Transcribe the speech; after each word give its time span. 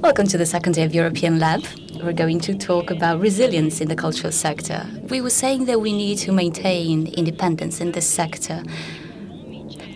Welcome 0.00 0.26
to 0.28 0.36
the 0.36 0.44
second 0.44 0.72
day 0.72 0.84
of 0.84 0.94
European 0.94 1.38
Lab. 1.38 1.64
We're 2.02 2.12
going 2.12 2.38
to 2.40 2.54
talk 2.54 2.90
about 2.90 3.18
resilience 3.18 3.80
in 3.80 3.88
the 3.88 3.96
cultural 3.96 4.30
sector. 4.30 4.86
We 5.08 5.22
were 5.22 5.30
saying 5.30 5.64
that 5.64 5.80
we 5.80 5.94
need 5.94 6.18
to 6.18 6.32
maintain 6.32 7.06
independence 7.06 7.80
in 7.80 7.92
this 7.92 8.06
sector. 8.06 8.62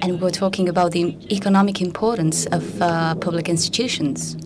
And 0.01 0.19
we're 0.21 0.31
talking 0.31 0.71
about 0.71 0.93
the 0.93 1.19
economic 1.31 1.83
importance 1.83 2.47
of 2.47 2.81
uh, 2.81 3.15
public 3.17 3.49
institutions. 3.51 4.37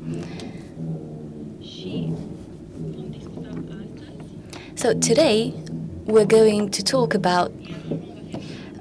So 4.75 4.93
today, 4.95 5.55
we're 6.05 6.27
going 6.27 6.71
to 6.73 6.83
talk 6.83 7.15
about 7.15 7.53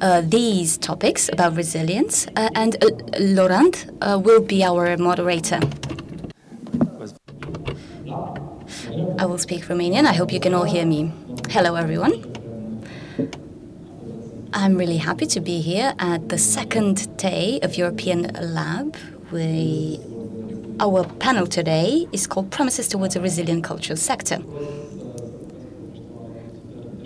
uh, 0.01 0.21
these 0.21 0.77
topics 0.79 1.29
about 1.31 1.55
resilience, 1.55 2.27
uh, 2.35 2.49
and 2.55 2.83
uh, 2.83 2.89
Laurent 3.19 3.85
uh, 4.01 4.19
will 4.21 4.41
be 4.41 4.63
our 4.63 4.97
moderator. 4.97 5.59
I 9.23 9.25
will 9.25 9.37
speak 9.37 9.63
Romanian. 9.69 10.05
I 10.05 10.11
hope 10.11 10.33
you 10.33 10.39
can 10.41 10.53
all 10.53 10.65
hear 10.65 10.85
me. 10.85 11.09
Hello, 11.49 11.75
everyone. 11.75 12.13
I'm 14.51 14.75
really 14.75 14.97
happy 14.97 15.25
to 15.27 15.39
be 15.39 15.61
here 15.61 15.93
at 15.97 16.27
the 16.27 16.37
second 16.37 17.15
day 17.15 17.57
of 17.61 17.77
European 17.77 18.23
Lab. 18.41 18.97
We, 19.31 20.01
our 20.81 21.05
panel 21.19 21.47
today 21.47 22.05
is 22.11 22.27
called 22.27 22.51
Promises 22.51 22.89
Towards 22.89 23.15
a 23.15 23.21
Resilient 23.21 23.63
Cultural 23.63 23.95
Sector. 23.95 24.39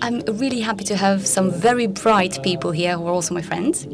I'm 0.02 0.22
really 0.22 0.62
happy 0.62 0.86
to 0.86 0.96
have 0.96 1.28
some 1.28 1.52
very 1.52 1.86
bright 1.86 2.42
people 2.42 2.72
here 2.72 2.98
who 2.98 3.06
are 3.06 3.12
also 3.12 3.36
my 3.36 3.44
friends. 3.44 3.86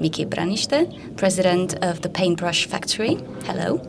Miki 0.00 0.24
Braniște, 0.24 0.88
president 1.18 1.74
of 1.84 2.00
the 2.00 2.08
Paintbrush 2.08 2.64
Factory. 2.64 3.16
Hello. 3.44 3.86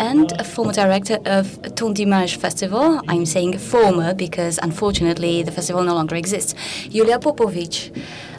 And 0.00 0.32
a 0.40 0.44
former 0.44 0.72
director 0.72 1.18
of 1.26 1.60
Temps 1.74 1.92
d'Images 1.92 2.34
Festival. 2.34 3.02
I'm 3.06 3.26
saying 3.26 3.58
former 3.58 4.14
because 4.14 4.58
unfortunately 4.62 5.42
the 5.42 5.52
festival 5.52 5.82
no 5.82 5.92
longer 5.92 6.16
exists. 6.16 6.54
Julia 6.88 7.18
Popovic, 7.18 7.94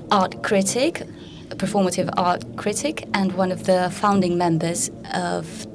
art 0.09 0.41
critic, 0.41 1.03
performative 1.49 2.09
art 2.17 2.57
critic, 2.57 3.07
and 3.13 3.33
one 3.33 3.51
of 3.51 3.65
the 3.65 3.91
founding 3.91 4.39
members 4.39 4.89
of 5.13 5.67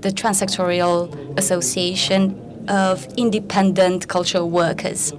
the 0.00 0.10
Transsectorial 0.10 1.38
Association 1.38 2.66
of 2.68 3.06
Independent 3.16 4.08
Cultural 4.08 4.50
Workers. 4.50 5.12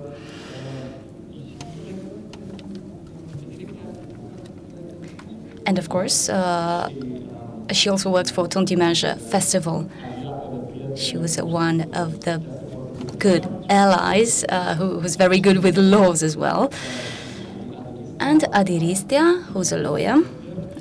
And 5.65 5.79
of 5.79 5.87
course, 5.87 6.27
uh, 6.27 6.89
she 7.71 7.89
also 7.89 8.09
worked 8.09 8.31
for 8.31 8.47
Temps 8.47 8.69
d'Images 8.69 9.19
Festival. 9.31 9.89
She 10.95 11.17
was 11.17 11.41
one 11.41 11.93
of 11.93 12.21
the 12.21 12.37
good 13.19 13.47
allies 13.69 14.43
uh, 14.49 14.75
who 14.75 14.99
was 14.99 15.15
very 15.15 15.39
good 15.39 15.63
with 15.63 15.77
laws 15.77 16.23
as 16.23 16.35
well. 16.35 16.71
And 18.19 18.41
Adiristia, 18.53 19.43
who's 19.45 19.71
a 19.71 19.77
lawyer, 19.77 20.17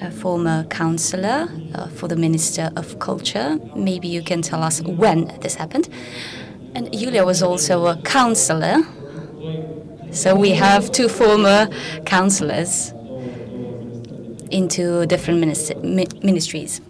a 0.01 0.11
former 0.11 0.65
counselor 0.65 1.49
uh, 1.75 1.89
for 1.89 2.09
the 2.09 2.17
Minister 2.17 2.71
of 2.77 2.99
Culture. 2.99 3.59
Maybe 3.75 4.09
you 4.09 4.23
can 4.23 4.43
tell 4.43 4.63
us 4.63 4.83
when 4.83 5.27
this 5.41 5.55
happened. 5.55 5.89
And 6.75 6.93
Julia 6.93 7.25
was 7.25 7.43
also 7.43 7.87
a 7.87 7.97
counselor. 8.03 8.79
So 10.11 10.35
we 10.35 10.51
have 10.51 10.93
two 10.93 11.09
former 11.09 11.69
counselors 12.05 12.93
into 14.53 15.07
different 15.07 15.41
ministries. 15.41 16.81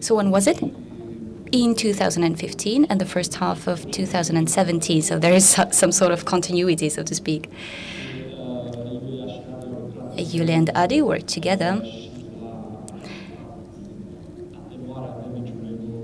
So 0.00 0.14
when 0.14 0.30
was 0.30 0.46
it? 0.46 0.62
In 1.52 1.74
2015 1.74 2.86
and 2.86 3.00
the 3.00 3.04
first 3.04 3.34
half 3.34 3.66
of 3.66 3.90
2017. 3.90 5.02
So 5.02 5.18
there 5.18 5.32
is 5.32 5.48
some 5.70 5.92
sort 5.92 6.12
of 6.12 6.24
continuity, 6.24 6.88
so 6.88 7.02
to 7.02 7.14
speak. 7.14 7.50
Julia 10.16 10.54
and 10.54 10.70
Adi 10.74 11.02
worked 11.02 11.28
together 11.28 11.80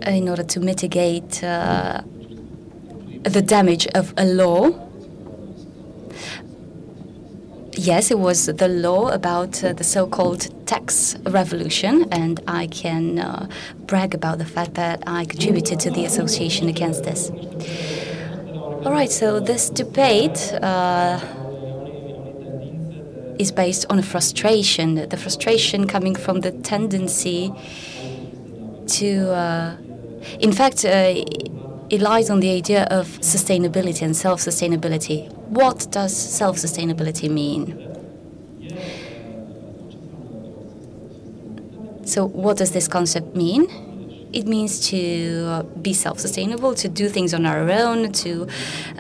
in 0.07 0.29
order 0.29 0.43
to 0.43 0.61
mitigate 0.61 1.43
uh, 1.45 2.03
the 3.23 3.43
damage 3.43 3.87
of 3.89 4.13
a 4.17 4.25
law 4.25 4.90
yes, 7.73 8.11
it 8.11 8.19
was 8.19 8.47
the 8.47 8.69
law 8.69 9.09
about 9.09 9.63
uh, 9.63 9.73
the 9.73 9.85
so 9.85 10.07
called 10.07 10.49
tax 10.67 11.17
revolution, 11.25 12.07
and 12.11 12.41
I 12.47 12.67
can 12.69 13.19
uh, 13.19 13.49
brag 13.87 14.15
about 14.15 14.39
the 14.39 14.45
fact 14.45 14.75
that 14.75 15.03
I 15.07 15.25
contributed 15.25 15.81
to 15.81 15.91
the 15.91 16.05
association 16.05 16.69
against 16.69 17.05
this. 17.05 17.31
All 18.85 18.93
right, 18.93 19.11
so 19.11 19.41
this 19.41 19.69
debate 19.71 20.53
uh, 20.55 21.21
is 23.39 23.53
based 23.53 23.87
on 23.91 23.99
a 23.99 24.03
frustration, 24.03 25.09
the 25.09 25.17
frustration 25.17 25.87
coming 25.87 26.15
from 26.15 26.41
the 26.41 26.53
tendency 26.53 27.53
to, 28.87 29.31
uh, 29.33 29.77
in 30.41 30.53
fact, 30.53 30.85
uh, 30.85 31.15
it 31.91 32.01
lies 32.01 32.31
on 32.31 32.39
the 32.39 32.51
idea 32.51 32.85
of 32.85 33.07
sustainability 33.19 34.03
and 34.03 34.17
self 34.17 34.41
sustainability. 34.41 35.31
What 35.49 35.89
does 35.91 36.17
self 36.17 36.57
sustainability 36.57 37.29
mean? 37.29 37.87
So, 42.07 42.27
what 42.27 42.57
does 42.57 42.71
this 42.71 42.87
concept 42.87 43.35
mean? 43.35 43.69
It 44.33 44.47
means 44.47 44.89
to 44.91 45.65
be 45.83 45.93
self 45.93 46.21
sustainable, 46.21 46.75
to 46.75 46.89
do 46.89 47.09
things 47.09 47.35
on 47.35 47.45
our 47.45 47.69
own, 47.69 48.13
to 48.13 48.47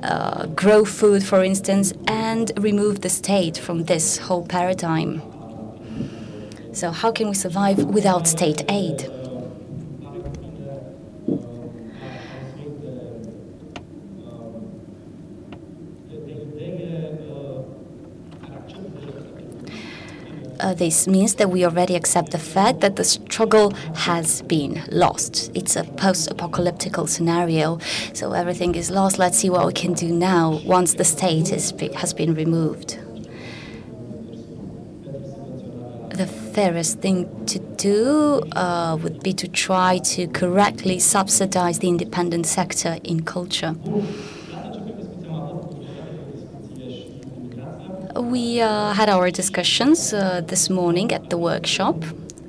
uh, 0.02 0.46
grow 0.46 0.84
food, 0.84 1.24
for 1.24 1.44
instance, 1.44 1.92
and 2.08 2.50
remove 2.58 3.02
the 3.02 3.08
state 3.08 3.56
from 3.56 3.84
this 3.84 4.18
whole 4.18 4.44
paradigm. 4.44 5.22
So, 6.72 6.90
how 6.90 7.12
can 7.12 7.28
we 7.28 7.34
survive 7.34 7.84
without 7.84 8.26
state 8.26 8.64
aid? 8.68 9.19
Uh, 20.60 20.74
this 20.74 21.06
means 21.08 21.36
that 21.36 21.48
we 21.48 21.64
already 21.64 21.96
accept 21.96 22.32
the 22.32 22.38
fact 22.38 22.80
that 22.80 22.96
the 22.96 23.04
struggle 23.04 23.70
has 23.94 24.42
been 24.42 24.82
lost. 24.90 25.50
It's 25.54 25.74
a 25.74 25.84
post 25.84 26.30
apocalyptic 26.30 26.96
scenario, 27.08 27.78
so 28.12 28.32
everything 28.32 28.74
is 28.74 28.90
lost. 28.90 29.18
Let's 29.18 29.38
see 29.38 29.48
what 29.48 29.66
we 29.66 29.72
can 29.72 29.94
do 29.94 30.08
now 30.12 30.60
once 30.66 30.94
the 30.94 31.04
state 31.04 31.50
is, 31.50 31.72
has 31.96 32.12
been 32.12 32.34
removed. 32.34 32.98
The 36.10 36.26
fairest 36.26 36.98
thing 36.98 37.46
to 37.46 37.58
do 37.58 38.42
uh, 38.52 38.98
would 39.02 39.22
be 39.22 39.32
to 39.32 39.48
try 39.48 39.96
to 39.98 40.26
correctly 40.26 40.98
subsidize 40.98 41.78
the 41.78 41.88
independent 41.88 42.44
sector 42.44 42.98
in 43.02 43.22
culture. 43.22 43.74
We 48.16 48.60
uh, 48.60 48.92
had 48.92 49.08
our 49.08 49.30
discussions 49.30 50.12
uh, 50.12 50.40
this 50.44 50.68
morning 50.68 51.12
at 51.12 51.30
the 51.30 51.38
workshop, 51.38 52.02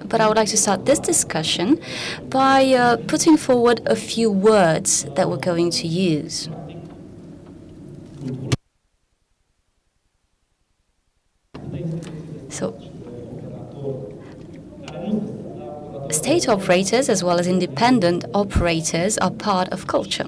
but 0.06 0.20
I 0.20 0.28
would 0.28 0.38
like 0.38 0.48
to 0.50 0.58
start 0.58 0.86
this 0.86 0.98
discussion 0.98 1.80
by 2.30 2.66
uh, 2.74 2.98
putting 3.08 3.38
forward 3.38 3.82
a 3.86 3.96
few 3.96 4.32
words 4.32 5.06
that 5.16 5.30
we're 5.30 5.38
going 5.38 5.70
to 5.72 5.88
use. 5.88 6.50
So, 12.50 12.74
state 16.10 16.50
operators 16.50 17.08
as 17.08 17.24
well 17.24 17.40
as 17.40 17.48
independent 17.48 18.26
operators 18.34 19.18
are 19.20 19.32
part 19.32 19.70
of 19.70 19.85
culture. 19.88 20.26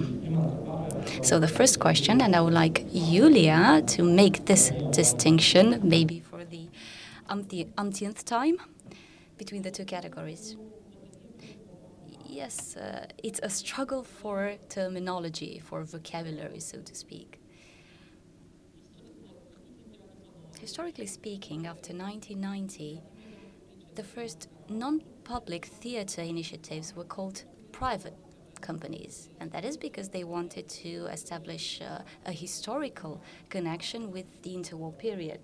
So 1.24 1.38
the 1.38 1.48
first 1.48 1.80
question, 1.80 2.20
and 2.20 2.36
I 2.36 2.42
would 2.42 2.52
like 2.52 2.84
Julia 2.92 3.82
to 3.86 4.02
make 4.02 4.44
this 4.44 4.70
distinction, 4.90 5.80
maybe 5.82 6.20
for 6.20 6.44
the 6.44 6.68
umpteenth 7.78 8.26
time, 8.26 8.58
between 9.38 9.62
the 9.62 9.70
two 9.70 9.86
categories. 9.86 10.54
Yes, 12.26 12.76
uh, 12.76 13.06
it's 13.22 13.40
a 13.42 13.48
struggle 13.48 14.02
for 14.02 14.56
terminology, 14.68 15.62
for 15.64 15.82
vocabulary, 15.82 16.60
so 16.60 16.82
to 16.82 16.94
speak. 16.94 17.40
Historically 20.60 21.06
speaking, 21.06 21.66
after 21.66 21.94
1990, 21.94 23.00
the 23.94 24.04
first 24.04 24.48
non 24.68 25.00
public 25.24 25.64
theatre 25.64 26.20
initiatives 26.20 26.94
were 26.94 27.04
called 27.04 27.44
private 27.72 28.23
companies. 28.70 29.28
And 29.40 29.52
that 29.52 29.64
is 29.64 29.76
because 29.76 30.08
they 30.08 30.24
wanted 30.24 30.66
to 30.84 30.92
establish 31.18 31.66
uh, 31.80 31.98
a 32.26 32.32
historical 32.32 33.20
connection 33.54 34.10
with 34.10 34.26
the 34.42 34.52
interwar 34.58 34.92
period. 35.06 35.40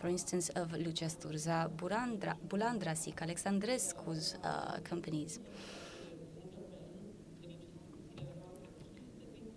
For 0.00 0.08
instance, 0.08 0.46
of 0.60 0.72
Lucia 0.72 1.08
Sturdza, 1.14 1.70
Bulandra, 1.80 2.34
Bulandrasic, 2.50 3.16
Alexandrescu's 3.22 4.36
uh, 4.44 4.78
companies. 4.84 5.40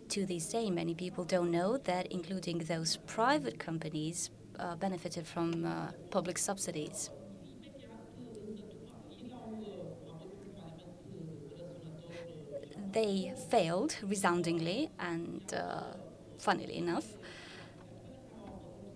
To 0.09 0.25
this 0.25 0.47
day, 0.47 0.71
many 0.71 0.95
people 0.95 1.24
don't 1.24 1.51
know 1.51 1.77
that, 1.77 2.07
including 2.12 2.59
those 2.59 2.97
private 3.06 3.59
companies, 3.59 4.31
uh, 4.59 4.75
benefited 4.75 5.25
from 5.27 5.65
uh, 5.65 5.92
public 6.09 6.38
subsidies. 6.38 7.12
They 12.91 13.33
failed 13.50 13.95
resoundingly 14.01 14.89
and, 15.00 15.53
uh, 15.53 15.83
funnily 16.38 16.77
enough. 16.77 17.06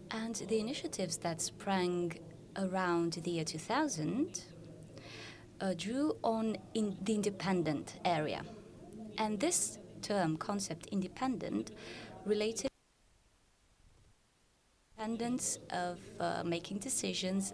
And 0.09 0.35
the 0.35 0.59
initiatives 0.59 1.17
that 1.17 1.41
sprang 1.41 2.13
around 2.55 3.13
the 3.13 3.31
year 3.31 3.43
2000 3.43 4.45
uh, 5.61 5.73
drew 5.75 6.17
on 6.23 6.57
in 6.73 6.97
the 7.01 7.15
independent 7.15 7.99
area. 8.03 8.43
And 9.17 9.39
this 9.39 9.77
term, 10.01 10.37
concept 10.37 10.87
independent, 10.87 11.71
related 12.25 12.69
independence 14.97 15.59
of 15.69 15.99
uh, 16.19 16.43
making 16.43 16.79
decisions, 16.79 17.53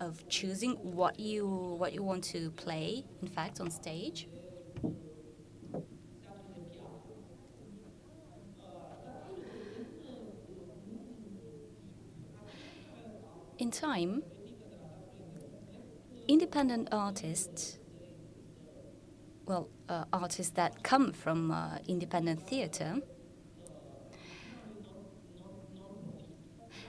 of 0.00 0.26
choosing 0.28 0.72
what 0.82 1.18
you 1.18 1.46
what 1.78 1.92
you 1.92 2.02
want 2.02 2.24
to 2.24 2.50
play. 2.52 3.04
In 3.22 3.28
fact, 3.28 3.60
on 3.60 3.70
stage. 3.70 4.28
In 13.60 13.70
time, 13.70 14.22
independent 16.26 16.88
artists, 16.92 17.78
well, 19.44 19.68
uh, 19.86 20.04
artists 20.14 20.52
that 20.52 20.82
come 20.82 21.12
from 21.12 21.50
uh, 21.50 21.76
independent 21.86 22.48
theater, 22.48 23.02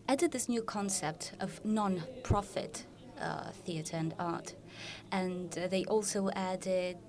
added 0.08 0.32
this 0.32 0.48
new 0.48 0.62
concept 0.62 1.34
of 1.42 1.60
non-profit 1.66 2.86
uh, 3.20 3.52
theater 3.66 3.98
and 3.98 4.16
art. 4.18 4.54
And 5.12 5.52
they 5.52 5.84
also 5.90 6.30
added 6.38 7.00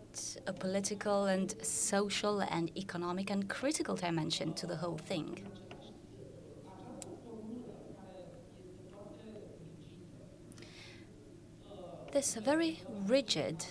a 0.49 0.53
political 0.53 1.27
and 1.27 1.55
social 1.65 2.41
and 2.41 2.77
economic 2.77 3.31
and 3.31 3.49
critical 3.49 3.95
dimension 3.95 4.55
to 4.55 4.67
the 4.67 4.75
whole 4.75 4.99
thing. 4.99 5.47
A 12.15 12.41
very 12.41 12.81
rigid 13.07 13.65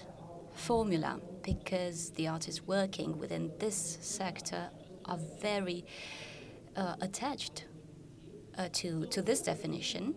formula 0.54 1.20
because 1.44 2.10
the 2.12 2.28
artists 2.28 2.68
working 2.68 3.18
within 3.18 3.52
this 3.60 3.98
sector 4.02 4.70
are 5.06 5.20
very 5.42 5.86
uh, 6.76 6.96
attached 7.02 7.66
uh, 8.58 8.68
to, 8.74 9.06
to 9.08 9.22
this 9.22 9.42
definition. 9.42 10.16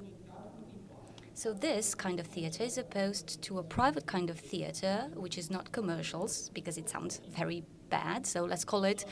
So 1.34 1.52
this 1.52 1.94
kind 1.94 2.18
of 2.18 2.26
theater 2.26 2.64
is 2.64 2.78
opposed 2.78 3.42
to 3.42 3.58
a 3.58 3.62
private 3.62 4.06
kind 4.06 4.30
of 4.30 4.38
theater, 4.38 5.10
which 5.14 5.38
is 5.38 5.50
not 5.50 5.70
commercials, 5.70 6.50
because 6.54 6.76
it 6.76 6.88
sounds 6.88 7.20
very 7.28 7.62
bad. 7.88 8.26
So 8.26 8.44
let's 8.44 8.64
call 8.64 8.84
it 8.84 9.04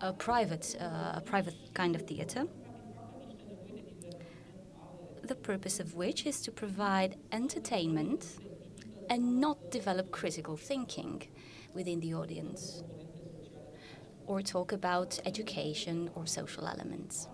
a 0.00 0.12
private, 0.12 0.76
uh, 0.80 1.18
a 1.18 1.22
private 1.24 1.54
kind 1.74 1.94
of 1.94 2.02
theater. 2.02 2.46
The 5.30 5.36
purpose 5.36 5.78
of 5.78 5.94
which 5.94 6.26
is 6.26 6.40
to 6.40 6.50
provide 6.50 7.14
entertainment 7.30 8.36
and 9.08 9.40
not 9.40 9.70
develop 9.70 10.10
critical 10.10 10.56
thinking 10.56 11.22
within 11.72 12.00
the 12.00 12.14
audience 12.14 12.82
or 14.26 14.42
talk 14.42 14.72
about 14.72 15.20
education 15.24 16.10
or 16.16 16.26
social 16.26 16.66
elements. 16.66 17.28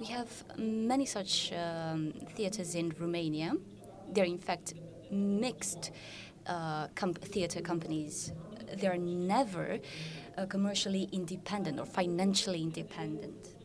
We 0.00 0.06
have 0.06 0.42
many 0.58 1.06
such 1.06 1.52
um, 1.52 2.12
theaters 2.34 2.74
in 2.74 2.92
Romania. 2.98 3.52
They're 4.12 4.24
in 4.24 4.38
fact 4.38 4.74
mixed 5.12 5.92
uh, 6.48 6.88
theater 6.96 7.60
companies. 7.60 8.32
They're 8.76 8.98
never 8.98 9.78
uh, 10.36 10.46
commercially 10.46 11.08
independent 11.12 11.78
or 11.78 11.86
financially 11.86 12.60
independent. 12.60 13.59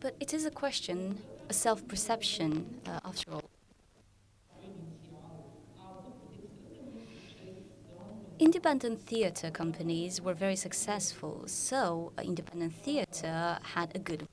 But 0.00 0.16
it 0.18 0.32
is 0.32 0.46
a 0.46 0.50
question 0.50 1.18
a 1.50 1.52
self 1.52 1.86
perception, 1.88 2.80
uh, 2.86 3.00
after 3.04 3.32
all. 3.32 3.50
Independent 8.38 9.00
theater 9.02 9.50
companies 9.50 10.20
were 10.22 10.32
very 10.32 10.56
successful, 10.56 11.42
so 11.46 12.12
uh, 12.16 12.22
independent 12.22 12.72
theater 12.72 13.58
had 13.74 13.90
a 13.94 13.98
good. 13.98 14.26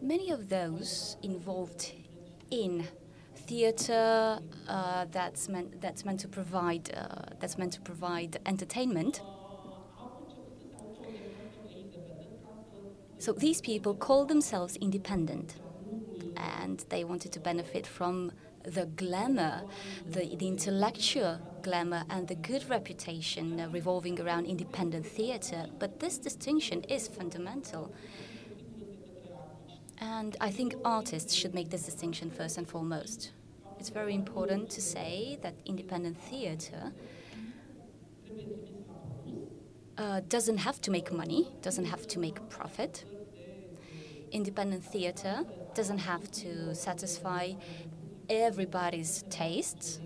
Many 0.00 0.30
of 0.30 0.48
those 0.48 1.16
involved 1.22 1.92
in 2.50 2.86
theater 3.50 4.38
uh, 4.68 5.04
that's 5.10 5.48
meant 5.48 5.80
that's 5.80 6.04
meant 6.04 6.20
to 6.20 6.28
provide 6.28 6.86
uh, 6.94 7.34
that's 7.40 7.56
meant 7.58 7.72
to 7.72 7.80
provide 7.80 8.32
entertainment 8.46 9.22
So 13.20 13.34
these 13.34 13.60
people 13.60 13.94
call 13.94 14.24
themselves 14.24 14.76
independent 14.76 15.56
and 16.38 16.82
they 16.88 17.04
wanted 17.04 17.32
to 17.32 17.40
benefit 17.40 17.86
from 17.86 18.32
the 18.62 18.86
glamour, 18.86 19.64
the, 20.06 20.34
the 20.36 20.48
intellectual 20.48 21.38
glamour, 21.60 22.04
and 22.08 22.28
the 22.28 22.34
good 22.34 22.68
reputation 22.70 23.60
uh, 23.60 23.68
revolving 23.68 24.18
around 24.18 24.46
independent 24.46 25.04
theatre. 25.04 25.66
But 25.78 26.00
this 26.00 26.16
distinction 26.16 26.82
is 26.84 27.08
fundamental. 27.08 27.92
And 29.98 30.34
I 30.40 30.50
think 30.50 30.76
artists 30.82 31.34
should 31.34 31.52
make 31.52 31.68
this 31.68 31.82
distinction 31.82 32.30
first 32.30 32.56
and 32.56 32.66
foremost. 32.66 33.32
It's 33.80 33.88
very 33.88 34.14
important 34.14 34.68
to 34.72 34.82
say 34.82 35.38
that 35.40 35.54
independent 35.64 36.18
theatre 36.18 36.92
uh, 39.96 40.20
doesn't 40.28 40.58
have 40.58 40.82
to 40.82 40.90
make 40.90 41.10
money, 41.10 41.48
doesn't 41.62 41.86
have 41.86 42.06
to 42.08 42.18
make 42.18 42.46
profit. 42.50 43.06
Independent 44.32 44.84
theater 44.84 45.46
doesn't 45.74 45.96
have 45.96 46.30
to 46.32 46.74
satisfy 46.74 47.54
everybody's 48.28 49.24
tastes. 49.30 49.98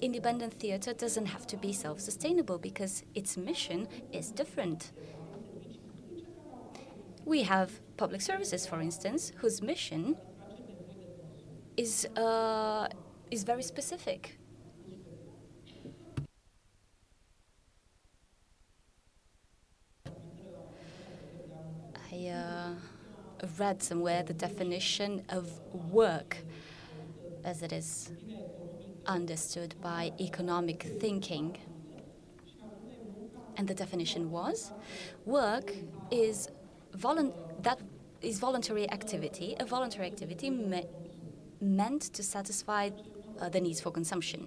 Independent 0.00 0.54
theater 0.54 0.92
doesn't 0.92 1.26
have 1.26 1.46
to 1.46 1.56
be 1.56 1.72
self 1.72 2.00
sustainable 2.00 2.58
because 2.58 3.04
its 3.14 3.36
mission 3.36 3.86
is 4.12 4.32
different. 4.32 4.90
We 7.26 7.42
have 7.42 7.80
public 7.96 8.20
services, 8.20 8.66
for 8.68 8.80
instance, 8.80 9.32
whose 9.38 9.60
mission 9.60 10.16
is, 11.76 12.06
uh, 12.16 12.86
is 13.32 13.42
very 13.42 13.64
specific. 13.64 14.38
I 22.12 22.28
uh, 22.28 22.70
read 23.58 23.82
somewhere 23.82 24.22
the 24.22 24.32
definition 24.32 25.24
of 25.28 25.50
work 25.92 26.38
as 27.44 27.60
it 27.62 27.72
is 27.72 28.12
understood 29.04 29.74
by 29.80 30.12
economic 30.20 30.84
thinking. 31.00 31.56
And 33.56 33.66
the 33.66 33.74
definition 33.74 34.30
was 34.30 34.70
work 35.24 35.74
is 36.12 36.48
that 37.62 37.80
is 38.22 38.38
voluntary 38.38 38.90
activity, 38.90 39.56
a 39.60 39.64
voluntary 39.64 40.06
activity 40.06 40.50
me- 40.50 40.86
meant 41.60 42.02
to 42.14 42.22
satisfy 42.22 42.90
uh, 43.40 43.48
the 43.48 43.60
needs 43.60 43.80
for 43.80 43.90
consumption. 43.90 44.46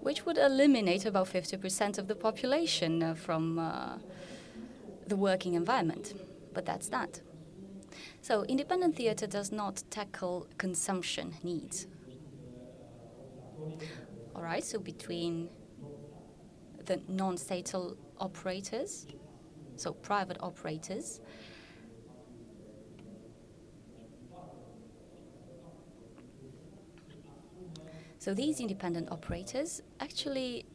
which 0.00 0.24
would 0.24 0.38
eliminate 0.38 1.04
about 1.04 1.28
50% 1.28 1.98
of 1.98 2.08
the 2.08 2.14
population 2.14 3.02
uh, 3.02 3.14
from 3.14 3.58
uh, 3.58 3.98
the 5.06 5.16
working 5.16 5.54
environment. 5.54 6.14
But 6.54 6.64
that's 6.64 6.88
that. 6.88 7.20
So, 8.22 8.44
independent 8.44 8.96
theatre 8.96 9.26
does 9.26 9.52
not 9.52 9.82
tackle 9.90 10.46
consumption 10.58 11.34
needs. 11.42 11.86
All 14.34 14.42
right, 14.42 14.64
so 14.64 14.78
between 14.78 15.48
the 16.86 17.00
non 17.08 17.36
statal 17.36 17.96
operators, 18.20 19.06
so 19.76 19.92
private 19.92 20.36
operators. 20.40 21.20
So 28.18 28.34
these 28.34 28.60
independent 28.60 29.10
operators 29.10 29.80
actually 29.98 30.66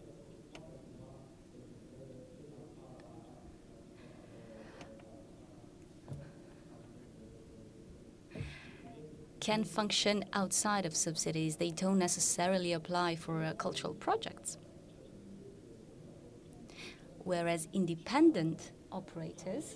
can 9.39 9.63
function 9.63 10.25
outside 10.33 10.87
of 10.87 10.95
subsidies. 10.95 11.57
They 11.57 11.69
don't 11.69 11.99
necessarily 11.99 12.73
apply 12.73 13.15
for 13.15 13.43
uh, 13.43 13.53
cultural 13.53 13.93
projects. 13.93 14.57
Whereas 17.25 17.67
independent 17.73 18.71
operators 18.91 19.75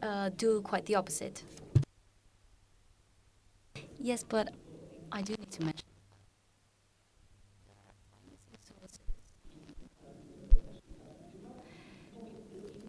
uh, 0.00 0.30
do 0.36 0.60
quite 0.62 0.86
the 0.86 0.94
opposite. 0.94 1.42
Yes, 3.98 4.22
but 4.22 4.54
I 5.10 5.22
do 5.22 5.34
need 5.34 5.50
to 5.50 5.64
mention. 5.64 5.82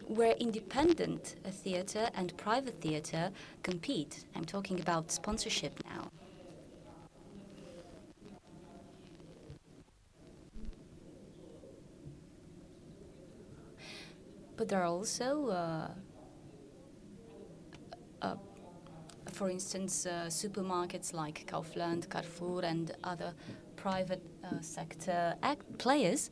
Where 0.06 0.34
independent 0.34 1.36
theatre 1.52 2.10
and 2.14 2.38
private 2.38 2.80
theatre 2.82 3.32
compete. 3.64 4.26
I'm 4.36 4.46
talking 4.46 4.80
about 4.80 5.12
sponsorship 5.12 5.80
now. 5.86 6.12
But 14.58 14.70
there 14.70 14.82
are 14.82 14.88
also 14.88 15.50
uh, 15.50 15.92
uh, 18.22 18.36
for 19.32 19.50
instance, 19.50 20.06
uh, 20.06 20.26
supermarkets 20.30 21.14
like 21.14 21.46
Kaufland, 21.46 22.10
Carrefour, 22.10 22.64
and 22.64 22.92
other 23.04 23.34
private 23.76 24.24
uh, 24.44 24.60
sector 24.62 25.36
players 25.78 26.32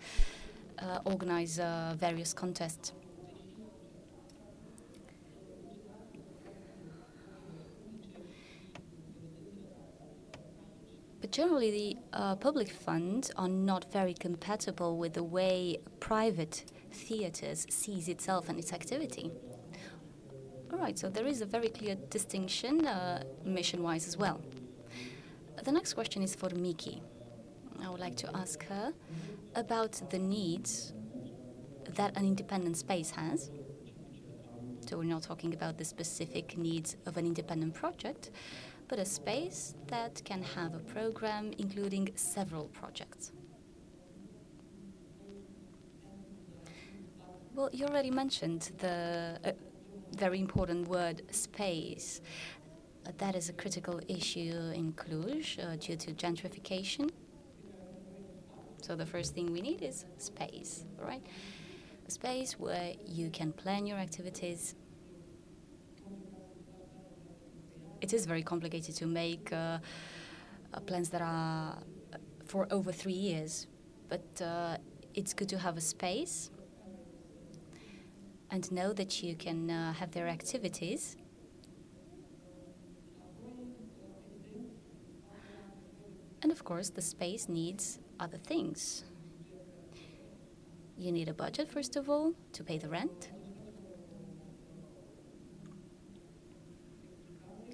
uh, 0.79 0.99
organize 1.05 1.57
various 1.97 2.33
contests. 2.33 2.93
But 11.21 11.31
generally, 11.31 11.71
the 11.71 11.97
uh, 12.13 12.35
public 12.35 12.69
funds 12.69 13.31
are 13.37 13.47
not 13.47 13.91
very 13.91 14.13
compatible 14.13 14.97
with 14.97 15.13
the 15.13 15.23
way 15.23 15.77
private 15.99 16.65
theatres 16.95 17.67
sees 17.69 18.07
itself 18.07 18.49
and 18.49 18.57
its 18.57 18.71
activity. 18.73 19.31
All 20.71 20.79
right, 20.79 20.97
so 20.97 21.09
there 21.09 21.27
is 21.27 21.41
a 21.41 21.45
very 21.45 21.69
clear 21.69 21.95
distinction 22.09 22.85
uh, 22.85 23.23
mission-wise 23.43 24.07
as 24.07 24.17
well. 24.17 24.41
The 25.63 25.71
next 25.71 25.93
question 25.93 26.21
is 26.23 26.35
for 26.35 26.49
Miki. 26.49 27.01
I 27.83 27.89
would 27.89 27.99
like 27.99 28.15
to 28.17 28.29
ask 28.35 28.65
her 28.65 28.93
about 29.55 29.93
the 30.09 30.19
needs 30.19 30.93
that 31.95 32.17
an 32.17 32.25
independent 32.25 32.77
space 32.77 33.11
has. 33.11 33.51
So 34.87 34.97
we're 34.97 35.03
not 35.03 35.23
talking 35.23 35.53
about 35.53 35.77
the 35.77 35.85
specific 35.85 36.57
needs 36.57 36.97
of 37.05 37.17
an 37.17 37.25
independent 37.25 37.73
project, 37.73 38.31
but 38.87 38.99
a 38.99 39.05
space 39.05 39.75
that 39.87 40.21
can 40.25 40.41
have 40.43 40.75
a 40.75 40.79
program 40.79 41.51
including 41.57 42.09
several 42.15 42.65
projects. 42.65 43.31
Well, 47.55 47.69
you 47.71 47.85
already 47.85 48.11
mentioned 48.11 48.71
the 48.79 49.39
uh, 49.45 49.51
very 50.17 50.41
important 50.41 50.89
word, 50.89 51.21
space. 51.33 52.19
Uh, 53.07 53.11
that 53.17 53.33
is 53.33 53.47
a 53.47 53.53
critical 53.53 54.01
issue 54.09 54.73
in 54.75 54.91
Cluj 54.91 55.57
uh, 55.63 55.77
due 55.77 55.95
to 55.95 56.11
gentrification. 56.11 57.09
So 58.81 58.97
the 58.97 59.05
first 59.05 59.33
thing 59.33 59.53
we 59.53 59.61
need 59.61 59.81
is 59.83 60.03
space, 60.17 60.83
right? 60.99 61.25
A 62.05 62.11
space 62.11 62.59
where 62.59 62.91
you 63.05 63.29
can 63.29 63.53
plan 63.53 63.87
your 63.87 63.99
activities. 63.99 64.75
It 68.01 68.11
is 68.11 68.25
very 68.25 68.43
complicated 68.43 68.95
to 68.95 69.05
make 69.05 69.53
uh, 69.53 69.77
uh 70.73 70.79
plans 70.81 71.07
that 71.11 71.21
are 71.21 71.77
for 72.43 72.67
over 72.69 72.91
three 72.91 73.19
years, 73.29 73.67
but 74.09 74.41
uh, 74.41 74.75
it's 75.13 75.33
good 75.33 75.47
to 75.47 75.57
have 75.57 75.77
a 75.77 75.81
space 75.81 76.49
and 78.51 78.71
know 78.71 78.93
that 78.93 79.23
you 79.23 79.35
can 79.35 79.69
uh, 79.69 79.93
have 79.93 80.11
their 80.11 80.27
activities. 80.27 81.17
And 86.41 86.51
of 86.51 86.63
course, 86.63 86.89
the 86.89 87.01
space 87.01 87.49
needs 87.49 87.99
other 88.19 88.37
things. 88.37 89.03
You 90.97 91.11
need 91.11 91.27
a 91.27 91.33
budget, 91.33 91.67
first 91.69 91.95
of 91.95 92.09
all, 92.09 92.33
to 92.53 92.63
pay 92.63 92.77
the 92.77 92.87
rent. 92.87 93.31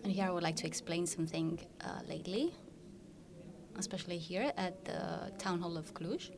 And 0.04 0.12
here 0.12 0.26
I 0.26 0.32
would 0.32 0.42
like 0.42 0.56
to 0.58 0.68
explain 0.68 1.06
something 1.06 1.60
uh, 1.82 2.00
lately, 2.08 2.56
especially 3.78 4.18
here 4.18 4.52
at 4.58 4.84
the 4.86 5.32
Town 5.38 5.60
Hall 5.62 5.78
of 5.78 5.94
Cluj. 5.94 6.32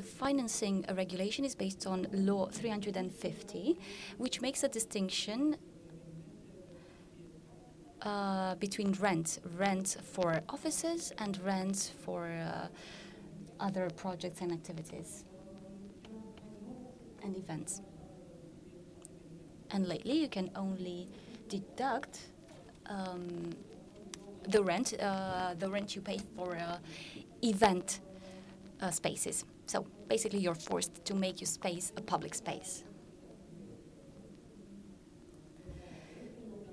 Financing 0.00 0.84
regulation 0.94 1.44
is 1.44 1.54
based 1.54 1.86
on 1.86 2.06
Law 2.12 2.46
350, 2.46 3.78
which 4.18 4.40
makes 4.40 4.62
a 4.62 4.68
distinction 4.68 5.56
uh, 8.02 8.54
between 8.56 8.92
rent, 8.92 9.38
rent 9.56 9.96
for 10.02 10.40
offices 10.48 11.12
and 11.18 11.40
rent 11.44 11.92
for 12.04 12.26
uh, 12.26 12.66
other 13.60 13.88
projects 13.90 14.40
and 14.40 14.52
activities 14.52 15.24
and 17.22 17.36
events. 17.36 17.80
And 19.70 19.88
lately, 19.88 20.18
you 20.18 20.28
can 20.28 20.50
only 20.56 21.08
deduct 21.48 22.20
um, 22.86 23.50
the 24.48 24.62
rent, 24.62 24.94
uh, 25.00 25.54
the 25.58 25.70
rent 25.70 25.94
you 25.94 26.02
pay 26.02 26.18
for 26.36 26.56
uh, 26.56 26.78
event 27.42 28.00
uh, 28.80 28.90
spaces. 28.90 29.44
So 29.72 29.86
basically, 30.06 30.40
you're 30.40 30.54
forced 30.54 31.02
to 31.06 31.14
make 31.14 31.40
your 31.40 31.48
space 31.48 31.94
a 31.96 32.02
public 32.02 32.34
space. 32.34 32.84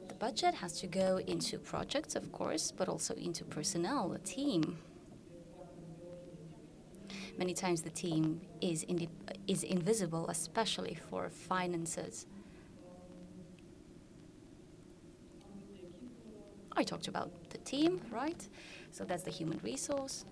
The 0.10 0.16
budget 0.16 0.54
has 0.56 0.74
to 0.82 0.88
go 0.88 1.22
into 1.26 1.60
projects, 1.60 2.18
of 2.18 2.30
course, 2.34 2.74
but 2.74 2.90
also 2.90 3.14
into 3.14 3.46
personnel, 3.46 4.12
a 4.12 4.20
team. 4.20 4.80
Many 7.38 7.54
times 7.54 7.84
the 7.84 7.90
team 7.90 8.42
is, 8.60 8.84
in 8.84 9.08
is 9.48 9.64
invisible, 9.64 10.28
especially 10.28 10.98
for 11.10 11.30
finances. 11.30 12.26
I 16.76 16.84
talked 16.84 17.08
about 17.08 17.32
the 17.50 17.60
team, 17.60 18.02
right? 18.12 18.46
So 18.92 19.06
that's 19.06 19.24
the 19.24 19.32
human 19.32 19.62
resource. 19.64 20.26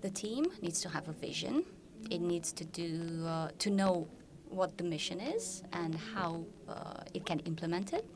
The 0.00 0.10
team 0.10 0.46
needs 0.62 0.80
to 0.82 0.88
have 0.88 1.08
a 1.08 1.12
vision. 1.12 1.64
It 2.08 2.20
needs 2.20 2.52
to 2.52 2.64
do 2.64 3.24
uh, 3.26 3.48
to 3.58 3.70
know 3.70 4.06
what 4.48 4.78
the 4.78 4.84
mission 4.84 5.20
is 5.20 5.62
and 5.72 5.94
how 6.14 6.44
uh, 6.68 7.02
it 7.14 7.26
can 7.26 7.40
implement 7.40 7.92
it. 7.92 8.06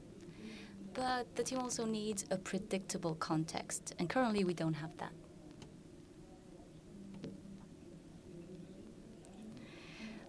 But 0.95 1.35
the 1.35 1.43
team 1.43 1.59
also 1.59 1.85
needs 1.85 2.25
a 2.31 2.37
predictable 2.37 3.15
context, 3.17 3.95
and 3.99 4.09
currently 4.09 4.45
we 4.45 4.55
don't 4.55 4.75
have 4.75 4.97
that. 4.99 5.13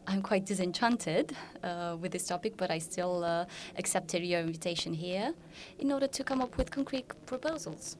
I'm 0.07 0.21
quite 0.21 0.45
disenchanted 0.45 1.35
uh, 1.63 1.97
with 1.99 2.11
this 2.11 2.27
topic, 2.27 2.57
but 2.57 2.71
I 2.71 2.79
still 2.79 3.23
uh, 3.23 3.45
accepted 3.77 4.23
your 4.23 4.41
invitation 4.41 4.93
here 4.93 5.33
in 5.79 5.91
order 5.91 6.07
to 6.07 6.23
come 6.23 6.41
up 6.41 6.57
with 6.57 6.71
concrete 6.71 7.07
proposals 7.25 7.97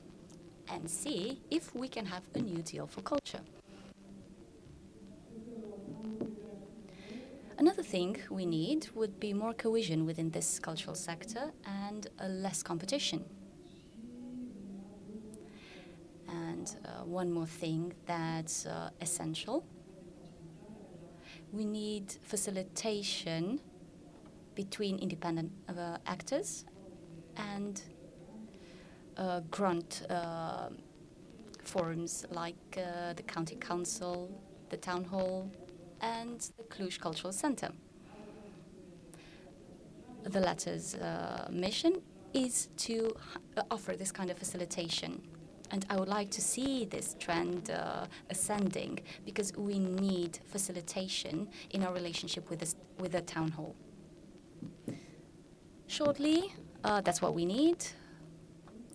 and 0.70 0.90
see 0.90 1.42
if 1.50 1.74
we 1.76 1.88
can 1.88 2.06
have 2.06 2.24
a 2.36 2.40
new 2.40 2.62
deal 2.62 2.88
for 2.88 3.02
culture. 3.02 3.42
Another 7.58 7.84
thing 7.84 8.18
we 8.30 8.46
need 8.46 8.90
would 8.96 9.20
be 9.20 9.34
more 9.34 9.54
cohesion 9.54 10.06
within 10.06 10.32
this 10.32 10.60
cultural 10.60 10.96
sector 10.96 11.52
and 11.66 12.08
less 12.28 12.64
competition. 12.64 13.24
And 16.28 16.76
uh, 16.84 17.06
one 17.06 17.32
more 17.32 17.46
thing 17.46 17.94
that's 18.06 18.66
uh, 18.66 18.90
essential 19.00 19.66
we 21.54 21.66
need 21.66 22.12
facilitation 22.24 23.60
between 24.56 24.98
independent 24.98 25.52
uh, 25.70 25.98
actors 26.06 26.66
and 27.38 27.80
uh, 27.80 27.93
grant 29.52 30.06
uh, 30.10 30.70
forums 31.64 32.26
like 32.32 32.56
uh, 32.78 33.14
the 33.14 33.24
county 33.24 33.56
council, 33.56 34.30
the 34.70 34.78
town 34.78 35.04
hall, 35.04 35.50
and 36.02 36.52
the 36.58 36.64
Cluj 36.64 37.00
Cultural 37.00 37.34
Center. 37.34 37.70
The 40.24 40.40
latter's 40.40 40.96
uh, 40.96 41.48
mission 41.52 42.02
is 42.34 42.70
to 42.78 43.16
offer 43.70 43.96
this 43.96 44.12
kind 44.12 44.32
of 44.32 44.38
facilitation 44.38 45.22
And 45.74 45.88
I 45.90 45.96
would 45.96 46.08
like 46.08 46.30
to 46.32 46.42
see 46.42 46.86
this 46.86 47.16
trend 47.20 47.72
uh, 47.72 48.06
ascending 48.30 49.00
because 49.26 49.52
we 49.58 49.80
need 49.80 50.38
facilitation 50.46 51.48
in 51.72 51.84
our 51.84 51.92
relationship 51.92 52.48
with, 52.52 52.60
this, 52.60 52.76
with 53.00 53.14
the 53.14 53.22
town 53.22 53.50
hall. 53.50 53.76
Shortly, 55.88 56.54
uh, 56.84 57.02
that's 57.02 57.24
what 57.24 57.34
we 57.34 57.46
need 57.46 57.78
uh, 57.84 57.88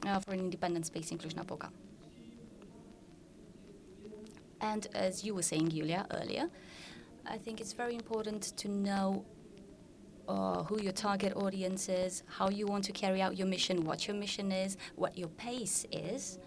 for 0.02 0.33
an 0.33 0.40
independent 0.40 0.87
space 0.87 1.11
in 1.11 1.19
Cluj-Napoca. 1.19 1.71
And 4.61 4.87
as 4.95 5.25
you 5.25 5.35
were 5.35 5.43
saying, 5.43 5.69
Julia, 5.71 6.07
earlier, 6.11 6.49
I 7.26 7.38
think 7.38 7.61
it's 7.61 7.73
very 7.73 7.95
important 7.95 8.57
to 8.57 8.69
know 8.69 9.25
uh, 10.28 10.62
who 10.64 10.83
your 10.83 10.93
target 10.93 11.35
audience 11.37 11.88
is, 11.88 12.23
how 12.26 12.49
you 12.50 12.67
want 12.67 12.85
to 12.85 12.93
carry 12.93 13.23
out 13.23 13.37
your 13.37 13.47
mission, 13.47 13.85
what 13.85 14.07
your 14.07 14.17
mission 14.17 14.52
is, 14.52 14.76
what 14.97 15.17
your 15.17 15.28
pace 15.28 15.87
is. 15.93 16.38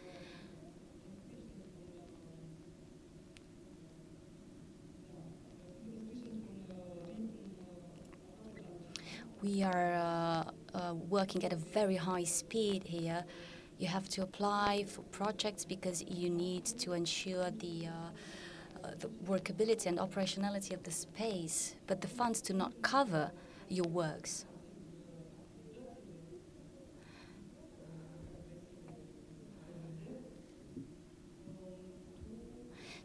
We 9.42 9.64
are 9.64 9.94
uh, 9.94 10.52
uh, 10.74 10.94
working 11.10 11.44
at 11.44 11.54
a 11.54 11.56
very 11.56 11.96
high 11.96 12.24
speed 12.24 12.84
here. 12.84 13.24
You 13.78 13.88
have 13.88 14.08
to 14.10 14.22
apply 14.22 14.86
for 14.88 15.02
projects 15.04 15.66
because 15.66 16.04
you 16.04 16.30
need 16.30 16.66
to 16.66 16.94
ensure 16.94 17.50
the, 17.52 17.88
uh, 17.88 18.84
uh, 18.84 18.92
the 19.00 19.08
workability 19.26 19.88
and 19.88 19.98
operationality 19.98 20.74
of 20.74 20.84
the 20.84 20.92
space, 20.92 21.76
but 21.88 22.02
the 22.02 22.08
funds 22.08 22.42
do 22.42 22.54
not 22.54 22.74
cover 22.82 23.32
your 23.70 23.88
works. 23.88 24.46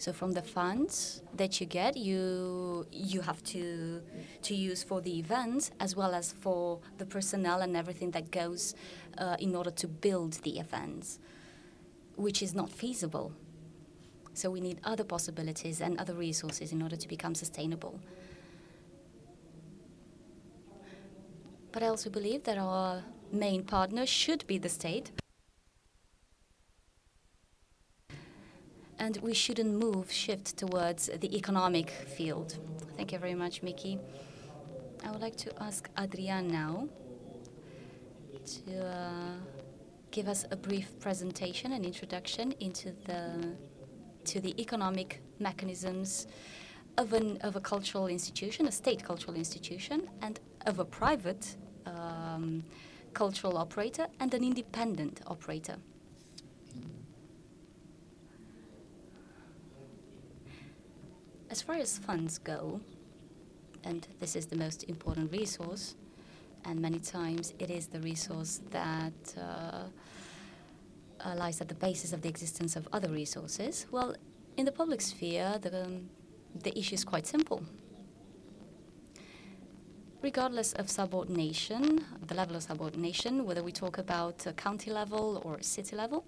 So 0.06 0.12
from 0.12 0.34
the 0.34 0.42
funds 0.42 1.20
that 1.34 1.60
you 1.60 1.66
get, 1.66 1.96
you 1.96 2.86
you 2.92 3.22
have 3.22 3.42
to 3.54 4.00
to 4.42 4.54
use 4.54 4.84
for 4.84 5.00
the 5.00 5.18
events 5.18 5.72
as 5.80 5.96
well 5.96 6.14
as 6.14 6.32
for 6.32 6.78
the 6.98 7.04
personnel 7.04 7.60
and 7.60 7.76
everything 7.76 8.12
that 8.12 8.30
goes 8.30 8.76
uh, 9.18 9.36
in 9.40 9.56
order 9.56 9.72
to 9.72 9.88
build 9.88 10.34
the 10.44 10.60
events, 10.60 11.18
which 12.14 12.40
is 12.40 12.54
not 12.54 12.70
feasible. 12.70 13.32
So 14.32 14.48
we 14.48 14.60
need 14.60 14.78
other 14.84 15.02
possibilities 15.02 15.80
and 15.80 15.98
other 15.98 16.14
resources 16.14 16.70
in 16.70 16.82
order 16.82 16.94
to 16.94 17.08
become 17.08 17.34
sustainable. 17.34 17.98
But 21.72 21.82
I 21.82 21.88
also 21.88 22.10
believe 22.10 22.44
that 22.44 22.58
our 22.58 23.02
main 23.32 23.64
partner 23.64 24.06
should 24.06 24.46
be 24.46 24.58
the 24.58 24.68
state. 24.68 25.10
And 28.98 29.18
we 29.18 29.34
shouldn't 29.34 29.74
move, 29.74 30.10
shift 30.10 30.56
towards 30.56 31.08
the 31.08 31.36
economic 31.36 31.90
field. 31.90 32.58
Thank 32.96 33.12
you 33.12 33.18
very 33.18 33.34
much, 33.34 33.62
Miki. 33.62 33.98
I 35.04 35.10
would 35.10 35.20
like 35.20 35.36
to 35.36 35.62
ask 35.62 35.88
Adrian 35.98 36.48
now 36.48 36.88
to 38.46 38.86
uh, 38.86 39.34
give 40.10 40.28
us 40.28 40.46
a 40.50 40.56
brief 40.56 40.98
presentation 41.00 41.72
an 41.72 41.84
introduction 41.84 42.52
into 42.60 42.92
the 43.04 43.54
to 44.24 44.40
the 44.40 44.60
economic 44.60 45.22
mechanisms 45.38 46.26
of, 46.98 47.12
an, 47.12 47.38
of 47.42 47.56
a 47.56 47.60
cultural 47.60 48.08
institution, 48.08 48.66
a 48.66 48.72
state 48.72 49.04
cultural 49.04 49.36
institution, 49.36 50.08
and 50.20 50.40
of 50.66 50.78
a 50.78 50.84
private 50.84 51.56
um, 51.86 52.64
cultural 53.12 53.56
operator 53.56 54.06
and 54.20 54.34
an 54.34 54.42
independent 54.42 55.20
operator. 55.26 55.76
As 61.56 61.62
far 61.62 61.76
as 61.76 61.96
funds 61.96 62.36
go, 62.36 62.82
and 63.82 64.06
this 64.20 64.36
is 64.36 64.44
the 64.44 64.56
most 64.56 64.84
important 64.90 65.32
resource, 65.32 65.94
and 66.66 66.78
many 66.78 66.98
times 66.98 67.54
it 67.58 67.70
is 67.70 67.86
the 67.86 67.98
resource 68.00 68.60
that 68.72 69.14
uh, 69.38 69.84
uh, 71.24 71.34
lies 71.34 71.62
at 71.62 71.68
the 71.68 71.74
basis 71.74 72.12
of 72.12 72.20
the 72.20 72.28
existence 72.28 72.76
of 72.76 72.86
other 72.92 73.08
resources. 73.08 73.86
Well, 73.90 74.14
in 74.58 74.66
the 74.66 74.70
public 74.70 75.00
sphere, 75.00 75.58
the, 75.58 75.84
um, 75.84 76.10
the 76.62 76.78
issue 76.78 76.94
is 76.94 77.04
quite 77.04 77.26
simple 77.26 77.62
regardless 80.22 80.74
of 80.74 80.90
subordination, 80.90 82.04
the 82.26 82.34
level 82.34 82.56
of 82.56 82.62
subordination, 82.64 83.46
whether 83.46 83.62
we 83.62 83.72
talk 83.72 83.96
about 83.96 84.44
county 84.56 84.90
level 84.90 85.40
or 85.42 85.62
city 85.62 85.96
level. 85.96 86.26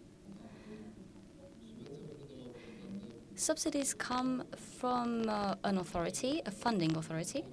Subsidies 3.39 3.95
come 3.95 4.43
from 4.81 5.29
uh, 5.29 5.55
an 5.63 5.79
authority, 5.79 6.43
a 6.45 6.51
funding 6.51 6.97
authority. 6.97 7.45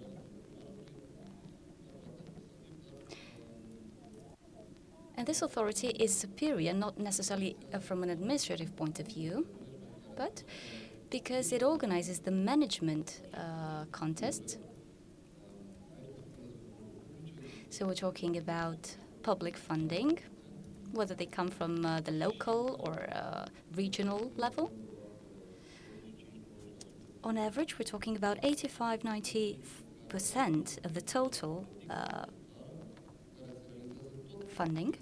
And 5.16 5.28
this 5.28 5.42
authority 5.42 5.90
is 5.90 6.14
superior, 6.14 6.74
not 6.74 6.98
necessarily 6.98 7.56
uh, 7.74 7.80
from 7.80 8.04
an 8.04 8.10
administrative 8.10 8.76
point 8.76 9.00
of 9.00 9.08
view, 9.08 9.46
but 10.16 10.44
because 11.12 11.54
it 11.54 11.62
organizes 11.62 12.20
the 12.20 12.32
management 12.32 13.22
uh, 13.34 13.86
contest 13.92 14.58
so 17.76 17.86
we're 17.86 17.94
talking 17.94 18.38
about 18.38 18.96
public 19.22 19.58
funding, 19.58 20.20
whether 20.94 21.14
they 21.14 21.26
come 21.26 21.50
from 21.50 21.86
uh, 21.86 22.00
the 22.00 22.12
local 22.12 22.80
or 22.86 23.10
uh, 23.12 23.48
regional 23.76 24.32
level. 24.38 24.72
On 27.26 27.40
average, 27.40 27.80
we're 27.80 27.86
talking 27.86 28.16
about 28.16 28.38
85 28.44 29.02
90% 29.02 30.86
of 30.86 30.94
the 30.94 31.02
total 31.02 31.66
uh, 31.90 32.26
funding. 34.48 34.96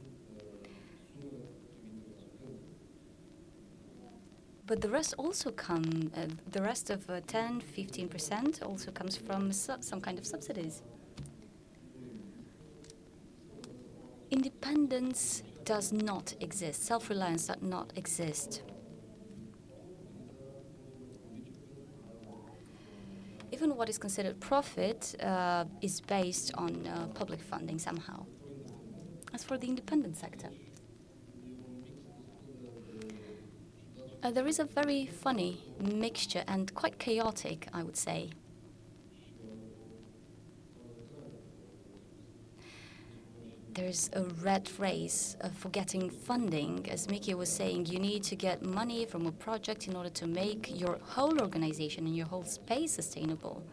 But 4.65 4.79
the 4.79 4.87
rest 4.87 5.15
also 5.17 5.51
come, 5.51 6.13
uh, 6.15 6.27
the 6.49 6.61
rest 6.61 6.89
of 6.89 7.09
uh, 7.09 7.19
10 7.27 7.61
15% 7.61 8.65
also 8.65 8.91
comes 8.91 9.17
from 9.17 9.51
some 9.51 9.99
kind 9.99 10.17
of 10.17 10.25
subsidies. 10.25 10.81
Independence 14.31 15.43
does 15.65 15.91
not 15.91 16.35
exist. 16.39 16.85
Self-reliance 16.85 17.47
does 17.47 17.61
not 17.61 17.91
exist. 17.97 18.61
Even 23.53 23.75
what 23.75 23.87
is 23.87 23.99
considered 23.99 24.39
profit 24.39 25.13
uh, 25.21 25.65
is 25.79 26.01
based 26.01 26.51
on 26.55 26.87
uh, 26.87 27.05
public 27.13 27.39
funding 27.39 27.77
somehow. 27.77 28.25
As 29.31 29.43
for 29.43 29.59
the 29.59 29.67
independent 29.67 30.17
sector, 30.17 30.49
uh, 34.23 34.31
there 34.31 34.47
is 34.47 34.57
a 34.57 34.63
very 34.63 35.05
funny 35.05 35.61
mixture 35.79 36.43
and 36.47 36.73
quite 36.73 36.97
chaotic, 36.97 37.67
I 37.71 37.83
would 37.83 37.95
say, 37.95 38.31
there's 43.73 44.09
a 44.13 44.23
red 44.43 44.69
race 44.77 45.35
for 45.57 45.69
getting 45.69 46.09
funding. 46.09 46.87
As 46.89 47.09
Miki 47.09 47.33
was 47.33 47.49
saying, 47.49 47.87
you 47.87 47.99
need 47.99 48.23
to 48.23 48.35
get 48.35 48.61
money 48.61 49.05
from 49.05 49.25
a 49.25 49.31
project 49.31 49.87
in 49.87 49.95
order 49.95 50.09
to 50.09 50.27
make 50.27 50.69
your 50.79 50.99
whole 51.01 51.41
organization 51.41 52.05
and 52.05 52.15
your 52.15 52.27
whole 52.27 52.43
space 52.43 52.91
sustainable. 52.91 53.63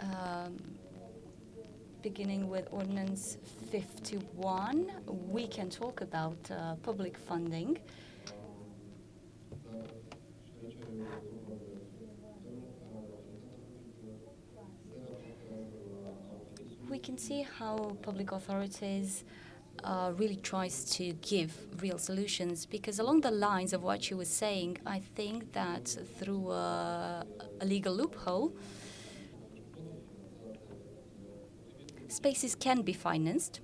Um, 0.00 0.58
beginning 2.02 2.48
with 2.48 2.66
Ordinance 2.72 3.36
51, 3.70 4.90
we 5.28 5.46
can 5.46 5.70
talk 5.70 6.00
about 6.00 6.38
uh, 6.50 6.74
public 6.82 7.16
funding. 7.16 7.78
Can 17.00 17.18
see 17.18 17.46
how 17.58 17.96
public 18.02 18.32
authorities 18.32 19.24
uh, 19.84 20.12
really 20.16 20.36
tries 20.36 20.84
to 20.96 21.12
give 21.22 21.52
real 21.82 21.98
solutions 21.98 22.66
because 22.66 22.98
along 22.98 23.22
the 23.22 23.30
lines 23.30 23.72
of 23.72 23.82
what 23.82 24.10
you 24.10 24.16
were 24.16 24.32
saying, 24.42 24.78
I 24.86 25.00
think 25.00 25.52
that 25.52 25.88
through 26.18 26.50
a, 26.50 27.24
a 27.60 27.64
legal 27.64 27.94
loophole, 27.94 28.52
spaces 32.08 32.54
can 32.54 32.82
be 32.82 32.92
financed 32.92 33.60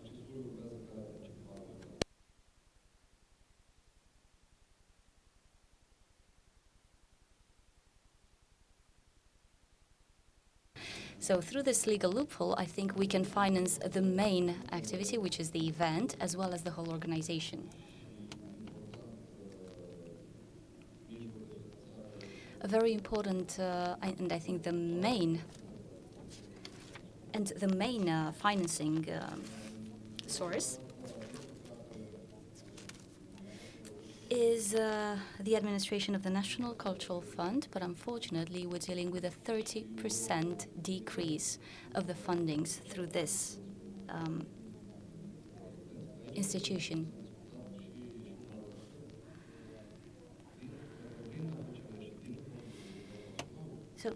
So 11.26 11.40
through 11.40 11.64
this 11.64 11.88
legal 11.88 12.12
loophole, 12.12 12.54
I 12.56 12.64
think 12.64 12.96
we 12.96 13.08
can 13.08 13.24
finance 13.24 13.78
the 13.78 14.00
main 14.00 14.54
activity, 14.70 15.18
which 15.18 15.40
is 15.40 15.50
the 15.50 15.66
event, 15.66 16.14
as 16.20 16.36
well 16.36 16.54
as 16.54 16.62
the 16.62 16.70
whole 16.70 16.88
organization. 16.88 17.68
A 22.60 22.68
very 22.68 22.92
important, 22.92 23.58
uh, 23.58 23.96
and 24.02 24.32
I 24.32 24.38
think 24.38 24.62
the 24.62 24.70
main, 24.70 25.42
and 27.34 27.48
the 27.48 27.74
main 27.74 28.08
uh, 28.08 28.30
financing 28.30 29.08
um, 29.20 29.42
source 30.28 30.78
is 34.36 34.74
uh, 34.74 35.16
the 35.40 35.56
administration 35.56 36.14
of 36.14 36.22
the 36.22 36.28
National 36.28 36.74
Cultural 36.74 37.22
Fund, 37.22 37.68
but 37.70 37.82
unfortunately, 37.82 38.66
we're 38.66 38.78
dealing 38.78 39.10
with 39.10 39.24
a 39.24 39.30
30% 39.30 40.66
decrease 40.82 41.58
of 41.94 42.06
the 42.06 42.12
fundings 42.12 42.82
through 42.88 43.06
this 43.06 43.58
um, 44.10 44.46
institution. 46.34 47.10
So, 53.96 54.14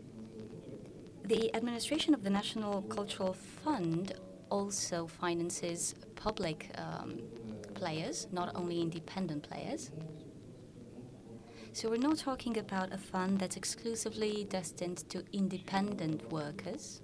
the 1.25 1.55
administration 1.57 2.13
of 2.13 2.23
the 2.25 2.31
National 2.31 2.83
Cultural 2.83 3.33
Fund 3.33 4.13
also 4.51 5.07
finances 5.07 5.95
public 6.15 6.71
um, 6.77 7.21
players, 7.81 8.29
not 8.31 8.55
only 8.55 8.81
independent 8.83 9.43
players. 9.43 9.91
So 11.73 11.89
we're 11.89 12.07
not 12.11 12.19
talking 12.19 12.59
about 12.59 12.93
a 12.93 12.99
fund 12.99 13.39
that's 13.39 13.57
exclusively 13.57 14.45
destined 14.45 14.99
to 15.09 15.25
independent 15.33 16.31
workers. 16.31 17.01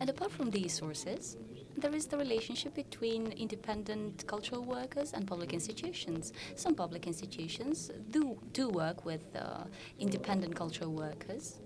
And 0.00 0.08
apart 0.08 0.32
from 0.32 0.50
these 0.50 0.72
sources, 0.72 1.36
there 1.76 1.94
is 1.94 2.06
the 2.06 2.16
relationship 2.16 2.74
between 2.74 3.32
independent 3.32 4.26
cultural 4.26 4.62
workers 4.62 5.12
and 5.12 5.26
public 5.26 5.52
institutions. 5.52 6.32
Some 6.54 6.74
public 6.74 7.06
institutions 7.06 7.90
do, 8.10 8.38
do 8.52 8.68
work 8.68 9.04
with 9.04 9.24
uh, 9.36 9.64
independent 9.98 10.54
cultural 10.54 10.92
workers 10.92 11.60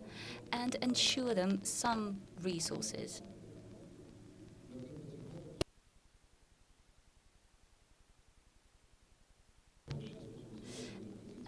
and 0.53 0.75
ensure 0.77 1.35
them 1.35 1.61
some 1.63 2.21
resources. 2.43 3.23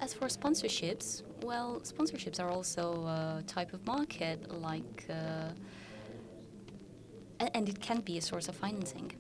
As 0.01 0.15
for 0.15 0.29
sponsorships, 0.29 1.23
well, 1.43 1.81
sponsorships 1.85 2.41
are 2.41 2.51
also 2.51 3.05
a 3.07 3.45
type 3.47 3.75
of 3.75 3.87
market, 3.87 4.51
like, 4.51 5.05
uh, 5.11 5.51
and 7.39 7.69
it 7.69 7.81
can 7.81 8.01
be 8.01 8.17
a 8.17 8.23
source 8.23 8.49
of 8.49 8.57
financing. 8.57 9.13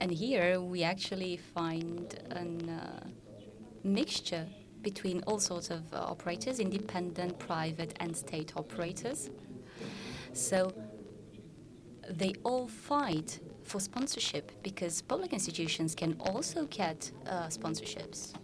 And 0.00 0.10
here 0.10 0.60
we 0.60 0.82
actually 0.82 1.36
find 1.36 2.18
an 2.30 2.68
uh, 2.68 3.06
mixture 3.84 4.46
between 4.82 5.22
all 5.26 5.38
sorts 5.38 5.70
of 5.70 5.82
uh, 5.92 5.98
operators, 5.98 6.58
independent, 6.58 7.38
private, 7.38 7.94
and 8.00 8.16
state 8.16 8.52
operators. 8.56 9.30
So 10.32 10.72
they 12.10 12.34
all 12.42 12.68
fight 12.68 13.40
for 13.64 13.80
sponsorship 13.80 14.50
because 14.62 15.02
public 15.02 15.32
institutions 15.32 15.94
can 15.94 16.16
also 16.20 16.66
get 16.66 17.10
uh, 17.26 17.46
sponsorships. 17.46 18.34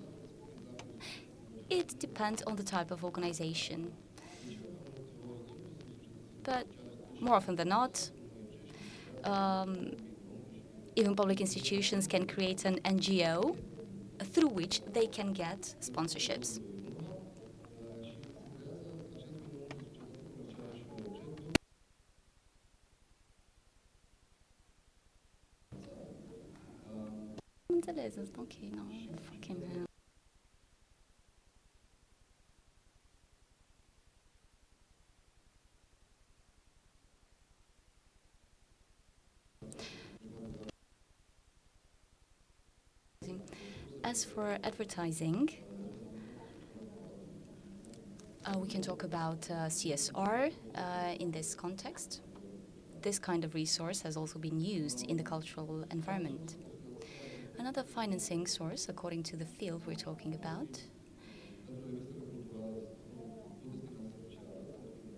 It 1.68 1.98
depends 1.98 2.42
on 2.42 2.56
the 2.56 2.62
type 2.62 2.90
of 2.90 3.04
organization. 3.04 3.92
But 6.44 6.66
more 7.20 7.34
often 7.34 7.56
than 7.56 7.68
not, 7.68 8.10
um, 9.24 9.92
even 10.96 11.14
public 11.14 11.40
institutions 11.40 12.06
can 12.06 12.26
create 12.26 12.64
an 12.64 12.80
NGO 12.84 13.56
through 14.24 14.48
which 14.48 14.82
they 14.92 15.06
can 15.06 15.32
get 15.32 15.74
sponsorships. 15.80 16.60
As 44.08 44.24
for 44.24 44.56
advertising, 44.64 45.50
uh, 48.46 48.58
we 48.58 48.66
can 48.66 48.80
talk 48.80 49.02
about 49.04 49.46
uh, 49.50 49.68
CSR 49.68 50.50
uh, 50.74 50.80
in 51.20 51.30
this 51.30 51.54
context. 51.54 52.22
This 53.02 53.18
kind 53.18 53.44
of 53.44 53.54
resource 53.54 54.00
has 54.00 54.16
also 54.16 54.38
been 54.38 54.58
used 54.58 55.04
in 55.04 55.18
the 55.18 55.22
cultural 55.22 55.84
environment. 55.90 56.56
Another 57.58 57.82
financing 57.82 58.46
source, 58.46 58.88
according 58.88 59.24
to 59.24 59.36
the 59.36 59.44
field 59.44 59.82
we're 59.86 59.94
talking 59.94 60.34
about, 60.34 60.80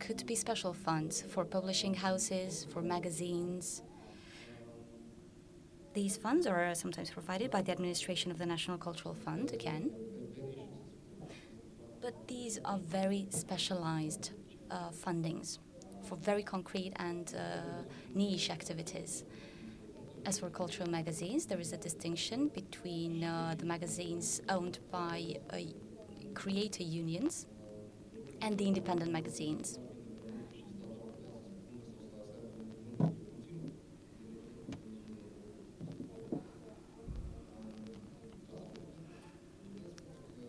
could 0.01 0.27
be 0.27 0.35
special 0.35 0.73
funds 0.73 1.23
for 1.23 1.45
publishing 1.45 1.95
houses, 1.95 2.67
for 2.73 2.83
magazines, 2.83 3.83
these 5.93 6.17
funds 6.17 6.47
are 6.47 6.75
sometimes 6.75 7.11
provided 7.11 7.51
by 7.51 7.63
the 7.63 7.73
administration 7.73 8.31
of 8.31 8.39
the 8.39 8.47
National 8.47 8.79
Cultural 8.79 9.15
Fund, 9.15 9.53
again. 9.53 9.91
But 12.01 12.29
these 12.29 12.59
are 12.65 12.79
very 12.79 13.27
specialized 13.31 14.31
uh, 14.71 14.91
fundings 14.91 15.59
for 16.05 16.17
very 16.17 16.43
concrete 16.43 16.93
and 16.97 17.35
uh, 17.37 17.83
niche 18.15 18.51
activities. 18.51 19.25
As 20.27 20.39
for 20.39 20.51
cultural 20.51 20.89
magazines, 20.89 21.47
there 21.47 21.61
is 21.61 21.73
a 21.73 21.77
distinction 21.77 22.49
between 22.49 23.25
uh, 23.25 23.55
the 23.59 23.67
magazines 23.67 24.43
owned 24.49 24.79
by 24.91 25.37
uh, 25.51 25.59
creator 26.35 26.83
unions 26.83 27.47
and 28.43 28.57
the 28.57 28.67
independent 28.67 29.11
magazines. 29.13 29.79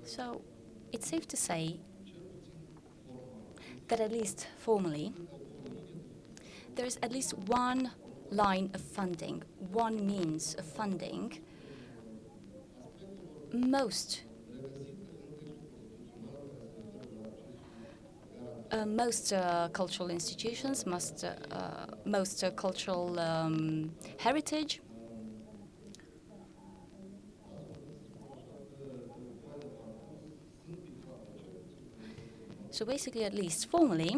So 0.04 0.41
it's 0.91 1.01
safe 1.12 1.28
to 1.28 1.36
say 1.36 1.78
that 3.89 4.00
at 4.00 4.12
least 4.13 4.47
formally, 4.58 5.12
there's 6.76 6.97
at 7.04 7.12
least 7.12 7.38
one 7.63 7.91
line 8.30 8.69
of 8.74 8.80
funding, 8.80 9.43
one 9.74 10.08
means 10.08 10.56
of 10.56 10.65
funding. 10.65 11.26
Most 13.52 14.24
uh, 18.71 18.86
most 18.86 19.34
uh, 19.34 19.67
cultural 19.74 20.10
institutions, 20.10 20.86
most, 20.86 21.26
uh, 21.26 21.88
most 22.06 22.41
uh, 22.41 22.52
cultural 22.52 23.19
um, 23.19 23.91
heritage 24.17 24.80
So 32.81 32.87
basically, 32.87 33.25
at 33.25 33.35
least 33.35 33.69
formally, 33.69 34.15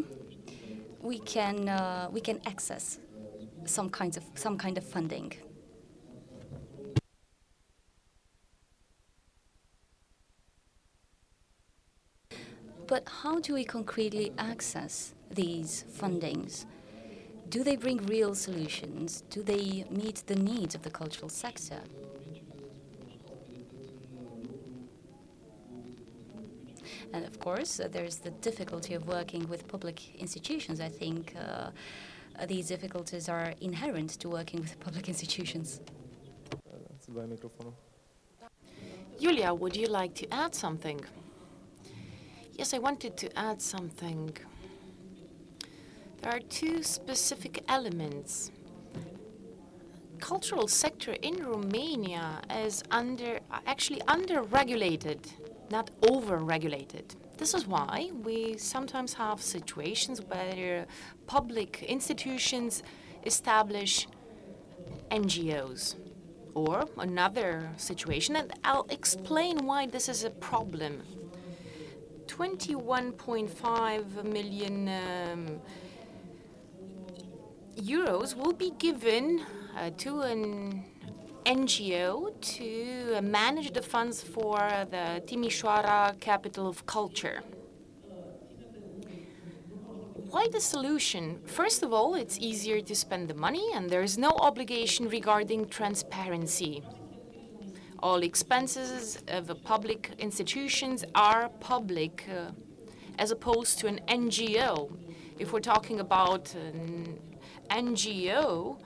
we 1.02 1.20
can 1.20 1.68
uh, 1.68 2.08
we 2.10 2.22
can 2.22 2.40
access 2.46 2.98
some 3.66 3.90
kinds 3.90 4.16
of 4.16 4.24
some 4.36 4.58
kind 4.58 4.78
of 4.78 4.86
funding. 4.86 5.34
But 12.88 13.04
how 13.22 13.42
do 13.42 13.54
we 13.54 13.66
concretely 13.66 14.32
access 14.38 15.14
these 15.30 15.84
fundings? 16.00 16.66
Do 17.50 17.66
they 17.66 17.76
bring 17.76 17.98
real 18.06 18.34
solutions? 18.34 19.26
Do 19.30 19.44
they 19.44 19.84
meet 19.90 20.24
the 20.28 20.36
needs 20.36 20.74
of 20.74 20.84
the 20.84 20.90
cultural 20.90 21.28
sector? 21.28 21.82
And 27.14 27.26
of 27.26 27.40
course, 27.40 27.80
uh, 27.80 27.88
there's 27.90 28.18
the 28.18 28.32
difficulty 28.32 28.96
of 28.96 29.08
working 29.08 29.48
with 29.48 29.68
public 29.68 30.16
institutions. 30.16 30.82
I 30.82 30.90
think 30.90 31.34
uh, 31.36 31.70
uh, 32.40 32.46
these 32.48 32.68
difficulties 32.68 33.30
are 33.30 33.54
inherent 33.62 34.10
to 34.22 34.30
working 34.30 34.60
with 34.60 34.80
public 34.88 35.08
institutions. 35.08 35.80
Julia, 39.20 39.54
would 39.54 39.76
you 39.76 39.88
like 39.88 40.16
to 40.16 40.34
add 40.34 40.56
something? 40.56 41.00
Yes, 42.54 42.74
I 42.74 42.80
wanted 42.80 43.16
to 43.18 43.38
add 43.38 43.62
something. 43.62 44.36
There 46.22 46.32
are 46.32 46.40
two 46.40 46.84
specific 46.84 47.64
elements. 47.68 48.52
Cultural 50.20 50.68
sector 50.68 51.14
in 51.22 51.46
Romania 51.46 52.42
is 52.50 52.82
under 52.92 53.40
actually 53.68 54.02
under-regulated, 54.08 55.20
not 55.70 55.92
over-regulated. 56.10 57.16
This 57.38 57.54
is 57.54 57.68
why 57.68 58.12
we 58.24 58.58
sometimes 58.58 59.14
have 59.16 59.42
situations 59.42 60.22
where 60.22 60.86
public 61.28 61.84
institutions 61.84 62.84
establish 63.26 64.08
NGOs 65.10 65.96
or 66.54 66.86
another 66.98 67.70
situation, 67.78 68.36
and 68.36 68.54
I'll 68.64 68.86
explain 68.90 69.66
why 69.66 69.88
this 69.88 70.08
is 70.10 70.24
a 70.24 70.30
problem. 70.30 71.02
21.5 72.28 74.24
million 74.24 74.88
um, 74.88 75.62
euros 77.76 78.36
will 78.36 78.54
be 78.54 78.72
given 78.78 79.44
uh, 79.78 79.90
to 79.98 80.22
an 80.22 80.84
NGO 81.46 82.40
to 82.58 83.22
manage 83.22 83.74
the 83.74 83.82
funds 83.82 84.22
for 84.22 84.58
the 84.90 85.22
Timișoara 85.28 86.20
Capital 86.20 86.68
of 86.68 86.86
Culture. 86.86 87.44
Why 90.30 90.48
the 90.52 90.62
solution? 90.62 91.40
First 91.46 91.84
of 91.84 91.92
all, 91.94 92.16
it's 92.16 92.40
easier 92.40 92.82
to 92.82 92.96
spend 92.96 93.28
the 93.28 93.34
money 93.34 93.68
and 93.76 93.90
there's 93.90 94.18
no 94.18 94.30
obligation 94.30 95.10
regarding 95.10 95.68
transparency. 95.68 96.82
All 98.00 98.24
expenses 98.24 99.22
of 99.28 99.48
the 99.48 99.56
public 99.56 100.12
institutions 100.20 101.04
are 101.14 101.50
public, 101.60 102.26
uh, 102.30 102.52
as 103.20 103.32
opposed 103.32 103.80
to 103.80 103.88
an 103.88 104.00
NGO. 104.08 104.98
If 105.40 105.54
we're 105.54 105.60
talking 105.60 106.00
about 106.00 106.54
an 106.56 107.20
NGO, 107.70 108.78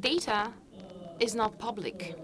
data 0.00 0.52
is 1.20 1.34
not 1.34 1.58
public. 1.58 2.14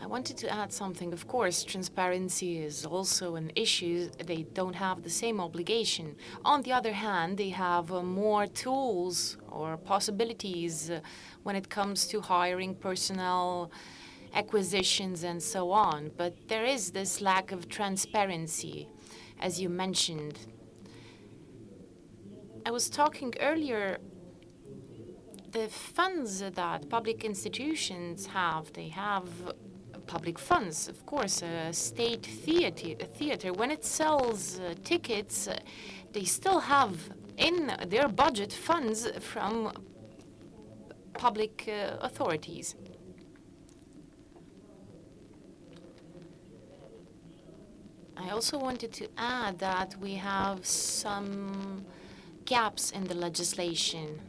I 0.00 0.06
wanted 0.06 0.38
to 0.38 0.50
add 0.50 0.72
something. 0.72 1.12
Of 1.12 1.26
course, 1.26 1.64
transparency 1.64 2.58
is 2.58 2.86
also 2.86 3.34
an 3.34 3.52
issue. 3.54 4.08
They 4.24 4.44
don't 4.54 4.74
have 4.74 5.02
the 5.02 5.10
same 5.10 5.38
obligation. 5.38 6.16
On 6.46 6.62
the 6.62 6.72
other 6.72 6.94
hand, 6.94 7.36
they 7.36 7.50
have 7.50 7.92
uh, 7.92 8.02
more 8.02 8.46
tools 8.46 9.36
or 9.50 9.76
possibilities 9.76 10.88
uh, 10.90 11.00
when 11.42 11.56
it 11.56 11.68
comes 11.68 12.06
to 12.06 12.22
hiring 12.22 12.74
personnel, 12.74 13.70
acquisitions, 14.32 15.24
and 15.24 15.42
so 15.42 15.72
on. 15.72 16.10
But 16.16 16.48
there 16.48 16.64
is 16.64 16.92
this 16.92 17.20
lack 17.20 17.52
of 17.52 17.68
transparency, 17.68 18.88
as 19.40 19.60
you 19.60 19.68
mentioned. 19.68 20.38
I 22.66 22.70
was 22.70 22.90
talking 22.90 23.34
earlier 23.40 23.98
the 25.52 25.68
funds 25.68 26.40
that 26.40 26.88
public 26.88 27.24
institutions 27.24 28.26
have, 28.26 28.72
they 28.74 28.88
have 28.88 29.28
public 30.06 30.38
funds. 30.38 30.88
Of 30.88 31.06
course, 31.06 31.42
a 31.42 31.72
state 31.72 32.26
theater, 32.26 33.04
theater 33.04 33.52
when 33.52 33.70
it 33.70 33.84
sells 33.84 34.58
uh, 34.58 34.74
tickets, 34.84 35.48
uh, 35.48 35.58
they 36.12 36.24
still 36.24 36.60
have 36.60 36.94
in 37.36 37.72
their 37.86 38.08
budget 38.08 38.52
funds 38.52 39.08
from 39.20 39.72
public 41.14 41.68
uh, 41.68 41.96
authorities. 42.00 42.74
I 48.20 48.30
also 48.30 48.58
wanted 48.58 48.92
to 48.94 49.08
add 49.16 49.60
that 49.60 49.94
we 50.00 50.14
have 50.14 50.66
some 50.66 51.84
gaps 52.46 52.90
in 52.90 53.04
the 53.04 53.14
legislation. 53.14 54.20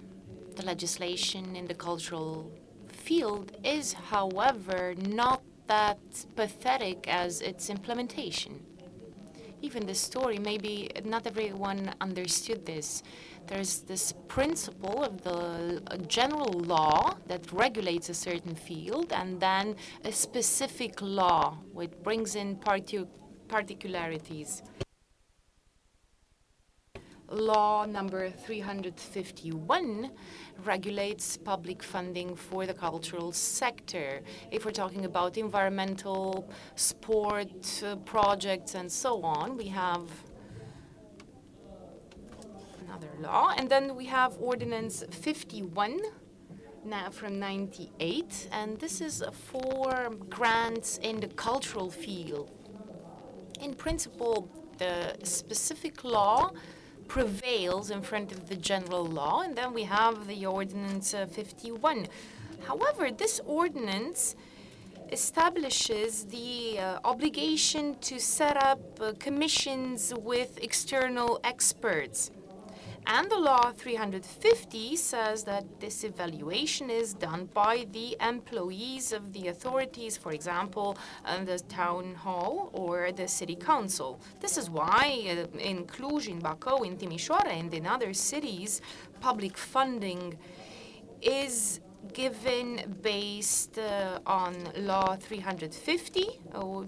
The 0.56 0.64
legislation 0.64 1.56
in 1.56 1.66
the 1.66 1.74
cultural 1.74 2.52
field 2.88 3.52
is, 3.64 3.94
however, 3.94 4.94
not 4.96 5.42
that 5.68 6.00
pathetic 6.36 7.08
as 7.08 7.42
its 7.42 7.70
implementation. 7.70 8.64
Even 9.62 9.86
the 9.88 9.96
story, 9.96 10.38
maybe 10.38 10.90
not 11.04 11.26
everyone 11.26 11.94
understood 12.00 12.66
this. 12.66 13.04
There's 13.48 13.80
this 13.82 14.14
principle 14.28 15.04
of 15.04 15.22
the 15.24 15.82
general 16.08 16.54
law 16.60 17.18
that 17.28 17.52
regulates 17.52 18.10
a 18.10 18.14
certain 18.14 18.56
field, 18.56 19.12
and 19.12 19.40
then 19.40 19.76
a 20.06 20.12
specific 20.12 21.02
law 21.02 21.58
which 21.74 21.92
brings 22.04 22.36
in 22.36 22.56
partic 22.58 23.08
particularities 23.50 24.62
law 27.32 27.86
number 27.86 28.30
351 28.30 30.12
regulates 30.66 31.38
public 31.38 31.84
funding 31.84 32.36
for 32.36 32.66
the 32.66 32.74
cultural 32.74 33.32
sector. 33.32 34.22
If 34.52 34.66
we're 34.66 34.72
talking 34.72 35.06
about 35.06 35.38
environmental, 35.38 36.50
sport 36.76 37.84
uh, 37.86 37.96
projects, 37.98 38.76
and 38.76 38.92
so 38.92 39.22
on, 39.24 39.58
we 39.58 39.68
have 39.68 40.10
another 42.86 43.10
law. 43.20 43.54
And 43.58 43.70
then 43.70 43.96
we 43.96 44.06
have 44.06 44.36
Ordinance 44.40 45.04
51 45.12 46.00
now 46.86 47.10
from 47.10 47.40
98, 47.40 48.50
and 48.52 48.80
this 48.80 49.02
is 49.02 49.24
for 49.32 50.10
grants 50.30 50.98
in 51.00 51.20
the 51.20 51.28
cultural 51.28 51.92
field. 51.92 52.59
In 53.62 53.74
principle, 53.74 54.50
the 54.78 55.16
specific 55.24 56.04
law 56.04 56.52
prevails 57.08 57.90
in 57.90 58.02
front 58.02 58.32
of 58.32 58.48
the 58.48 58.56
general 58.56 59.06
law, 59.06 59.42
and 59.42 59.56
then 59.56 59.74
we 59.74 59.84
have 59.84 60.28
the 60.28 60.46
Ordinance 60.46 61.14
uh, 61.14 61.26
51. 61.26 62.08
However, 62.66 63.12
this 63.12 63.42
ordinance 63.46 64.36
establishes 65.12 66.26
the 66.26 66.80
uh, 66.80 67.00
obligation 67.04 67.96
to 68.02 68.20
set 68.20 68.56
up 68.58 68.80
uh, 69.02 69.14
commissions 69.20 70.14
with 70.16 70.60
external 70.62 71.40
experts. 71.44 72.32
And 73.12 73.28
the 73.28 73.40
law 73.40 73.72
350 73.72 74.96
says 74.96 75.44
that 75.46 75.80
this 75.80 76.04
evaluation 76.04 76.92
is 76.92 77.16
done 77.16 77.50
by 77.56 77.88
the 77.92 78.16
employees 78.22 79.12
of 79.14 79.34
the 79.34 79.48
authorities, 79.48 80.16
for 80.16 80.32
example, 80.32 80.96
uh, 81.26 81.44
the 81.44 81.58
town 81.58 82.14
hall 82.14 82.70
or 82.72 83.12
the 83.12 83.28
city 83.28 83.56
council. 83.56 84.22
This 84.40 84.60
is 84.60 84.70
why 84.70 85.26
uh, 85.28 85.58
in 85.58 85.88
Cluj, 85.88 86.28
in 86.28 86.40
Bacău, 86.40 86.86
in 86.86 86.98
Timișoara, 86.98 87.48
and 87.48 87.74
in 87.74 87.88
other 87.88 88.14
cities, 88.14 88.80
public 89.20 89.58
funding 89.58 90.38
is 91.20 91.80
given 92.14 92.96
based 93.02 93.80
uh, 93.80 94.20
on 94.28 94.54
law 94.78 95.16
350 95.16 96.42
or 96.54 96.86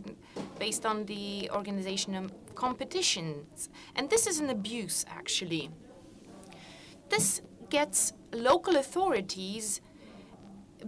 based 0.59 0.85
on 0.85 1.03
the 1.05 1.49
organization 1.51 2.13
of 2.13 2.31
competitions 2.53 3.69
and 3.95 4.09
this 4.09 4.27
is 4.27 4.39
an 4.39 4.49
abuse 4.49 5.03
actually 5.09 5.69
this 7.11 7.41
gets 7.69 8.13
local 8.33 8.77
authorities 8.77 9.81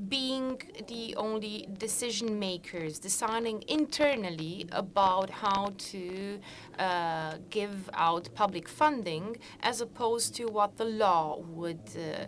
being 0.10 0.60
the 0.88 1.16
only 1.16 1.68
decision 1.78 2.40
makers, 2.40 2.98
deciding 2.98 3.64
internally 3.68 4.66
about 4.72 5.30
how 5.30 5.72
to 5.78 6.40
uh, 6.80 7.36
give 7.50 7.90
out 7.94 8.28
public 8.34 8.68
funding, 8.68 9.38
as 9.62 9.82
opposed 9.82 10.34
to 10.36 10.46
what 10.46 10.78
the 10.78 10.86
law 10.86 11.38
would 11.40 11.88
uh, 11.96 12.26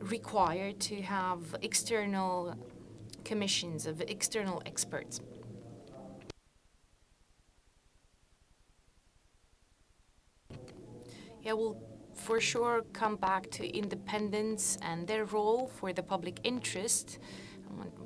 require 0.00 0.72
to 0.72 1.02
have 1.02 1.54
external 1.62 2.56
commissions 3.24 3.86
of 3.86 4.00
external 4.00 4.62
experts. 4.66 5.20
Yeah, 11.42 11.52
well, 11.52 11.89
for 12.20 12.40
sure 12.40 12.84
come 12.92 13.16
back 13.16 13.50
to 13.50 13.66
independence 13.76 14.78
and 14.82 15.06
their 15.06 15.24
role 15.24 15.66
for 15.66 15.92
the 15.92 16.02
public 16.02 16.38
interest. 16.44 17.18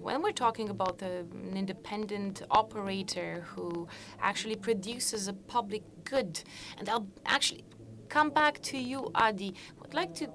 When 0.00 0.22
we're 0.22 0.32
talking 0.32 0.68
about 0.68 1.02
an 1.02 1.54
independent 1.54 2.42
operator 2.50 3.44
who 3.48 3.88
actually 4.20 4.56
produces 4.56 5.26
a 5.26 5.32
public 5.32 5.82
good, 6.04 6.42
and 6.78 6.88
I'll 6.88 7.08
actually 7.26 7.64
come 8.08 8.30
back 8.30 8.60
to 8.62 8.78
you, 8.78 9.10
Adi. 9.14 9.54
I'd 9.82 9.94
like 9.94 10.14
to 10.16 10.28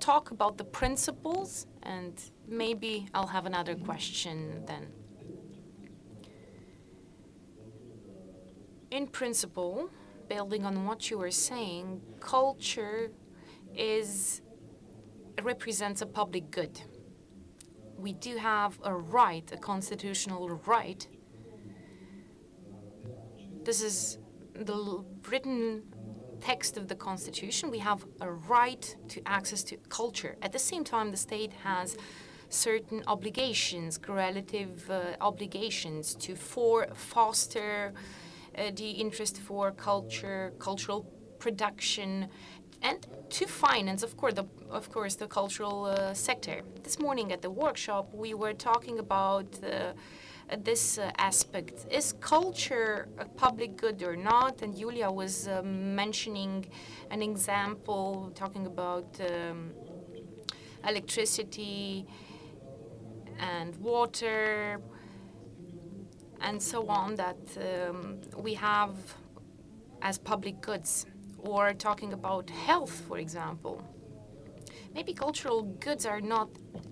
talk 0.00 0.30
about 0.30 0.56
the 0.56 0.64
principles, 0.64 1.66
and 1.82 2.14
maybe 2.48 3.08
I'll 3.14 3.28
have 3.28 3.46
another 3.46 3.74
question 3.74 4.64
then. 4.66 4.88
In 8.90 9.06
principle, 9.06 9.90
building 10.28 10.64
on 10.64 10.86
what 10.86 11.10
you 11.10 11.18
were 11.18 11.30
saying, 11.30 12.00
culture 12.18 13.10
is 13.74 14.42
represents 15.42 16.02
a 16.02 16.06
public 16.06 16.50
good. 16.50 16.80
We 17.96 18.12
do 18.12 18.36
have 18.36 18.78
a 18.82 18.94
right, 18.94 19.50
a 19.52 19.56
constitutional 19.56 20.48
right. 20.66 21.06
This 23.64 23.82
is 23.82 24.18
the 24.54 25.04
written 25.30 25.82
text 26.40 26.76
of 26.76 26.88
the 26.88 26.94
Constitution, 26.94 27.70
we 27.70 27.78
have 27.78 28.04
a 28.20 28.30
right 28.30 28.96
to 29.08 29.20
access 29.26 29.62
to 29.64 29.76
culture. 29.88 30.36
At 30.42 30.52
the 30.52 30.58
same 30.58 30.84
time, 30.84 31.10
the 31.10 31.16
state 31.16 31.52
has 31.64 31.96
certain 32.48 33.02
obligations, 33.06 33.98
correlative 33.98 34.90
uh, 34.90 35.16
obligations 35.20 36.14
to 36.16 36.34
for 36.34 36.88
foster 36.94 37.92
uh, 38.58 38.70
the 38.74 38.90
interest 38.90 39.38
for 39.38 39.70
culture, 39.70 40.52
cultural 40.58 41.02
production, 41.38 42.28
and 42.82 43.06
to 43.30 43.46
finance, 43.46 44.02
of 44.02 44.16
course, 44.16 44.34
the, 44.34 44.46
of 44.70 44.90
course, 44.90 45.14
the 45.16 45.26
cultural 45.26 45.84
uh, 45.84 46.14
sector. 46.14 46.62
This 46.82 46.98
morning 46.98 47.32
at 47.32 47.42
the 47.42 47.50
workshop, 47.50 48.12
we 48.14 48.34
were 48.34 48.54
talking 48.54 48.98
about 48.98 49.46
uh, 49.62 49.92
this 50.58 50.98
uh, 50.98 51.10
aspect. 51.18 51.86
Is 51.90 52.14
culture 52.20 53.08
a 53.18 53.26
public 53.26 53.76
good 53.76 54.02
or 54.02 54.16
not? 54.16 54.62
And 54.62 54.76
Julia 54.76 55.10
was 55.10 55.46
uh, 55.46 55.62
mentioning 55.62 56.66
an 57.10 57.22
example, 57.22 58.32
talking 58.34 58.66
about 58.66 59.06
um, 59.20 59.72
electricity 60.88 62.06
and 63.38 63.76
water 63.76 64.80
and 66.40 66.62
so 66.62 66.86
on 66.88 67.16
that 67.16 67.36
um, 67.58 68.18
we 68.36 68.54
have 68.54 68.94
as 70.02 70.18
public 70.18 70.60
goods, 70.60 71.06
or 71.42 71.72
talking 71.74 72.12
about 72.12 72.50
health, 72.50 73.02
for 73.08 73.18
example. 73.18 73.82
Maybe 74.94 75.12
cultural 75.14 75.62
goods 75.62 76.04
are 76.04 76.20
not 76.20 76.48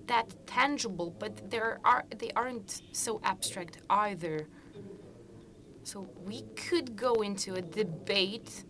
that 0.07 0.33
tangible, 0.47 1.15
but 1.19 1.49
there 1.49 1.79
are 1.83 2.05
they 2.17 2.31
aren't 2.35 2.81
so 2.91 3.19
abstract 3.23 3.79
either. 3.89 4.47
So 5.83 6.07
we 6.25 6.43
could 6.55 6.95
go 6.95 7.15
into 7.21 7.55
a 7.55 7.61
debate, 7.61 8.63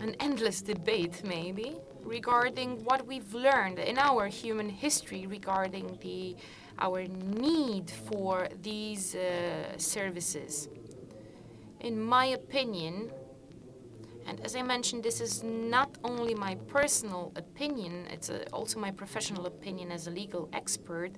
an 0.00 0.14
endless 0.20 0.60
debate 0.60 1.22
maybe, 1.24 1.76
regarding 2.02 2.84
what 2.84 3.06
we've 3.06 3.32
learned 3.32 3.78
in 3.78 3.98
our 3.98 4.26
human 4.26 4.68
history 4.68 5.26
regarding 5.26 5.98
the 6.02 6.36
our 6.78 7.06
need 7.06 7.90
for 7.90 8.48
these 8.62 9.14
uh, 9.14 9.78
services. 9.78 10.68
In 11.80 12.00
my 12.00 12.26
opinion, 12.26 13.10
and 14.26 14.40
as 14.40 14.54
I 14.56 14.62
mentioned, 14.62 15.02
this 15.02 15.20
is 15.20 15.42
not 15.42 15.96
only 16.04 16.34
my 16.34 16.54
personal 16.68 17.32
opinion, 17.36 18.06
it's 18.10 18.28
a, 18.28 18.48
also 18.50 18.78
my 18.78 18.90
professional 18.90 19.46
opinion 19.46 19.90
as 19.90 20.06
a 20.06 20.10
legal 20.10 20.48
expert. 20.52 21.12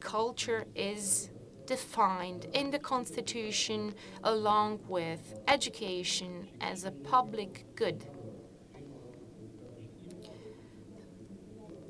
Culture 0.00 0.64
is 0.74 1.30
defined 1.66 2.46
in 2.54 2.70
the 2.70 2.78
Constitution 2.78 3.94
along 4.24 4.80
with 4.88 5.38
education 5.48 6.48
as 6.60 6.84
a 6.84 6.90
public 6.90 7.66
good. 7.76 8.04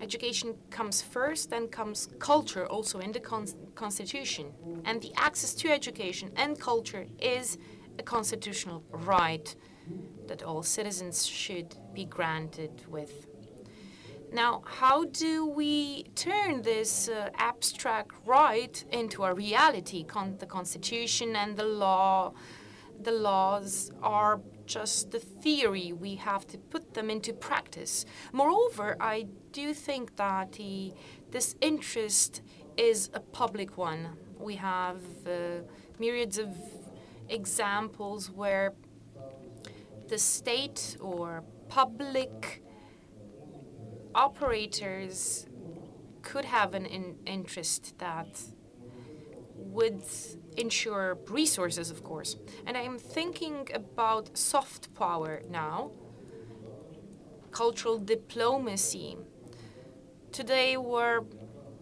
Education 0.01 0.55
comes 0.71 1.03
first, 1.03 1.51
then 1.51 1.67
comes 1.69 2.09
culture 2.19 2.67
also 2.67 3.01
in 3.01 3.11
the 3.13 3.21
con 3.21 3.47
Constitution. 3.75 4.53
And 4.85 5.03
the 5.03 5.13
access 5.17 5.55
to 5.55 5.71
education 5.71 6.31
and 6.37 6.59
culture 6.59 7.07
is 7.21 7.59
a 7.99 8.03
constitutional 8.03 8.85
right 8.91 9.55
that 10.27 10.43
all 10.43 10.63
citizens 10.63 11.27
should 11.27 11.77
be 11.95 12.05
granted 12.05 12.85
with. 12.89 13.27
Now, 14.33 14.63
how 14.67 15.05
do 15.05 15.47
we 15.47 16.05
turn 16.15 16.61
this 16.61 17.09
uh, 17.09 17.31
abstract 17.37 18.13
right 18.27 18.85
into 18.93 19.25
a 19.25 19.33
reality? 19.33 20.05
Con 20.05 20.37
the 20.39 20.47
Constitution 20.47 21.35
and 21.35 21.57
the 21.57 21.65
law, 21.65 22.35
the 23.01 23.13
laws 23.13 23.91
are 24.03 24.41
just 24.67 25.13
the 25.13 25.19
theory. 25.19 25.95
We 25.95 26.17
have 26.17 26.47
to 26.49 26.59
put 26.59 26.93
them 26.93 27.09
into 27.09 27.33
practice. 27.33 28.05
Moreover, 28.33 28.97
I 29.01 29.29
do 29.53 29.73
think 29.73 30.17
that 30.17 30.59
this 31.31 31.57
interest 31.63 32.43
is 32.77 33.09
a 33.15 33.21
public 33.21 33.79
one. 33.79 34.11
We 34.39 34.57
have 34.57 35.01
uh, 35.27 35.63
myriads 35.99 36.37
of 36.39 36.51
examples 37.31 38.31
where 38.31 38.75
the 40.09 40.19
state 40.19 40.97
or 41.01 41.45
public 41.69 42.63
operators 44.15 45.47
could 46.23 46.45
have 46.45 46.75
an 46.75 46.87
in 46.87 47.17
interest 47.27 47.99
that 47.99 48.41
would 49.55 50.03
ensure 50.57 51.19
resources, 51.29 51.91
of 51.91 52.03
course. 52.03 52.37
And 52.67 52.77
I'm 52.77 52.99
thinking 52.99 53.69
about 53.75 54.37
soft 54.37 54.95
power 54.95 55.43
now, 55.49 55.91
cultural 57.51 57.99
diplomacy. 57.99 59.17
Today 60.33 60.77
we're 60.77 61.21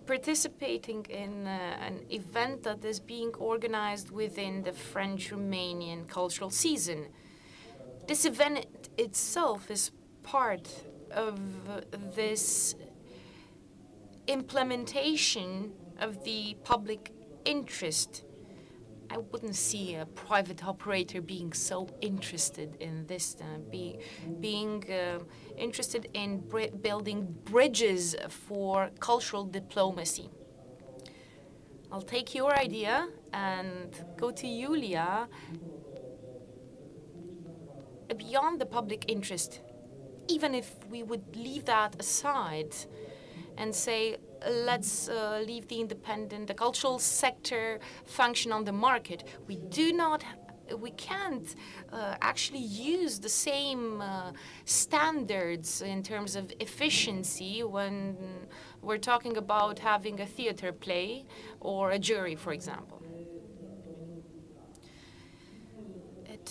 participating 0.06 1.04
in 1.08 1.46
uh, 1.46 1.78
an 1.88 2.04
event 2.10 2.62
that 2.62 2.84
is 2.84 3.00
being 3.00 3.34
organized 3.34 4.10
within 4.10 4.62
the 4.62 4.72
French 4.72 5.30
Romanian 5.30 6.06
cultural 6.08 6.50
season. 6.50 7.08
This 8.06 8.24
event 8.24 8.66
itself 8.96 9.68
is 9.68 9.90
part 10.22 10.68
of 11.10 11.40
this 12.14 12.76
implementation 14.28 15.72
of 15.98 16.22
the 16.24 16.56
public 16.62 17.10
interest. 17.44 18.24
I 19.10 19.18
wouldn't 19.18 19.56
see 19.56 19.96
a 19.96 20.06
private 20.06 20.64
operator 20.64 21.20
being 21.20 21.52
so 21.52 21.88
interested 22.00 22.76
in 22.80 23.06
this, 23.06 23.36
uh, 23.40 23.58
be, 23.70 23.98
being 24.40 24.84
uh, 24.90 25.20
interested 25.56 26.08
in 26.14 26.44
building 26.82 27.34
bridges 27.44 28.14
for 28.28 28.90
cultural 29.00 29.44
diplomacy. 29.44 30.30
I'll 31.90 32.02
take 32.02 32.34
your 32.34 32.56
idea 32.56 33.08
and 33.32 33.94
go 34.16 34.30
to 34.30 34.42
Julia 34.42 35.28
beyond 38.14 38.60
the 38.60 38.66
public 38.66 39.04
interest, 39.08 39.60
even 40.28 40.54
if 40.54 40.74
we 40.90 41.02
would 41.02 41.36
leave 41.36 41.64
that 41.66 41.96
aside 41.98 42.74
and 43.56 43.74
say, 43.74 44.16
let's 44.48 45.08
uh, 45.08 45.42
leave 45.46 45.66
the 45.68 45.80
independent, 45.80 46.46
the 46.46 46.54
cultural 46.54 46.98
sector 46.98 47.80
function 48.04 48.52
on 48.52 48.64
the 48.64 48.72
market, 48.72 49.24
we 49.46 49.56
do 49.56 49.92
not 49.92 50.24
we 50.78 50.90
can't 50.90 51.54
uh, 51.92 52.16
actually 52.20 52.58
use 52.60 53.20
the 53.20 53.28
same 53.28 54.00
uh, 54.00 54.32
standards 54.64 55.82
in 55.82 56.02
terms 56.02 56.34
of 56.34 56.52
efficiency 56.60 57.62
when 57.62 58.16
we're 58.82 58.98
talking 58.98 59.36
about 59.36 59.78
having 59.78 60.20
a 60.20 60.26
theater 60.26 60.72
play 60.72 61.24
or 61.60 61.92
a 61.92 61.98
jury, 61.98 62.34
for 62.34 62.52
example. 62.52 62.95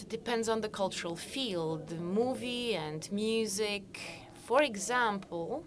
It 0.01 0.09
depends 0.09 0.49
on 0.49 0.61
the 0.61 0.69
cultural 0.69 1.15
field, 1.15 1.87
the 1.87 1.95
movie 1.95 2.75
and 2.75 3.09
music. 3.11 3.99
For 4.45 4.61
example, 4.61 5.65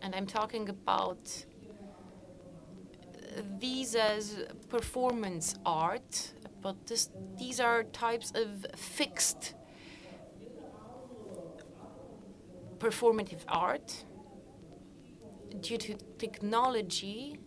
and 0.00 0.14
I'm 0.14 0.26
talking 0.26 0.68
about 0.68 1.44
these 3.58 3.94
as 3.94 4.44
performance 4.68 5.54
art, 5.64 6.32
but 6.60 6.86
this, 6.86 7.10
these 7.36 7.60
are 7.60 7.82
types 7.84 8.32
of 8.34 8.66
fixed 8.76 9.54
performative 12.78 13.42
art. 13.48 14.04
Due 15.60 15.78
to 15.78 15.94
technology, 16.18 17.38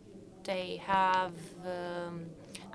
they 0.43 0.81
have 0.85 1.33
um, 1.65 2.25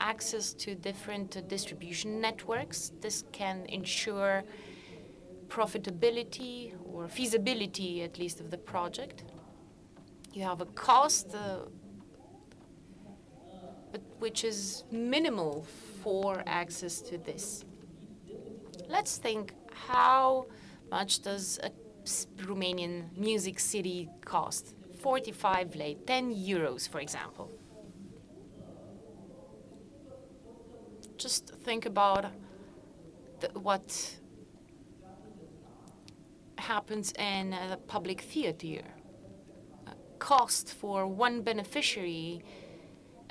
access 0.01 0.53
to 0.55 0.75
different 0.75 1.37
uh, 1.37 1.43
distribution 1.43 2.21
networks. 2.21 2.93
This 3.01 3.25
can 3.33 3.67
ensure 3.67 4.43
profitability 5.49 6.75
or 6.93 7.09
feasibility, 7.09 8.03
at 8.03 8.19
least, 8.19 8.41
of 8.41 8.51
the 8.51 8.59
project. 8.59 9.25
You 10.33 10.43
have 10.45 10.61
a 10.61 10.67
cost, 10.67 11.35
uh, 11.35 11.67
but 13.93 14.01
which 14.19 14.45
is 14.45 14.85
minimal 14.91 15.67
for 16.03 16.43
access 16.47 17.01
to 17.03 17.19
this. 17.19 17.65
Let's 18.89 19.19
think 19.19 19.55
how 19.73 20.47
much 20.91 21.23
does 21.23 21.59
a 21.63 21.71
Romanian 22.43 23.17
music 23.17 23.61
CD 23.61 24.09
cost? 24.25 24.75
45 25.01 25.77
lei, 25.77 25.97
10 26.07 26.35
euros, 26.35 26.89
for 26.89 27.01
example. 27.01 27.51
Just 31.21 31.51
think 31.65 31.85
about 31.85 32.25
what 33.53 34.17
happens 36.57 37.13
in 37.19 37.53
uh, 37.53 37.73
a 37.75 37.77
public 37.77 38.23
theater. 38.23 38.81
A 39.87 39.93
cost 40.19 40.73
for 40.73 41.07
one 41.07 41.43
beneficiary 41.43 42.43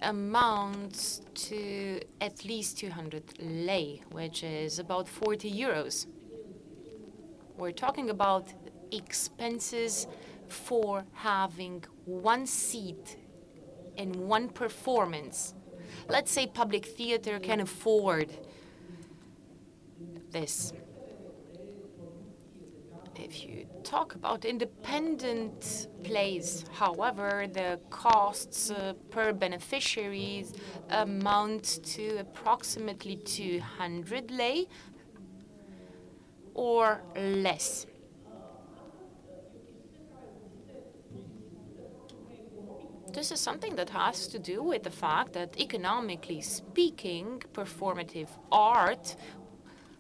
amounts 0.04 1.22
to 1.34 2.00
at 2.22 2.46
least 2.46 2.78
200 2.78 3.24
lei, 3.40 4.04
which 4.12 4.44
is 4.44 4.78
about 4.78 5.10
40 5.10 5.52
euros. 5.52 6.06
We're 7.58 7.72
talking 7.72 8.12
about 8.12 8.54
expenses 8.92 10.06
for 10.48 11.06
having 11.14 11.84
one 12.06 12.46
seat 12.46 13.18
in 13.98 14.28
one 14.28 14.48
performance. 14.48 15.56
Let's 16.08 16.32
say 16.32 16.48
public 16.48 16.86
theater 16.86 17.40
can 17.40 17.60
afford 17.60 18.30
this. 20.32 20.74
If 23.16 23.44
you 23.44 23.68
talk 23.84 24.16
about 24.16 24.46
independent 24.46 25.88
plays, 26.04 26.64
however, 26.72 27.48
the 27.52 27.80
costs 27.90 28.72
uh, 28.72 28.94
per 29.10 29.34
beneficiaries 29.34 30.54
amount 30.90 31.84
to 31.84 32.18
approximately 32.20 33.18
200 33.18 34.32
lei 34.32 34.68
or 36.54 37.02
less. 37.16 37.86
This 43.12 43.32
is 43.32 43.40
something 43.40 43.76
that 43.76 43.90
has 43.90 44.28
to 44.28 44.40
do 44.40 44.62
with 44.62 44.84
the 44.84 44.92
fact 44.92 45.34
that, 45.34 45.60
economically 45.60 46.42
speaking, 46.42 47.42
performative 47.54 48.30
art, 48.52 49.16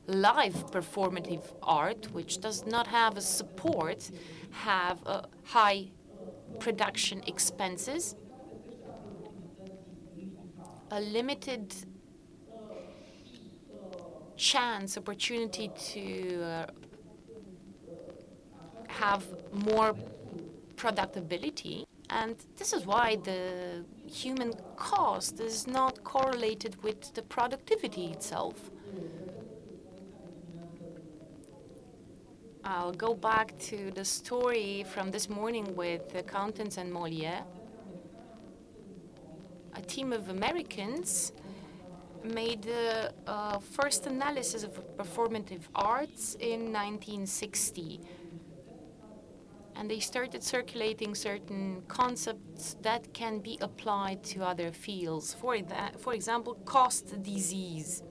live 0.08 0.72
performative 0.72 1.44
art, 1.62 2.12
which 2.14 2.40
does 2.40 2.66
not 2.66 2.88
have 2.88 3.18
a 3.18 3.22
support, 3.22 4.10
have 4.52 5.00
high 5.44 5.88
production 6.60 7.24
expenses, 7.28 8.16
a 10.92 11.02
limited 11.02 11.74
chance, 14.38 14.98
opportunity 14.98 15.70
to 15.94 16.42
uh, 16.42 16.66
have 18.88 19.24
more 19.52 19.96
productability. 20.76 21.89
And 22.10 22.36
this 22.58 22.74
is 22.74 22.86
why 22.86 23.18
the 23.18 23.86
human 24.08 24.54
cost 24.76 25.40
is 25.40 25.68
not 25.68 26.04
correlated 26.04 26.82
with 26.84 27.14
the 27.14 27.22
productivity 27.22 28.08
itself. 28.08 28.72
I'll 32.64 32.92
go 32.92 33.14
back 33.14 33.58
to 33.70 33.92
the 33.92 34.04
story 34.04 34.86
from 34.94 35.12
this 35.12 35.30
morning 35.30 35.76
with 35.76 36.10
the 36.10 36.20
accountants 36.20 36.78
and 36.78 36.92
Molière. 36.92 37.44
A 39.74 39.82
team 39.82 40.12
of 40.12 40.30
Americans 40.30 41.32
made 42.24 42.64
the 42.64 43.14
uh, 43.28 43.60
first 43.60 44.08
analysis 44.08 44.64
of 44.64 44.72
performative 44.98 45.62
arts 45.74 46.36
in 46.36 46.74
1960 46.74 48.02
and 49.80 49.90
they 49.90 50.02
started 50.02 50.44
circulating 50.44 51.16
certain 51.16 51.82
concepts 51.88 52.76
that 52.82 53.14
can 53.14 53.40
be 53.40 53.58
applied 53.62 54.22
to 54.26 54.44
other 54.44 54.74
fields. 54.74 55.34
For, 55.34 55.58
that, 55.62 56.02
for 56.02 56.14
example, 56.14 56.56
cost 56.66 57.24
disease. 57.24 58.04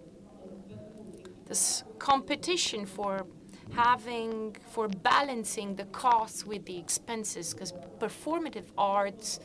This 1.45 1.85
competition 1.99 2.87
for 2.87 3.27
having, 3.75 4.57
for 4.71 4.89
balancing 4.89 5.77
the 5.77 5.85
costs 5.85 6.47
with 6.47 6.65
the 6.65 6.79
expenses, 6.79 7.53
because 7.53 7.75
performative 8.01 8.69
arts 8.79 9.39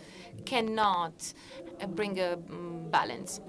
cannot 0.46 1.34
uh, 1.82 1.88
bring 1.88 2.20
a 2.20 2.36
um, 2.36 2.86
balance. 2.90 3.42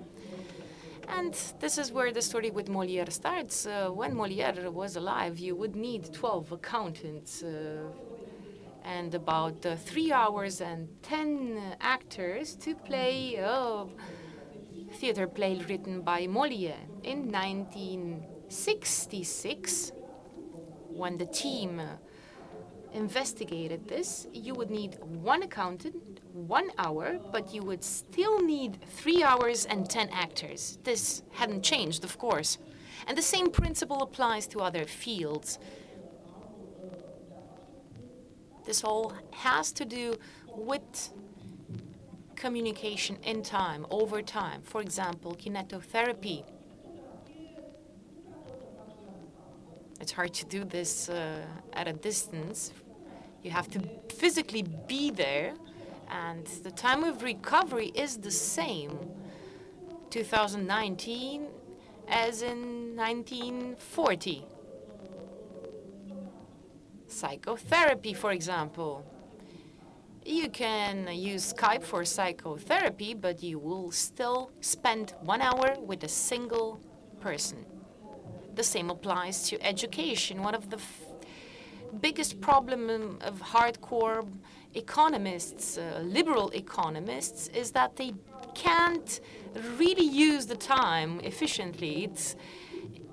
And 1.08 1.32
this 1.60 1.78
is 1.78 1.92
where 1.92 2.10
the 2.10 2.22
story 2.22 2.50
with 2.50 2.66
Molière 2.66 3.12
starts. 3.12 3.66
Uh, 3.66 3.90
when 3.90 4.14
Molière 4.16 4.72
was 4.72 4.96
alive, 4.96 5.38
you 5.38 5.54
would 5.54 5.76
need 5.76 6.12
12 6.12 6.50
accountants. 6.50 7.44
Uh, 7.44 7.84
and 8.84 9.14
about 9.14 9.64
uh, 9.64 9.76
three 9.76 10.12
hours 10.12 10.60
and 10.60 10.88
10 11.02 11.76
actors 11.80 12.54
to 12.56 12.74
play 12.74 13.36
a 13.36 13.86
theater 14.94 15.26
play 15.26 15.56
written 15.68 16.02
by 16.02 16.26
Molière. 16.26 16.84
In 17.02 17.32
1966, 17.32 19.92
when 20.88 21.16
the 21.16 21.24
team 21.26 21.80
investigated 22.92 23.88
this, 23.88 24.26
you 24.32 24.54
would 24.54 24.70
need 24.70 24.98
one 25.02 25.42
accountant, 25.42 26.20
one 26.32 26.70
hour, 26.78 27.18
but 27.32 27.52
you 27.52 27.62
would 27.62 27.82
still 27.82 28.40
need 28.40 28.78
three 28.86 29.20
hours 29.22 29.66
and 29.66 29.90
10 29.90 30.08
actors. 30.10 30.78
This 30.84 31.22
hadn't 31.32 31.62
changed, 31.62 32.04
of 32.04 32.18
course. 32.18 32.58
And 33.06 33.18
the 33.18 33.22
same 33.22 33.50
principle 33.50 34.02
applies 34.02 34.46
to 34.48 34.60
other 34.60 34.84
fields. 34.84 35.58
This 38.64 38.82
all 38.82 39.12
has 39.30 39.72
to 39.72 39.84
do 39.84 40.16
with 40.54 41.12
communication 42.34 43.16
in 43.22 43.42
time, 43.42 43.86
over 43.90 44.22
time. 44.22 44.62
For 44.62 44.80
example, 44.80 45.34
kinetotherapy. 45.34 46.44
It's 50.00 50.12
hard 50.12 50.34
to 50.34 50.44
do 50.46 50.64
this 50.64 51.08
uh, 51.08 51.46
at 51.72 51.88
a 51.88 51.92
distance. 51.92 52.72
You 53.42 53.50
have 53.50 53.68
to 53.70 53.80
physically 54.14 54.62
be 54.86 55.10
there, 55.10 55.54
and 56.10 56.46
the 56.62 56.70
time 56.70 57.04
of 57.04 57.22
recovery 57.22 57.92
is 57.94 58.18
the 58.18 58.30
same 58.30 58.98
2019 60.10 61.46
as 62.08 62.42
in 62.42 62.96
1940 62.96 64.44
psychotherapy, 67.14 68.12
for 68.14 68.32
example. 68.32 69.04
You 70.24 70.48
can 70.48 71.08
use 71.12 71.52
Skype 71.52 71.82
for 71.82 72.04
psychotherapy, 72.04 73.14
but 73.14 73.42
you 73.42 73.58
will 73.58 73.90
still 73.92 74.50
spend 74.60 75.14
one 75.20 75.42
hour 75.42 75.76
with 75.80 76.02
a 76.04 76.08
single 76.08 76.80
person. 77.20 77.66
The 78.54 78.62
same 78.62 78.88
applies 78.90 79.48
to 79.48 79.62
education. 79.62 80.42
One 80.42 80.54
of 80.54 80.70
the 80.70 80.78
biggest 82.00 82.40
problem 82.40 83.18
of 83.20 83.40
hardcore 83.40 84.26
economists, 84.74 85.78
uh, 85.78 86.00
liberal 86.02 86.50
economists, 86.50 87.48
is 87.48 87.72
that 87.72 87.96
they 87.96 88.14
can't 88.54 89.20
really 89.78 90.06
use 90.06 90.46
the 90.46 90.56
time 90.56 91.20
efficiently. 91.20 92.04
It's 92.04 92.36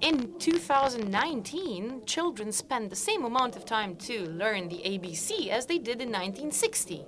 in 0.02 0.34
2019, 0.39 2.06
children 2.06 2.52
spend 2.52 2.89
the 2.89 2.95
same 2.95 3.24
amount 3.24 3.56
of 3.56 3.66
time 3.66 3.95
to 3.97 4.28
learn 4.30 4.68
the 4.68 4.78
ABC 4.78 5.49
as 5.49 5.68
they 5.68 5.78
did 5.78 6.02
in 6.02 6.10
1960. 6.10 7.06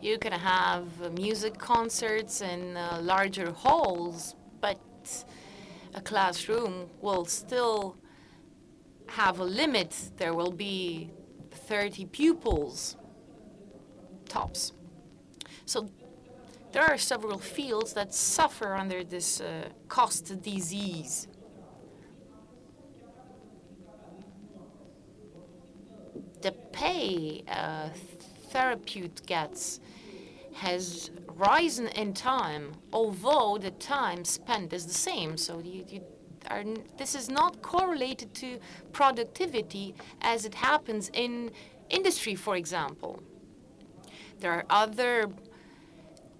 You 0.00 0.18
can 0.18 0.32
have 0.32 1.12
music 1.12 1.58
concerts 1.58 2.40
in 2.42 2.76
uh, 2.76 3.00
larger 3.02 3.50
halls, 3.52 4.34
but 4.60 4.78
a 5.94 6.00
classroom 6.00 6.88
will 7.00 7.24
still 7.24 7.96
have 9.08 9.40
a 9.40 9.44
limit. 9.44 10.10
There 10.16 10.34
will 10.34 10.52
be 10.52 11.10
30 11.50 12.06
pupils, 12.06 12.96
tops. 14.28 14.72
So 15.66 15.88
there 16.72 16.82
are 16.82 16.98
several 16.98 17.38
fields 17.38 17.92
that 17.94 18.12
suffer 18.14 18.74
under 18.74 19.04
this 19.04 19.40
uh, 19.40 19.68
cost 19.88 20.42
disease. 20.42 21.28
The 26.42 26.52
pay 26.72 27.44
a 27.48 27.90
therapeutic 28.50 29.26
gets 29.26 29.80
has 30.54 31.10
risen 31.36 31.88
in 31.88 32.12
time, 32.12 32.72
although 32.92 33.58
the 33.58 33.70
time 33.72 34.24
spent 34.24 34.72
is 34.72 34.86
the 34.86 34.94
same. 34.94 35.36
So 35.36 35.60
you, 35.60 35.84
you 35.88 36.02
are, 36.50 36.64
this 36.98 37.14
is 37.14 37.28
not 37.28 37.62
correlated 37.62 38.34
to 38.34 38.58
productivity 38.92 39.94
as 40.20 40.44
it 40.44 40.54
happens 40.54 41.10
in 41.12 41.50
industry, 41.88 42.34
for 42.34 42.56
example. 42.56 43.22
There 44.38 44.52
are 44.52 44.66
other 44.68 45.28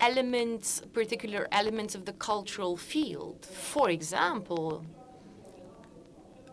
elements, 0.00 0.82
particular 0.92 1.48
elements 1.52 1.94
of 1.94 2.04
the 2.04 2.12
cultural 2.12 2.76
field. 2.76 3.46
For 3.46 3.90
example, 3.90 4.84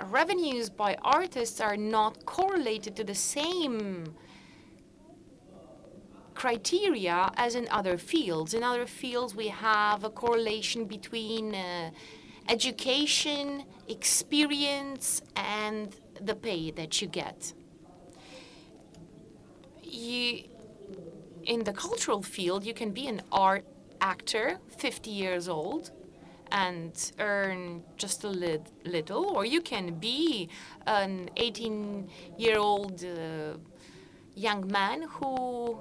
revenues 0.06 0.70
by 0.70 0.98
artists 1.02 1.60
are 1.62 1.78
not 1.78 2.26
correlated 2.26 2.96
to 2.96 3.04
the 3.04 3.16
same 3.16 4.16
criteria 6.34 7.32
as 7.38 7.56
in 7.56 7.68
other 7.70 7.98
fields. 7.98 8.54
In 8.54 8.64
other 8.64 8.88
fields, 8.88 9.36
we 9.36 9.50
have 9.50 10.04
a 10.04 10.10
correlation 10.10 10.86
between 10.86 11.54
uh, 11.54 11.92
education, 12.50 13.64
experience, 13.88 15.22
and 15.36 15.96
the 16.20 16.36
pay 16.36 16.72
that 16.72 17.02
you 17.02 17.08
get. 17.08 17.54
You, 19.84 20.44
in 21.46 21.64
the 21.64 21.74
cultural 21.74 22.22
field, 22.22 22.64
you 22.66 22.74
can 22.74 22.92
be 22.92 23.08
an 23.08 23.22
art 23.32 23.66
actor, 24.00 24.58
50 24.78 25.10
years 25.10 25.48
old, 25.48 25.92
and 26.52 27.12
earn 27.20 27.84
just 27.98 28.24
a 28.24 28.28
lit- 28.28 28.72
little, 28.86 29.26
or 29.26 29.46
you 29.46 29.62
can 29.62 29.94
be 30.00 30.50
an 30.86 31.30
18 31.38 32.10
year 32.38 32.58
old 32.58 33.04
uh, 33.04 33.58
young 34.36 34.68
man 34.70 35.04
who 35.04 35.78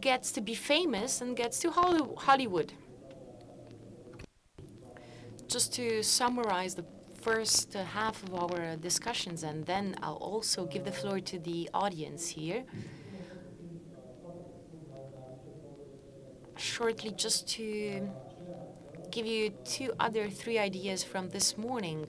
gets 0.00 0.32
to 0.32 0.40
be 0.40 0.54
famous 0.54 1.20
and 1.20 1.36
gets 1.36 1.58
to 1.60 1.70
Holly- 1.70 2.14
Hollywood. 2.18 2.72
Just 5.48 5.72
to 5.74 6.02
summarize 6.02 6.74
the 6.74 6.84
first 7.20 7.72
half 7.74 8.22
of 8.24 8.34
our 8.34 8.76
discussions, 8.76 9.42
and 9.42 9.64
then 9.66 9.96
I'll 10.02 10.14
also 10.14 10.66
give 10.66 10.84
the 10.84 10.92
floor 10.92 11.20
to 11.20 11.38
the 11.38 11.70
audience 11.72 12.28
here. 12.28 12.64
Shortly, 16.62 17.10
just 17.10 17.48
to 17.56 18.08
give 19.10 19.26
you 19.26 19.50
two 19.64 19.92
other 19.98 20.30
three 20.30 20.60
ideas 20.60 21.02
from 21.02 21.28
this 21.28 21.58
morning. 21.58 22.08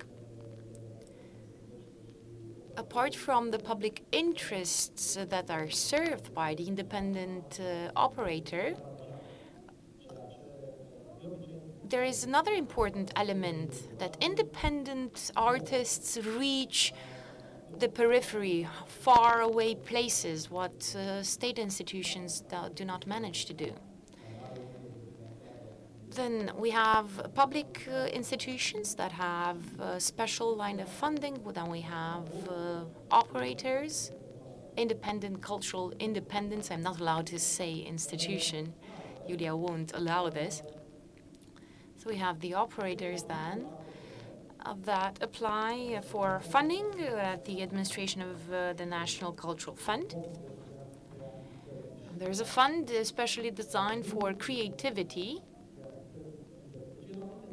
Apart 2.77 3.15
from 3.15 3.49
the 3.49 3.57
public 3.57 4.03
interests 4.11 5.17
that 5.27 5.49
are 5.49 5.71
served 5.71 6.35
by 6.35 6.53
the 6.53 6.67
independent 6.67 7.59
uh, 7.59 7.89
operator, 7.95 8.75
there 11.89 12.03
is 12.03 12.23
another 12.23 12.53
important 12.53 13.11
element 13.15 13.97
that 13.97 14.17
independent 14.21 15.31
artists 15.35 16.15
reach 16.17 16.93
the 17.79 17.89
periphery, 17.89 18.67
far 18.85 19.41
away 19.41 19.73
places, 19.73 20.51
what 20.51 20.95
uh, 20.95 21.23
state 21.23 21.57
institutions 21.57 22.43
do 22.75 22.85
not 22.85 23.07
manage 23.07 23.45
to 23.45 23.53
do. 23.55 23.73
Then 26.15 26.51
we 26.55 26.69
have 26.69 27.33
public 27.33 27.87
uh, 27.91 28.05
institutions 28.05 28.93
that 28.95 29.11
have 29.13 29.57
a 29.79 29.99
special 29.99 30.55
line 30.55 30.79
of 30.79 30.87
funding. 30.87 31.39
Then 31.51 31.69
we 31.71 31.81
have 31.81 32.27
uh, 32.47 32.83
operators, 33.09 34.11
independent 34.77 35.41
cultural 35.41 35.91
independence. 35.99 36.69
I'm 36.69 36.83
not 36.83 36.99
allowed 36.99 37.25
to 37.27 37.39
say 37.39 37.79
institution. 37.79 38.73
Julia 39.27 39.55
won't 39.55 39.91
allow 39.95 40.29
this. 40.29 40.61
So 41.97 42.09
we 42.09 42.17
have 42.17 42.39
the 42.41 42.53
operators 42.53 43.23
then 43.23 43.65
uh, 44.65 44.75
that 44.85 45.17
apply 45.21 46.01
for 46.11 46.41
funding 46.41 46.91
at 47.01 47.43
the 47.45 47.63
administration 47.63 48.21
of 48.21 48.53
uh, 48.53 48.73
the 48.73 48.85
National 48.85 49.31
Cultural 49.31 49.75
Fund. 49.75 50.15
There's 52.19 52.39
a 52.39 52.45
fund 52.45 52.91
especially 52.91 53.49
designed 53.49 54.05
for 54.05 54.33
creativity 54.33 55.41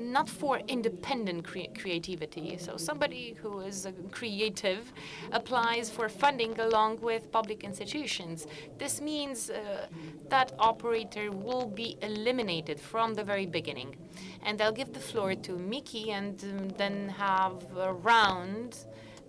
not 0.01 0.29
for 0.29 0.61
independent 0.67 1.45
cre- 1.45 1.73
creativity. 1.79 2.57
So 2.59 2.77
somebody 2.77 3.37
who 3.41 3.61
is 3.61 3.87
creative 4.11 4.93
applies 5.31 5.91
for 5.91 6.09
funding 6.09 6.59
along 6.59 7.01
with 7.01 7.31
public 7.31 7.63
institutions. 7.63 8.47
This 8.79 9.01
means 9.01 9.51
uh, 9.51 9.87
that 10.29 10.53
operator 10.59 11.31
will 11.31 11.67
be 11.67 11.97
eliminated 12.03 12.81
from 12.81 13.15
the 13.15 13.23
very 13.23 13.47
beginning. 13.47 13.97
And 14.43 14.61
I'll 14.61 14.73
give 14.73 14.93
the 14.93 15.01
floor 15.01 15.35
to 15.35 15.53
Miki 15.53 16.11
and 16.13 16.43
um, 16.45 16.69
then 16.71 17.09
have 17.11 17.55
a 17.77 17.93
round, 17.93 18.77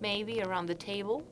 maybe 0.00 0.42
around 0.42 0.66
the 0.66 0.74
table. 0.74 1.22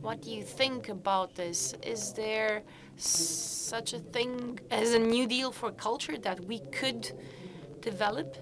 What 0.00 0.22
do 0.22 0.30
you 0.30 0.42
think 0.42 0.88
about 0.88 1.34
this? 1.34 1.74
Is 1.82 2.12
there 2.12 2.62
such 2.96 3.92
a 3.92 3.98
thing 3.98 4.58
as 4.70 4.94
a 4.94 4.98
new 4.98 5.26
deal 5.26 5.52
for 5.52 5.70
culture 5.70 6.18
that 6.18 6.40
we 6.44 6.60
could 6.72 7.12
develop. 7.82 8.36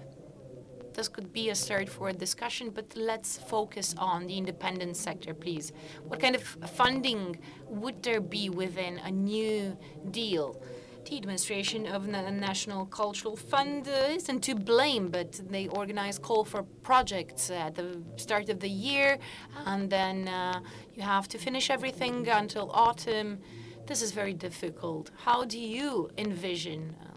This 0.93 1.07
could 1.07 1.31
be 1.31 1.49
a 1.49 1.55
start 1.55 1.87
for 1.89 2.09
a 2.09 2.13
discussion, 2.13 2.69
but 2.69 2.85
let's 2.95 3.37
focus 3.37 3.95
on 3.97 4.27
the 4.27 4.37
independent 4.37 4.97
sector, 4.97 5.33
please. 5.33 5.71
What 6.03 6.19
kind 6.19 6.35
of 6.35 6.43
funding 6.43 7.39
would 7.67 8.03
there 8.03 8.21
be 8.21 8.49
within 8.49 8.99
a 8.99 9.11
new 9.11 9.77
deal? 10.11 10.61
The 11.09 11.17
administration 11.17 11.87
of 11.87 12.05
the 12.05 12.31
National 12.31 12.85
Cultural 12.85 13.35
Fund 13.35 13.87
isn't 13.87 14.41
to 14.41 14.53
blame, 14.55 15.09
but 15.09 15.31
they 15.49 15.67
organize 15.67 16.19
call 16.19 16.43
for 16.43 16.63
projects 16.83 17.49
at 17.49 17.75
the 17.75 18.01
start 18.17 18.49
of 18.49 18.59
the 18.59 18.69
year, 18.69 19.17
and 19.65 19.89
then 19.89 20.27
uh, 20.27 20.59
you 20.93 21.01
have 21.01 21.27
to 21.29 21.37
finish 21.37 21.69
everything 21.69 22.27
until 22.27 22.69
autumn. 22.71 23.39
This 23.87 24.01
is 24.01 24.11
very 24.11 24.33
difficult. 24.33 25.09
How 25.25 25.43
do 25.43 25.57
you 25.57 26.11
envision 26.17 26.95
uh, 27.01 27.10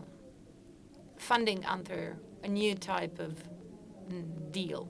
funding 1.25 1.65
under 1.65 2.17
a 2.43 2.49
new 2.49 2.75
type 2.75 3.19
of 3.19 3.33
mm, 4.11 4.53
deal. 4.53 4.89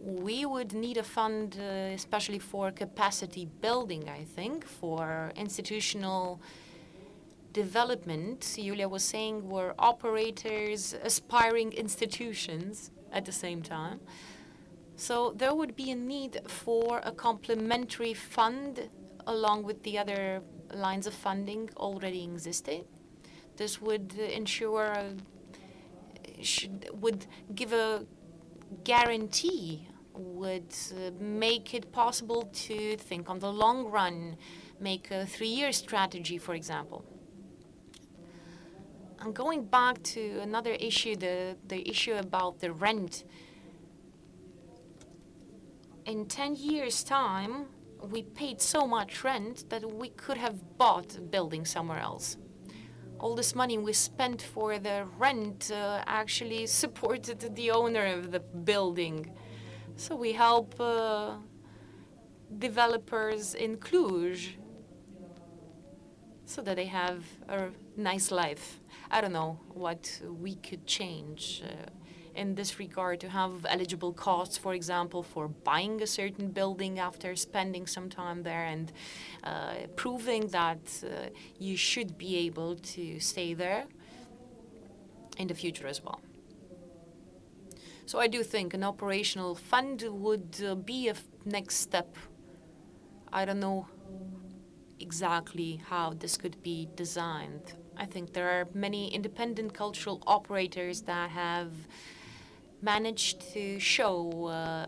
We 0.00 0.44
would 0.46 0.72
need 0.72 0.96
a 0.98 1.02
fund, 1.02 1.56
uh, 1.58 1.62
especially 2.00 2.38
for 2.38 2.70
capacity 2.70 3.44
building, 3.60 4.08
I 4.08 4.24
think, 4.24 4.64
for 4.64 5.32
institutional 5.36 6.40
development. 7.52 8.38
Julia 8.56 8.88
was 8.88 9.04
saying 9.04 9.48
we're 9.48 9.74
operators, 9.78 10.94
aspiring 11.10 11.72
institutions 11.72 12.90
at 13.12 13.24
the 13.24 13.32
same 13.32 13.62
time. 13.62 14.00
So 14.96 15.32
there 15.36 15.54
would 15.54 15.74
be 15.76 15.90
a 15.90 15.98
need 16.14 16.40
for 16.46 17.00
a 17.04 17.12
complementary 17.12 18.14
fund 18.14 18.88
along 19.26 19.64
with 19.64 19.82
the 19.82 19.98
other 19.98 20.42
lines 20.74 21.06
of 21.06 21.14
funding 21.14 21.70
already 21.76 22.24
existing. 22.24 22.84
This 23.56 23.80
would 23.80 24.14
ensure, 24.14 24.94
should, 26.42 26.88
would 26.92 27.26
give 27.54 27.72
a 27.72 28.06
guarantee, 28.84 29.86
would 30.14 30.74
uh, 30.92 31.10
make 31.20 31.74
it 31.74 31.92
possible 31.92 32.48
to 32.52 32.96
think 32.96 33.28
on 33.28 33.38
the 33.38 33.52
long 33.52 33.86
run, 33.86 34.36
make 34.80 35.10
a 35.10 35.26
three-year 35.26 35.72
strategy, 35.72 36.38
for 36.38 36.54
example. 36.54 37.04
And 39.20 39.34
going 39.34 39.64
back 39.64 40.02
to 40.14 40.40
another 40.40 40.72
issue, 40.72 41.16
the, 41.16 41.56
the 41.66 41.88
issue 41.88 42.14
about 42.14 42.60
the 42.60 42.72
rent. 42.72 43.24
In 46.04 46.26
10 46.26 46.56
years' 46.56 47.02
time, 47.02 47.66
we 48.10 48.22
paid 48.22 48.60
so 48.60 48.86
much 48.86 49.24
rent 49.24 49.68
that 49.70 49.84
we 49.90 50.08
could 50.10 50.36
have 50.36 50.78
bought 50.78 51.16
a 51.16 51.20
building 51.20 51.64
somewhere 51.64 51.98
else. 51.98 52.36
All 53.18 53.34
this 53.34 53.54
money 53.54 53.78
we 53.78 53.92
spent 53.92 54.42
for 54.42 54.78
the 54.78 55.06
rent 55.18 55.70
uh, 55.72 56.02
actually 56.06 56.66
supported 56.82 57.54
the 57.54 57.70
owner 57.70 58.06
of 58.06 58.30
the 58.32 58.40
building. 58.40 59.32
So 59.96 60.14
we 60.14 60.32
help 60.32 60.78
uh, 60.78 61.36
developers 62.58 63.54
in 63.54 63.76
Cluj 63.78 64.56
so 66.44 66.62
that 66.62 66.76
they 66.76 66.86
have 66.86 67.24
a 67.48 67.70
nice 67.96 68.30
life. 68.30 68.80
I 69.10 69.20
don't 69.20 69.32
know 69.32 69.58
what 69.74 70.20
we 70.28 70.56
could 70.56 70.86
change. 70.86 71.62
Uh, 71.64 71.90
in 72.36 72.54
this 72.54 72.78
regard 72.78 73.20
to 73.20 73.28
have 73.28 73.66
eligible 73.68 74.12
costs, 74.12 74.58
for 74.58 74.74
example, 74.74 75.22
for 75.22 75.48
buying 75.48 76.02
a 76.02 76.06
certain 76.06 76.50
building 76.50 76.98
after 76.98 77.34
spending 77.34 77.86
some 77.86 78.08
time 78.08 78.42
there 78.42 78.64
and 78.64 78.92
uh, 79.42 79.74
proving 79.96 80.48
that 80.48 80.78
uh, 81.04 81.30
you 81.58 81.76
should 81.76 82.16
be 82.18 82.36
able 82.36 82.76
to 82.76 83.18
stay 83.18 83.54
there 83.54 83.84
in 85.38 85.48
the 85.48 85.54
future 85.54 85.86
as 85.86 86.02
well. 86.02 86.20
So 88.04 88.20
I 88.20 88.28
do 88.28 88.42
think 88.42 88.74
an 88.74 88.84
operational 88.84 89.54
fund 89.54 90.04
would 90.08 90.62
uh, 90.64 90.74
be 90.76 91.08
a 91.08 91.14
next 91.44 91.76
step. 91.76 92.16
I 93.32 93.44
don't 93.44 93.60
know 93.60 93.88
exactly 95.00 95.80
how 95.88 96.14
this 96.14 96.36
could 96.36 96.62
be 96.62 96.88
designed. 96.94 97.74
I 97.96 98.04
think 98.06 98.32
there 98.32 98.48
are 98.48 98.68
many 98.74 99.12
independent 99.14 99.74
cultural 99.74 100.22
operators 100.26 101.02
that 101.02 101.30
have 101.30 101.72
managed 102.82 103.52
to 103.52 103.78
show 103.78 104.46
uh, 104.46 104.86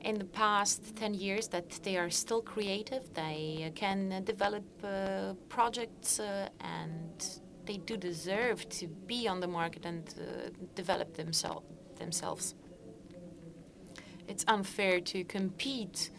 in 0.00 0.18
the 0.18 0.24
past 0.24 0.96
10 0.96 1.14
years 1.14 1.48
that 1.48 1.70
they 1.82 1.96
are 1.96 2.10
still 2.10 2.42
creative, 2.42 3.12
they 3.14 3.64
uh, 3.66 3.70
can 3.74 4.22
develop 4.24 4.64
uh, 4.82 5.34
projects, 5.48 6.18
uh, 6.18 6.48
and 6.60 7.40
they 7.66 7.76
do 7.76 7.96
deserve 7.96 8.68
to 8.68 8.88
be 8.88 9.28
on 9.28 9.40
the 9.40 9.46
market 9.46 9.86
and 9.86 10.14
uh, 10.18 10.50
develop 10.74 11.16
themsel- 11.16 11.62
themselves. 11.98 12.54
It's 14.26 14.44
unfair 14.48 15.00
to 15.00 15.24
compete 15.24 16.10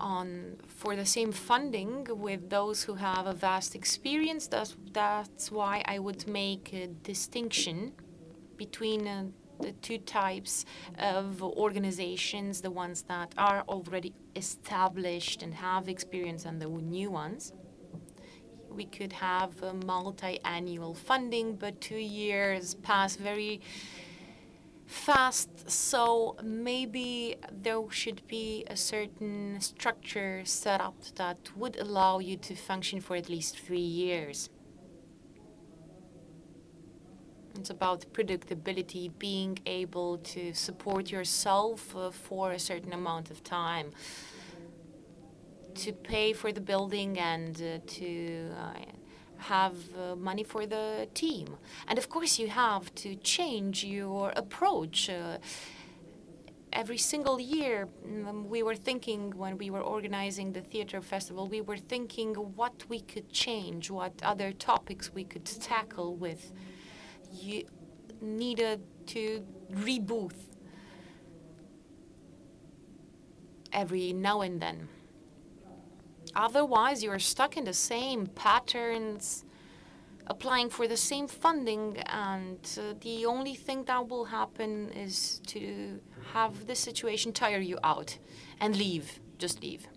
on 0.00 0.56
for 0.66 0.96
the 0.96 1.06
same 1.06 1.32
funding 1.32 2.06
with 2.08 2.50
those 2.50 2.82
who 2.84 2.94
have 2.94 3.26
a 3.26 3.32
vast 3.32 3.74
experience. 3.74 4.46
That's, 4.46 4.76
that's 4.92 5.50
why 5.50 5.82
I 5.86 5.98
would 5.98 6.26
make 6.28 6.72
a 6.72 6.86
distinction 6.86 7.92
between 8.56 9.06
uh, 9.06 9.24
the 9.60 9.72
two 9.72 9.98
types 9.98 10.64
of 10.98 11.42
organizations 11.42 12.60
the 12.60 12.70
ones 12.70 13.02
that 13.02 13.32
are 13.38 13.64
already 13.68 14.12
established 14.34 15.42
and 15.42 15.54
have 15.54 15.88
experience, 15.88 16.44
and 16.44 16.60
the 16.60 16.66
new 16.66 17.10
ones. 17.10 17.52
We 18.70 18.84
could 18.84 19.14
have 19.14 19.62
a 19.62 19.72
multi 19.72 20.38
annual 20.44 20.94
funding, 20.94 21.56
but 21.56 21.80
two 21.80 21.96
years 21.96 22.74
pass 22.74 23.16
very 23.16 23.62
fast, 24.86 25.70
so 25.70 26.36
maybe 26.42 27.36
there 27.50 27.82
should 27.90 28.26
be 28.28 28.64
a 28.68 28.76
certain 28.76 29.60
structure 29.60 30.42
set 30.44 30.80
up 30.80 30.94
that 31.16 31.38
would 31.56 31.76
allow 31.76 32.18
you 32.18 32.36
to 32.36 32.54
function 32.54 33.00
for 33.00 33.16
at 33.16 33.28
least 33.28 33.58
three 33.58 33.78
years. 33.78 34.48
It's 37.58 37.70
about 37.70 38.04
predictability, 38.12 39.10
being 39.18 39.58
able 39.66 40.18
to 40.18 40.52
support 40.52 41.10
yourself 41.10 41.96
uh, 41.96 42.10
for 42.10 42.52
a 42.52 42.58
certain 42.58 42.92
amount 42.92 43.30
of 43.30 43.42
time, 43.42 43.92
to 45.74 45.92
pay 45.92 46.32
for 46.32 46.52
the 46.52 46.60
building 46.60 47.18
and 47.18 47.56
uh, 47.56 47.78
to 47.86 48.50
uh, 48.58 48.74
have 49.38 49.74
uh, 49.94 50.16
money 50.16 50.44
for 50.44 50.66
the 50.66 51.08
team. 51.14 51.56
And 51.88 51.98
of 51.98 52.08
course, 52.08 52.38
you 52.38 52.48
have 52.48 52.94
to 52.96 53.16
change 53.16 53.84
your 53.84 54.32
approach. 54.36 55.10
Uh, 55.10 55.38
every 56.72 56.98
single 56.98 57.40
year, 57.40 57.88
mm, 58.06 58.46
we 58.46 58.62
were 58.62 58.74
thinking 58.74 59.32
when 59.36 59.56
we 59.58 59.70
were 59.70 59.80
organizing 59.80 60.52
the 60.52 60.60
theater 60.60 61.00
festival, 61.00 61.48
we 61.48 61.60
were 61.60 61.76
thinking 61.76 62.34
what 62.34 62.84
we 62.88 63.00
could 63.00 63.30
change, 63.32 63.90
what 63.90 64.12
other 64.22 64.52
topics 64.52 65.12
we 65.12 65.24
could 65.24 65.44
tackle 65.44 66.16
with. 66.16 66.52
You 67.32 67.64
needed 68.20 68.82
to 69.06 69.44
reboot 69.72 70.34
every 73.72 74.12
now 74.12 74.40
and 74.40 74.60
then. 74.60 74.88
Otherwise, 76.36 77.02
you're 77.02 77.18
stuck 77.18 77.56
in 77.56 77.64
the 77.64 77.72
same 77.72 78.26
patterns, 78.26 79.44
applying 80.26 80.68
for 80.68 80.86
the 80.86 80.96
same 80.96 81.26
funding, 81.26 81.96
and 82.08 82.58
uh, 82.78 82.92
the 83.00 83.24
only 83.24 83.54
thing 83.54 83.82
that 83.84 84.06
will 84.06 84.26
happen 84.26 84.90
is 84.90 85.40
to 85.46 85.98
have 86.34 86.66
this 86.66 86.78
situation 86.78 87.32
tire 87.32 87.58
you 87.58 87.78
out 87.82 88.18
and 88.60 88.76
leave. 88.76 89.18
Just 89.38 89.62
leave. 89.62 89.88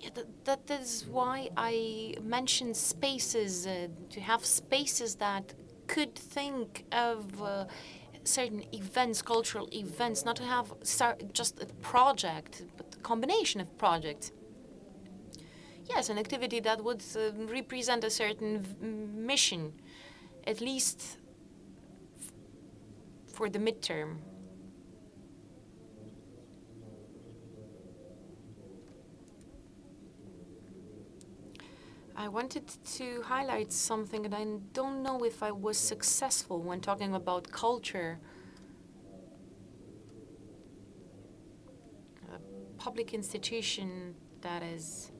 Yeah, 0.00 0.10
that, 0.14 0.44
that 0.44 0.80
is 0.80 1.06
why 1.10 1.50
I 1.56 2.14
mentioned 2.22 2.76
spaces, 2.76 3.66
uh, 3.66 3.88
to 4.10 4.20
have 4.20 4.44
spaces 4.44 5.16
that 5.16 5.54
could 5.88 6.14
think 6.14 6.84
of 6.92 7.42
uh, 7.42 7.64
certain 8.28 8.64
events, 8.72 9.22
cultural 9.22 9.68
events, 9.72 10.24
not 10.24 10.36
to 10.36 10.44
have 10.44 10.72
just 11.32 11.60
a 11.62 11.66
project, 11.82 12.64
but 12.76 12.94
a 12.94 13.02
combination 13.02 13.60
of 13.60 13.76
projects. 13.78 14.32
Yes, 15.88 16.10
an 16.10 16.18
activity 16.18 16.60
that 16.60 16.84
would 16.84 17.02
uh, 17.16 17.32
represent 17.46 18.04
a 18.04 18.10
certain 18.10 18.64
mission, 19.16 19.72
at 20.46 20.60
least 20.60 21.18
for 23.32 23.48
the 23.48 23.58
midterm. 23.58 24.18
I 32.20 32.26
wanted 32.26 32.64
to 32.96 33.22
highlight 33.22 33.72
something, 33.72 34.24
and 34.24 34.34
I 34.34 34.44
don't 34.72 35.04
know 35.04 35.22
if 35.22 35.40
I 35.40 35.52
was 35.52 35.78
successful 35.78 36.60
when 36.60 36.80
talking 36.80 37.14
about 37.14 37.48
culture. 37.52 38.18
A 42.34 42.40
public 42.76 43.14
institution 43.14 44.16
that 44.40 44.64
is 44.64 45.12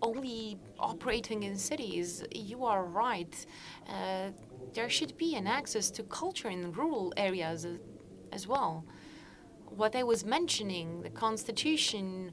only 0.00 0.58
operating 0.78 1.42
in 1.42 1.58
cities, 1.58 2.24
you 2.34 2.64
are 2.64 2.86
right. 2.86 3.44
Uh, 3.86 4.30
there 4.72 4.88
should 4.88 5.18
be 5.18 5.34
an 5.34 5.46
access 5.46 5.90
to 5.90 6.02
culture 6.04 6.48
in 6.48 6.72
rural 6.72 7.12
areas 7.18 7.66
as, 7.66 7.78
as 8.32 8.48
well 8.48 8.86
what 9.76 9.96
I 9.96 10.02
was 10.02 10.24
mentioning, 10.24 11.02
the 11.02 11.10
Constitution 11.10 12.32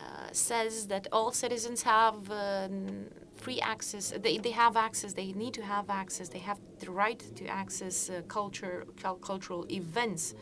uh, 0.00 0.28
says 0.32 0.88
that 0.88 1.06
all 1.12 1.32
citizens 1.32 1.82
have 1.82 2.30
um, 2.30 3.06
free 3.36 3.60
access. 3.60 4.12
They, 4.20 4.38
they 4.38 4.50
have 4.50 4.76
access. 4.76 5.12
They 5.12 5.32
need 5.32 5.54
to 5.54 5.62
have 5.62 5.90
access. 5.90 6.28
They 6.28 6.38
have 6.40 6.58
the 6.80 6.90
right 6.90 7.22
to 7.36 7.46
access 7.46 8.10
uh, 8.10 8.22
culture, 8.28 8.86
cultural 9.20 9.66
events. 9.70 10.34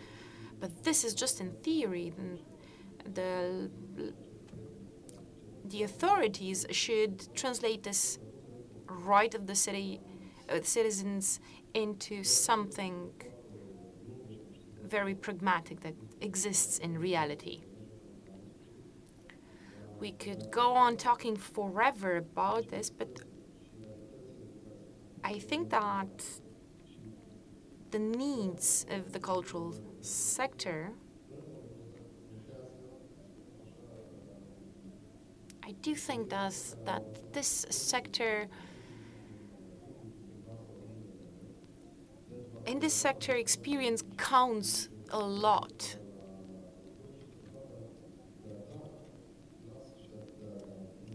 But 0.61 0.85
this 0.85 1.05
is 1.05 1.14
just 1.14 1.41
in 1.41 1.53
theory. 1.62 2.12
The 3.12 3.70
the 5.66 5.82
authorities 5.82 6.66
should 6.70 7.35
translate 7.35 7.82
this 7.82 8.18
right 8.87 9.35
of 9.35 9.47
the 9.47 9.55
city 9.55 10.01
uh, 10.49 10.61
citizens 10.62 11.41
into 11.72 12.22
something 12.22 13.11
very 14.89 15.14
pragmatic 15.14 15.80
that 15.80 15.95
exists 16.20 16.78
in 16.78 16.99
reality. 16.99 17.64
We 19.99 20.12
could 20.12 20.51
go 20.51 20.72
on 20.72 20.97
talking 20.97 21.37
forever 21.37 22.16
about 22.16 22.68
this, 22.68 22.91
but 22.91 23.20
I 25.22 25.39
think 25.39 25.70
that 25.70 26.24
the 27.91 27.99
needs 27.99 28.85
of 28.91 29.12
the 29.12 29.20
cultural 29.20 29.74
sector 30.01 30.93
I 35.66 35.72
do 35.80 35.95
think 35.95 36.28
that, 36.28 36.55
that 36.85 37.32
this 37.32 37.64
sector 37.70 38.49
in 42.66 42.78
this 42.78 42.94
sector, 42.94 43.34
experience 43.34 44.02
counts 44.16 44.88
a 45.10 45.18
lot. 45.18 45.96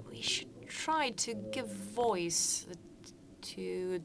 We 0.09 0.21
should 0.21 0.67
try 0.67 1.11
to 1.11 1.33
give 1.51 1.67
voice 1.67 2.67
to 3.41 4.01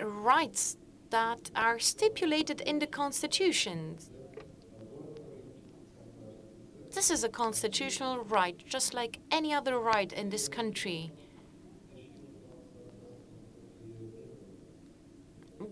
rights 0.00 0.76
that 1.10 1.50
are 1.54 1.78
stipulated 1.78 2.60
in 2.62 2.78
the 2.78 2.86
Constitution. 2.86 3.98
This 6.94 7.10
is 7.10 7.24
a 7.24 7.28
constitutional 7.28 8.24
right, 8.24 8.56
just 8.66 8.94
like 8.94 9.18
any 9.30 9.54
other 9.54 9.78
right 9.78 10.12
in 10.12 10.28
this 10.28 10.48
country. 10.48 11.12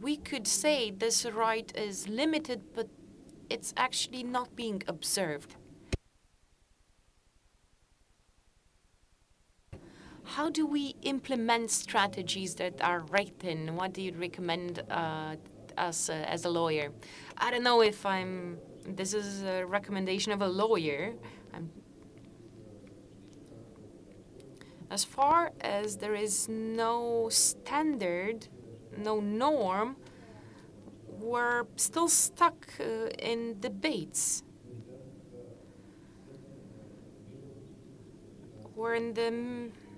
We 0.01 0.17
could 0.17 0.47
say 0.47 0.91
this 0.91 1.25
right 1.25 1.73
is 1.77 2.09
limited, 2.09 2.63
but 2.75 2.89
it's 3.49 3.75
actually 3.77 4.23
not 4.23 4.55
being 4.55 4.83
observed. 4.87 5.57
How 10.25 10.49
do 10.49 10.65
we 10.65 10.95
implement 11.03 11.71
strategies 11.71 12.55
that 12.57 12.81
are 12.81 13.01
written? 13.11 13.75
What 13.75 13.93
do 13.93 14.03
you 14.03 14.13
recommend 14.13 14.85
uh, 14.89 15.35
us 15.77 16.09
uh, 16.09 16.13
as 16.13 16.45
a 16.45 16.49
lawyer? 16.49 16.93
I 17.37 17.51
don't 17.51 17.65
know 17.65 17.81
if 17.83 18.07
I'm. 18.07 18.59
This 18.87 19.13
is 19.13 19.43
a 19.43 19.65
recommendation 19.65 20.31
of 20.31 20.41
a 20.41 20.49
lawyer. 20.49 21.15
I'm, 21.53 21.71
as 24.91 25.05
far 25.05 25.53
as 25.61 25.97
there 25.97 26.15
is 26.15 26.49
no 26.49 27.29
standard 27.31 28.47
no 28.97 29.21
norm, 29.21 29.97
we're 31.09 31.65
still 31.77 32.09
stuck 32.09 32.69
uh, 32.81 33.09
in 33.19 33.61
debates. 33.61 34.43
We're 38.75 38.95
in 38.95 39.13
the 39.13 39.31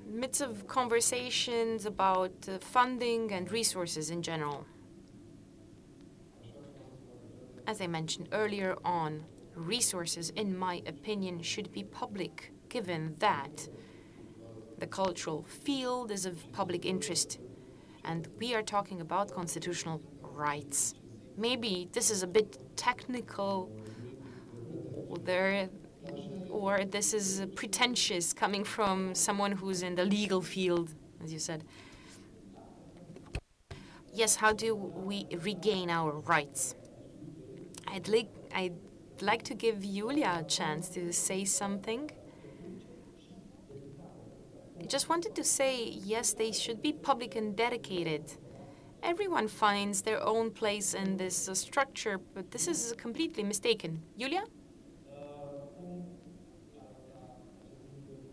midst 0.07 0.41
of 0.41 0.67
conversations 0.67 1.87
about 1.87 2.33
uh, 2.49 2.59
funding 2.59 3.33
and 3.33 3.51
resources 3.51 4.11
in 4.11 4.23
general. 4.23 4.67
As 7.67 7.81
I 7.81 7.87
mentioned 7.87 8.29
earlier 8.33 8.77
on, 8.85 9.25
resources, 9.55 10.31
in 10.31 10.57
my 10.59 10.83
opinion, 10.87 11.43
should 11.43 11.73
be 11.73 11.85
public, 11.85 12.53
given 12.69 13.15
that 13.21 13.69
the 14.79 14.87
cultural 14.87 15.45
field 15.45 16.11
is 16.11 16.27
of 16.27 16.51
public 16.53 16.85
interest, 16.85 17.39
and 18.05 18.29
we 18.39 18.55
are 18.55 18.63
talking 18.63 19.01
about 19.01 19.33
constitutional 19.33 20.01
rights. 20.21 20.95
Maybe 21.37 21.89
this 21.93 22.11
is 22.11 22.23
a 22.23 22.27
bit 22.27 22.59
technical, 22.77 23.71
there, 25.25 25.69
or 26.51 26.85
this 26.85 27.15
is 27.15 27.45
pretentious 27.55 28.33
coming 28.33 28.65
from 28.65 29.15
someone 29.15 29.53
who's 29.53 29.83
in 29.83 29.95
the 29.95 30.05
legal 30.05 30.41
field, 30.41 30.95
as 31.23 31.33
you 31.33 31.39
said. 31.39 31.65
Yes, 34.13 34.37
how 34.37 34.53
do 34.53 34.75
we 34.75 35.27
regain 35.41 35.89
our 35.89 36.13
rights? 36.21 36.75
I'd 37.87 38.09
I'd 38.55 38.75
like 39.23 39.43
to 39.45 39.55
give 39.55 39.83
Julia 39.83 40.41
a 40.41 40.45
chance 40.45 40.89
to 40.91 41.13
say 41.13 41.45
something. 41.45 42.11
Just 44.87 45.09
wanted 45.09 45.35
to 45.35 45.45
say, 45.45 45.85
yes, 45.85 46.33
they 46.33 46.53
should 46.53 46.83
be 46.83 46.93
public 46.93 47.37
and 47.37 47.57
dedicated. 47.57 48.33
Everyone 49.03 49.49
finds 49.49 50.03
their 50.03 50.23
own 50.23 50.51
place 50.51 50.95
in 50.95 51.17
this 51.17 51.49
uh, 51.49 51.55
structure, 51.55 52.19
but 52.35 52.51
this 52.51 52.69
is 52.69 52.95
completely 52.99 53.43
mistaken. 53.43 54.03
Julia? 54.19 54.45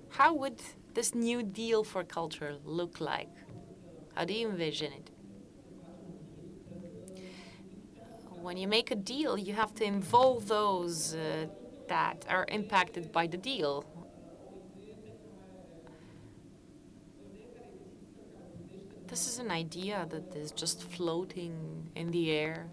How 0.10 0.34
would 0.34 0.62
this 0.94 1.16
new 1.16 1.44
deal 1.44 1.84
for 1.84 2.04
culture 2.04 2.58
look 2.66 3.00
like? 3.00 3.30
How 4.16 4.26
do 4.26 4.34
you 4.34 4.50
envision 4.50 4.92
it? 4.94 5.12
When 8.42 8.58
you 8.58 8.68
make 8.68 8.92
a 8.92 8.96
deal, 8.96 9.38
you 9.38 9.54
have 9.54 9.74
to 9.76 9.84
involve 9.84 10.48
those 10.48 11.14
uh, 11.14 11.48
that 11.88 12.26
are 12.30 12.46
impacted 12.50 13.12
by 13.12 13.28
the 13.28 13.38
deal. 13.38 13.86
This 19.10 19.28
is 19.28 19.40
an 19.40 19.50
idea 19.50 20.06
that 20.12 20.36
is 20.36 20.52
just 20.52 20.84
floating 20.84 21.90
in 21.96 22.12
the 22.12 22.30
air. 22.30 22.68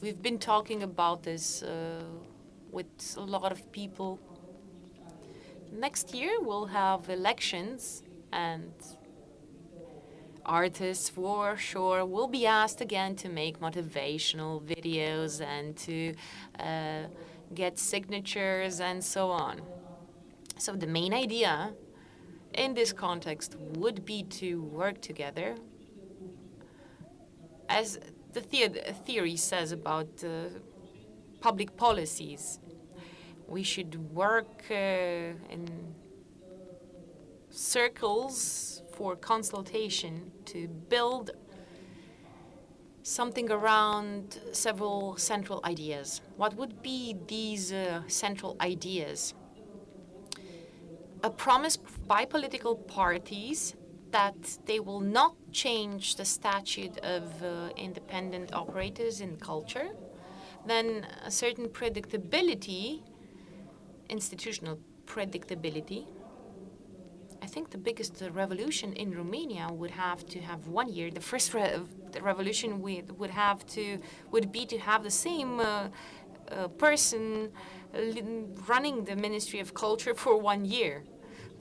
We've 0.00 0.22
been 0.22 0.38
talking 0.38 0.84
about 0.84 1.24
this 1.24 1.64
uh, 1.64 2.04
with 2.70 2.86
a 3.16 3.22
lot 3.22 3.50
of 3.50 3.72
people. 3.72 4.20
Next 5.72 6.14
year, 6.14 6.40
we'll 6.40 6.66
have 6.66 7.08
elections, 7.08 8.04
and 8.32 8.72
artists 10.46 11.08
for 11.08 11.56
sure 11.56 12.04
will 12.04 12.28
be 12.28 12.46
asked 12.46 12.80
again 12.80 13.16
to 13.16 13.28
make 13.28 13.58
motivational 13.58 14.62
videos 14.62 15.40
and 15.40 15.76
to 15.78 16.14
uh, 16.60 17.08
get 17.52 17.80
signatures 17.80 18.78
and 18.78 19.02
so 19.02 19.32
on. 19.32 19.60
So, 20.56 20.76
the 20.76 20.86
main 20.86 21.12
idea 21.12 21.72
in 22.54 22.74
this 22.74 22.92
context 22.92 23.56
would 23.76 24.04
be 24.04 24.22
to 24.24 24.62
work 24.62 25.00
together. 25.00 25.56
As 27.68 27.98
the, 28.32 28.40
the 28.40 28.92
theory 29.06 29.36
says 29.36 29.72
about 29.72 30.08
uh, 30.24 30.48
public 31.40 31.76
policies, 31.76 32.60
we 33.46 33.62
should 33.62 33.94
work 34.12 34.64
uh, 34.70 34.74
in 34.74 35.94
circles 37.50 38.82
for 38.94 39.16
consultation 39.16 40.30
to 40.46 40.68
build 40.68 41.30
something 43.02 43.50
around 43.50 44.38
several 44.52 45.16
central 45.16 45.60
ideas. 45.64 46.20
What 46.36 46.54
would 46.54 46.82
be 46.82 47.16
these 47.26 47.72
uh, 47.72 48.02
central 48.06 48.56
ideas? 48.60 49.34
a 51.22 51.30
promise 51.30 51.78
by 52.12 52.26
political 52.26 52.74
parties 52.76 53.74
that 54.10 54.36
they 54.66 54.78
will 54.78 55.00
not 55.00 55.34
change 55.50 56.16
the 56.16 56.26
statute 56.26 56.98
of 56.98 57.24
uh, 57.42 57.70
independent 57.88 58.52
operators 58.52 59.22
in 59.22 59.30
culture, 59.36 59.88
then 60.66 61.06
a 61.24 61.30
certain 61.30 61.66
predictability, 61.70 63.00
institutional 64.10 64.78
predictability. 65.06 66.02
I 67.40 67.46
think 67.46 67.70
the 67.70 67.82
biggest 67.88 68.22
revolution 68.42 68.92
in 68.92 69.08
Romania 69.22 69.66
would 69.80 69.94
have 70.06 70.20
to 70.34 70.38
have 70.50 70.60
one 70.80 70.88
year. 70.96 71.10
The 71.10 71.26
first 71.32 71.54
re 71.54 71.64
the 72.14 72.20
revolution 72.30 72.68
we 72.86 72.94
would 73.20 73.34
have 73.46 73.58
to 73.76 73.84
would 74.32 74.48
be 74.58 74.64
to 74.72 74.78
have 74.90 75.00
the 75.02 75.16
same 75.28 75.52
uh, 75.60 75.66
uh, 75.68 76.68
person 76.86 77.24
running 78.72 78.96
the 79.10 79.16
Ministry 79.16 79.60
of 79.64 79.68
Culture 79.84 80.14
for 80.24 80.34
one 80.52 80.64
year. 80.78 80.94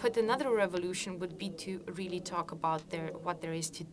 But 0.01 0.17
another 0.17 0.49
revolution 0.49 1.19
would 1.19 1.37
be 1.37 1.49
to 1.49 1.81
really 1.93 2.19
talk 2.19 2.51
about 2.51 2.89
there, 2.89 3.11
what 3.21 3.41
there 3.41 3.53
is 3.53 3.69
to 3.71 3.85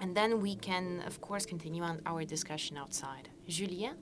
And 0.00 0.16
then 0.16 0.40
we 0.40 0.56
can, 0.56 1.02
of 1.06 1.20
course, 1.20 1.44
continue 1.46 1.82
on 1.82 2.00
our 2.06 2.24
discussion 2.24 2.78
outside. 2.78 3.28
Julien? 3.46 3.96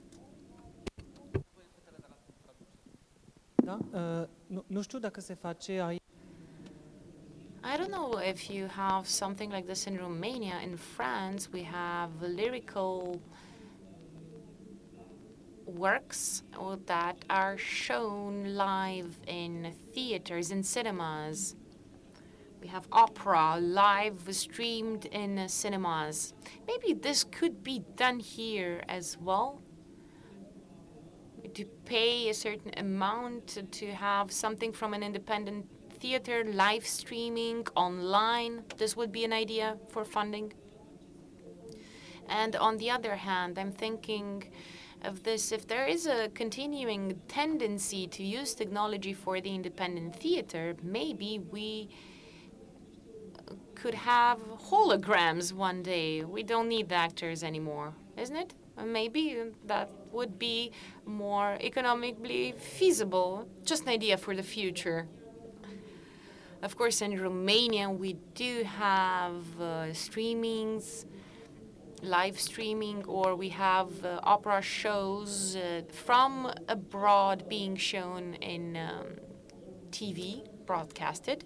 Da, 3.55 3.77
uh, 3.93 4.27
nu, 4.67 4.81
știu 4.81 4.99
dacă 4.99 5.21
se 5.21 5.33
face. 5.33 5.99
I 7.65 7.77
don't 7.77 7.91
know 7.91 8.17
if 8.17 8.49
you 8.49 8.67
have 8.67 9.07
something 9.07 9.49
like 9.49 9.65
this 9.65 9.87
in 9.87 9.97
Romania. 9.97 10.59
In 10.61 10.75
France, 10.75 11.49
we 11.49 11.63
have 11.63 12.09
lyrical 12.21 13.21
works 15.65 16.43
that 16.87 17.23
are 17.29 17.57
shown 17.57 18.55
live 18.55 19.17
in 19.27 19.73
theaters, 19.93 20.51
in 20.51 20.61
cinemas. 20.61 21.55
We 22.61 22.67
have 22.67 22.85
opera 22.91 23.57
live 23.61 24.19
streamed 24.31 25.05
in 25.05 25.47
cinemas. 25.47 26.33
Maybe 26.67 26.91
this 26.93 27.23
could 27.23 27.63
be 27.63 27.83
done 27.95 28.19
here 28.19 28.83
as 28.89 29.17
well. 29.17 29.61
To 31.53 31.65
pay 31.85 32.27
a 32.29 32.33
certain 32.33 32.71
amount 32.75 33.71
to 33.71 33.91
have 33.93 34.33
something 34.33 34.73
from 34.73 34.93
an 34.93 35.01
independent 35.01 35.65
theater, 36.03 36.43
live 36.65 36.85
streaming, 36.85 37.65
online. 37.75 38.53
This 38.77 38.97
would 38.97 39.11
be 39.19 39.23
an 39.23 39.31
idea 39.31 39.77
for 39.87 40.03
funding. 40.03 40.51
And 42.27 42.57
on 42.57 42.75
the 42.75 42.89
other 42.89 43.15
hand, 43.15 43.57
I'm 43.57 43.71
thinking 43.71 44.43
of 45.09 45.23
this, 45.23 45.53
if 45.53 45.65
there 45.65 45.87
is 45.87 46.05
a 46.05 46.27
continuing 46.41 47.21
tendency 47.29 48.05
to 48.07 48.21
use 48.21 48.53
technology 48.53 49.13
for 49.13 49.39
the 49.39 49.55
independent 49.55 50.13
theater, 50.17 50.75
maybe 50.83 51.39
we 51.39 51.87
could 53.73 53.93
have 53.93 54.39
holograms 54.71 55.53
one 55.53 55.81
day. 55.83 56.25
We 56.25 56.43
don't 56.43 56.67
need 56.67 56.89
the 56.89 56.95
actors 56.95 57.43
anymore, 57.43 57.93
isn't 58.17 58.35
it? 58.35 58.53
Maybe 58.99 59.23
that 59.67 59.89
would 60.11 60.37
be 60.37 60.71
more 61.05 61.57
economically 61.61 62.55
feasible. 62.57 63.47
Just 63.63 63.83
an 63.83 63.89
idea 63.89 64.17
for 64.17 64.35
the 64.35 64.43
future. 64.43 65.07
Of 66.63 66.77
course, 66.77 67.01
in 67.01 67.19
Romania, 67.21 67.89
we 67.89 68.13
do 68.35 68.63
have 68.63 69.43
uh, 69.59 69.91
streamings, 69.91 71.03
live 72.01 72.39
streaming, 72.39 73.03
or 73.03 73.35
we 73.35 73.49
have 73.49 74.05
uh, 74.05 74.21
opera 74.23 74.61
shows 74.61 75.57
uh, 75.57 75.81
from 75.91 76.53
abroad 76.69 77.49
being 77.49 77.75
shown 77.75 78.35
in 78.35 78.77
um, 78.77 79.07
TV, 79.91 80.47
broadcasted. 80.65 81.43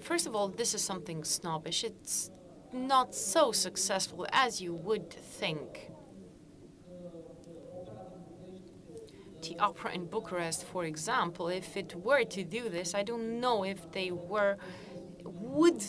First 0.00 0.26
of 0.26 0.34
all, 0.34 0.48
this 0.48 0.72
is 0.72 0.80
something 0.80 1.24
snobbish. 1.24 1.84
It's 1.84 2.30
not 2.72 3.14
so 3.14 3.52
successful 3.52 4.26
as 4.32 4.62
you 4.62 4.72
would 4.72 5.10
think. 5.10 5.91
The 9.42 9.58
opera 9.58 9.92
in 9.92 10.06
Bucharest, 10.06 10.64
for 10.64 10.84
example, 10.84 11.48
if 11.48 11.76
it 11.76 11.94
were 11.96 12.24
to 12.24 12.44
do 12.44 12.68
this, 12.68 12.94
I 12.94 13.02
don't 13.02 13.40
know 13.40 13.64
if 13.64 13.90
they 13.90 14.10
were 14.10 14.56
would 15.24 15.82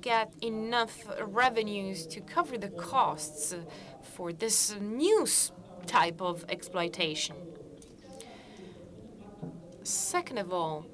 get 0.00 0.32
enough 0.40 1.04
revenues 1.20 2.06
to 2.06 2.20
cover 2.20 2.56
the 2.56 2.68
costs 2.68 3.54
for 4.14 4.32
this 4.32 4.76
new 4.80 5.26
type 5.86 6.20
of 6.20 6.44
exploitation. 6.48 7.36
Second 9.82 10.38
of 10.38 10.52
all, 10.52 10.86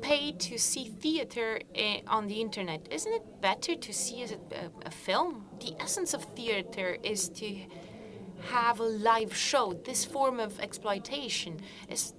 pay 0.00 0.32
to 0.32 0.58
see 0.58 0.84
theater 0.88 1.60
eh, 1.74 2.00
on 2.06 2.28
the 2.28 2.40
internet. 2.40 2.86
Isn't 2.90 3.12
it 3.12 3.40
better 3.40 3.74
to 3.74 3.92
see 3.92 4.22
a, 4.24 4.70
a 4.84 4.90
film? 4.90 5.46
The 5.60 5.74
essence 5.80 6.14
of 6.14 6.24
theater 6.36 6.96
is 7.02 7.28
to 7.30 7.66
have 8.46 8.80
a 8.80 8.84
live 8.84 9.34
show. 9.34 9.72
This 9.84 10.04
form 10.04 10.40
of 10.40 10.58
exploitation 10.60 11.60
is 11.88 12.14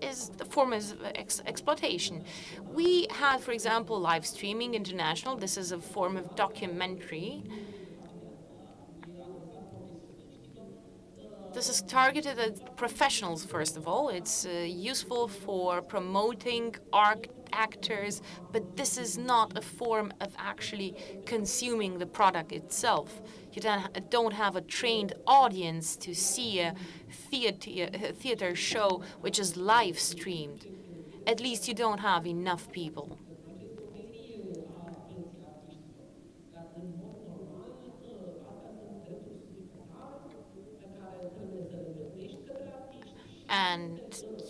is 0.00 0.28
the 0.36 0.44
form 0.44 0.72
of 0.72 0.84
ex- 1.14 1.42
exploitation. 1.46 2.24
We 2.72 3.08
had, 3.10 3.40
for 3.40 3.50
example, 3.50 3.98
live 3.98 4.24
streaming 4.24 4.74
international. 4.74 5.36
This 5.36 5.56
is 5.56 5.72
a 5.72 5.80
form 5.80 6.16
of 6.16 6.36
documentary. 6.36 7.42
This 11.52 11.68
is 11.68 11.82
targeted 11.82 12.38
at 12.38 12.76
professionals, 12.76 13.44
first 13.44 13.76
of 13.76 13.88
all. 13.88 14.10
It's 14.10 14.46
uh, 14.46 14.50
useful 14.68 15.26
for 15.26 15.82
promoting 15.82 16.76
art 16.92 17.26
actors, 17.52 18.22
but 18.52 18.76
this 18.76 18.98
is 18.98 19.18
not 19.18 19.56
a 19.58 19.62
form 19.62 20.12
of 20.20 20.32
actually 20.38 20.94
consuming 21.26 21.98
the 21.98 22.06
product 22.06 22.52
itself. 22.52 23.22
You 23.52 23.62
don't, 24.10 24.32
have 24.32 24.56
a 24.56 24.60
trained 24.60 25.14
audience 25.26 25.96
to 25.96 26.14
see 26.14 26.60
a 26.60 26.74
theater, 27.10 27.88
a 27.92 28.12
theater 28.12 28.54
show 28.54 29.02
which 29.20 29.38
is 29.38 29.56
live 29.56 29.98
streamed. 29.98 30.66
At 31.26 31.40
least 31.40 31.66
you 31.66 31.74
don't 31.74 32.00
have 32.00 32.26
enough 32.26 32.70
people. 32.72 33.18
and 43.48 44.00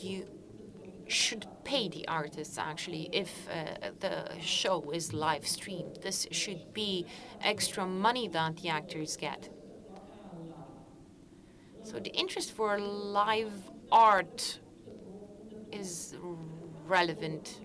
you 0.01 0.27
should 1.09 1.47
pay 1.65 1.89
the 1.89 2.07
artists 2.07 2.59
actually 2.59 3.09
if 3.13 3.49
uh, 3.51 3.91
the 4.01 4.39
show 4.41 4.91
is 4.91 5.13
live 5.13 5.47
streamed. 5.47 5.99
This 6.03 6.27
should 6.31 6.73
be 6.73 7.07
extra 7.43 7.87
money 7.87 8.29
that 8.29 8.59
the 8.59 8.69
actors 8.69 9.17
get. 9.17 9.49
So 11.83 11.99
the 11.99 12.15
interest 12.15 12.53
for 12.53 12.79
live 12.79 13.53
art 13.91 14.59
is 15.73 16.15
relevant. 16.87 17.61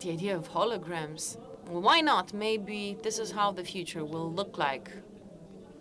The 0.00 0.10
idea 0.10 0.36
of 0.36 0.50
holograms. 0.50 1.38
Why 1.66 2.00
not? 2.00 2.34
Maybe 2.34 2.96
this 3.02 3.18
is 3.18 3.30
how 3.30 3.52
the 3.52 3.64
future 3.64 4.04
will 4.04 4.32
look 4.32 4.58
like. 4.58 4.90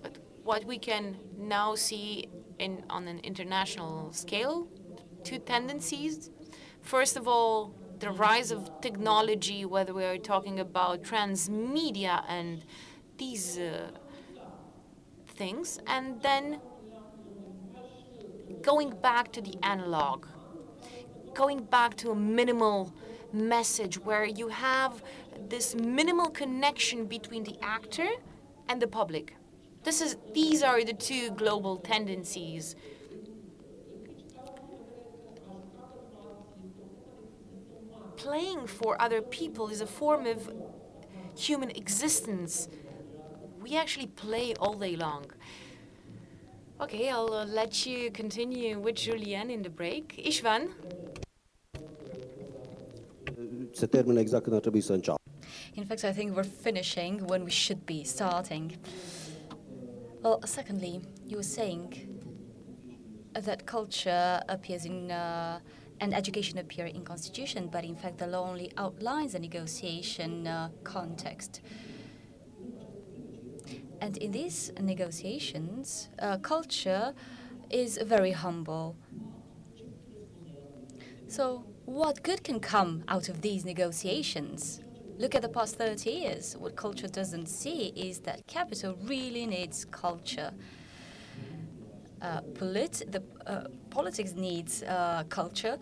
But 0.02 0.18
what 0.44 0.64
we 0.66 0.78
can 0.78 1.18
now 1.38 1.76
see 1.76 2.30
in, 2.60 2.84
on 2.90 3.08
an 3.08 3.20
international 3.20 4.14
scale, 4.14 4.68
two 5.24 5.40
tendencies. 5.40 6.30
First 6.82 7.18
of 7.18 7.28
all, 7.28 7.74
the 8.00 8.12
rise 8.12 8.52
of 8.52 8.82
technology, 8.82 9.66
whether 9.66 9.94
we 9.94 10.06
are 10.06 10.18
talking 10.18 10.60
about 10.60 11.04
transmedia 11.04 12.24
and 12.28 12.64
these 13.18 13.58
uh, 13.58 13.92
things, 15.28 15.80
and 15.88 16.22
then 16.22 16.62
going 18.62 18.92
back 19.02 19.32
to 19.34 19.42
the 19.42 19.56
analog, 19.64 20.26
going 21.34 21.64
back 21.64 21.96
to 21.98 22.12
a 22.12 22.16
minimal 22.16 22.94
message 23.32 24.00
where 24.00 24.26
you 24.26 24.48
have 24.48 25.04
this 25.48 25.76
minimal 25.76 26.30
connection 26.30 27.06
between 27.06 27.44
the 27.44 27.58
actor 27.62 28.08
and 28.68 28.82
the 28.82 28.88
public. 28.88 29.36
This 29.84 30.02
is, 30.02 30.18
these 30.34 30.64
are 30.64 30.84
the 30.84 30.94
two 30.94 31.32
global 31.32 31.78
tendencies. 31.78 32.76
Playing 38.20 38.68
for 38.68 39.02
other 39.02 39.22
people 39.22 39.70
is 39.70 39.80
a 39.80 39.86
form 39.86 40.26
of 40.26 40.52
human 41.38 41.70
existence. 41.70 42.68
We 43.64 43.78
actually 43.78 44.08
play 44.08 44.54
all 44.60 44.74
day 44.74 44.98
long. 44.98 45.26
Okay, 46.82 47.10
I'll 47.10 47.34
uh, 47.34 47.46
let 47.46 47.86
you 47.86 48.12
continue 48.12 48.78
with 48.78 48.96
Julian 48.96 49.50
in 49.50 49.62
the 49.62 49.70
break. 49.70 50.18
Istvan? 50.18 50.70
Se 53.72 53.86
termină 53.86 54.20
exact 54.20 54.44
când 54.44 54.56
ar 54.56 54.62
trebui 54.62 54.82
să 54.82 54.94
înceapă. 54.94 55.20
In 55.74 55.86
fact, 55.86 56.04
I 56.04 56.12
think 56.12 56.38
we're 56.38 56.62
finishing 56.62 57.22
when 57.30 57.44
we 57.44 57.50
should 57.50 57.86
be 57.86 58.04
starting. 58.04 58.72
Well, 60.22 60.40
secondly, 60.44 61.00
you 61.26 61.36
were 61.36 61.42
saying 61.42 62.08
that 63.32 63.66
culture 63.66 64.44
appears 64.48 64.84
in 64.84 65.12
uh, 65.12 65.60
and 66.02 66.14
education 66.14 66.58
appear 66.58 66.86
in 66.86 67.04
constitution, 67.04 67.70
but 67.72 67.84
in 67.84 67.96
fact 67.96 68.18
the 68.18 68.28
law 68.28 68.50
only 68.50 68.72
outlines 68.78 69.34
the 69.34 69.40
negotiation 69.40 70.48
uh, 70.48 70.70
context. 70.84 71.62
And 74.02 74.18
in 74.18 74.32
these 74.32 74.72
negotiations, 74.80 76.10
uh, 76.20 76.38
culture 76.38 77.14
is 77.70 77.98
very 77.98 78.32
humble. 78.32 78.96
So, 81.28 81.66
what 81.86 82.24
good 82.24 82.44
can 82.44 82.60
come 82.60 83.04
out 83.08 83.30
of 83.30 83.42
these 83.42 83.66
negotiations? 83.66 84.82
Look 85.18 85.36
at 85.36 85.42
the 85.42 85.50
past 85.50 85.76
30 85.76 86.10
years. 86.10 86.56
What 86.58 86.76
culture 86.76 87.08
doesn't 87.08 87.48
see 87.48 87.88
is 87.96 88.20
that 88.20 88.48
capital 88.48 88.98
really 89.04 89.46
needs 89.46 89.86
culture. 89.86 90.54
Uh, 92.22 92.42
polit- 92.54 93.04
the 93.12 93.24
uh, 93.48 93.64
politics 93.90 94.34
needs 94.36 94.84
uh, 94.84 95.24
culture 95.30 95.78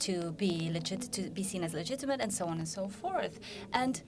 to 0.00 0.32
be 0.32 0.70
legit, 0.72 1.12
to 1.12 1.30
be 1.30 1.42
seen 1.42 1.62
as 1.64 1.74
legitimate, 1.74 2.20
and 2.20 2.32
so 2.32 2.46
on 2.46 2.58
and 2.58 2.68
so 2.68 2.88
forth. 2.88 3.38
And 3.72 4.02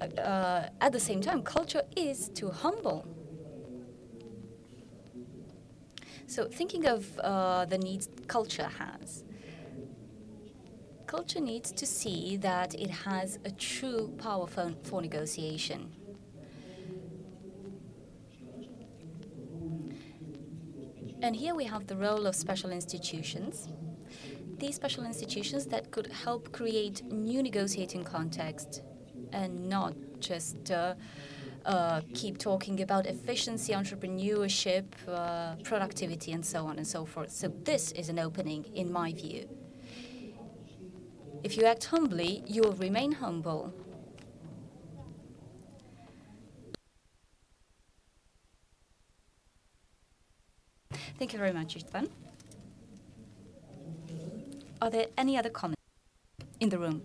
uh, 0.00 0.68
at 0.80 0.92
the 0.92 1.00
same 1.00 1.20
time, 1.20 1.42
culture 1.42 1.82
is 1.96 2.28
too 2.28 2.50
humble. 2.50 3.06
So, 6.26 6.46
thinking 6.46 6.86
of 6.86 7.18
uh, 7.18 7.64
the 7.64 7.78
needs 7.78 8.08
culture 8.28 8.70
has, 8.78 9.24
culture 11.06 11.40
needs 11.40 11.72
to 11.72 11.86
see 11.86 12.36
that 12.36 12.74
it 12.74 12.90
has 12.90 13.38
a 13.44 13.50
true 13.50 14.14
power 14.16 14.46
for, 14.46 14.72
for 14.84 15.02
negotiation. 15.02 15.90
And 21.22 21.36
here 21.36 21.54
we 21.54 21.64
have 21.64 21.86
the 21.86 21.96
role 21.96 22.26
of 22.26 22.34
special 22.34 22.70
institutions. 22.70 23.68
These 24.58 24.76
special 24.76 25.04
institutions 25.04 25.66
that 25.66 25.90
could 25.90 26.06
help 26.06 26.50
create 26.52 27.04
new 27.04 27.42
negotiating 27.42 28.04
context 28.04 28.82
and 29.32 29.68
not 29.68 29.94
just 30.18 30.70
uh, 30.70 30.94
uh, 31.66 32.00
keep 32.14 32.38
talking 32.38 32.80
about 32.80 33.06
efficiency, 33.06 33.72
entrepreneurship, 33.74 34.84
uh, 35.06 35.56
productivity, 35.62 36.32
and 36.32 36.44
so 36.44 36.66
on 36.66 36.78
and 36.78 36.86
so 36.86 37.04
forth. 37.04 37.30
So, 37.30 37.48
this 37.64 37.92
is 37.92 38.08
an 38.08 38.18
opening, 38.18 38.64
in 38.74 38.90
my 38.90 39.12
view. 39.12 39.48
If 41.42 41.56
you 41.56 41.64
act 41.64 41.84
humbly, 41.84 42.42
you 42.46 42.62
will 42.62 42.72
remain 42.72 43.12
humble. 43.12 43.74
Thank 51.20 51.34
you 51.34 51.38
very 51.38 51.52
much, 51.52 51.76
Istvan. 51.76 52.08
Are 54.80 54.88
there 54.88 55.08
any 55.18 55.36
other 55.36 55.50
comments 55.50 55.82
in 56.60 56.70
the 56.70 56.78
room? 56.78 57.02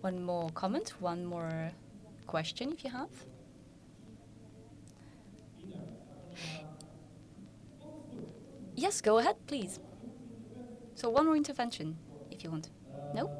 One 0.00 0.24
more 0.24 0.48
comment, 0.54 0.94
one 0.98 1.26
more 1.26 1.72
question 2.26 2.72
if 2.72 2.84
you 2.84 2.90
have. 2.90 3.10
Yes, 8.74 9.02
go 9.02 9.18
ahead, 9.18 9.36
please. 9.46 9.78
So, 10.94 11.10
one 11.10 11.26
more 11.26 11.36
intervention 11.36 11.98
if 12.30 12.42
you 12.42 12.50
want. 12.50 12.70
No? 13.14 13.30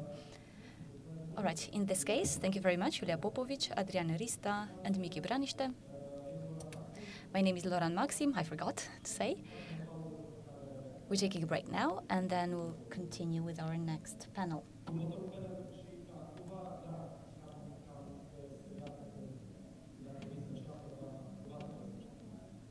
All 1.35 1.43
right, 1.43 1.67
in 1.73 1.87
this 1.87 2.03
case, 2.03 2.35
thank 2.35 2.53
you 2.53 2.61
very 2.61 2.77
much, 2.77 2.99
Julia 2.99 3.17
Popovici, 3.17 3.71
Adriana 3.75 4.19
Rista, 4.19 4.67
and 4.83 4.99
Miki 4.99 5.19
Braniste. 5.19 5.73
My 7.35 7.41
name 7.41 7.57
is 7.57 7.65
Loran 7.65 7.93
Maxim, 7.93 8.33
I 8.37 8.43
forgot 8.43 8.77
to 9.03 9.11
say. 9.11 9.43
We're 11.09 11.17
taking 11.17 11.43
a 11.43 11.45
break 11.45 11.69
now, 11.69 11.99
and 12.09 12.29
then 12.29 12.55
we'll 12.55 12.77
continue 12.89 13.43
with 13.43 13.61
our 13.61 13.75
next 13.75 14.27
panel. 14.33 14.63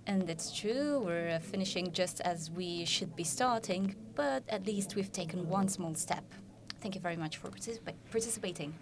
And 0.07 0.31
it's 0.31 0.51
true, 0.59 1.03
we're 1.05 1.29
uh, 1.29 1.41
finishing 1.41 1.93
just 1.93 2.23
as 2.23 2.51
we 2.51 2.87
should 2.87 3.15
be 3.15 3.25
starting, 3.25 3.95
but 4.15 4.45
at 4.49 4.67
least 4.67 4.97
we've 4.97 5.13
taken 5.13 5.47
one 5.47 5.69
small 5.69 5.95
step. 5.95 6.25
Thank 6.81 6.95
you 6.95 7.03
very 7.03 7.17
much 7.17 7.37
for 7.37 7.49
participa- 7.51 7.93
participating. 8.11 8.73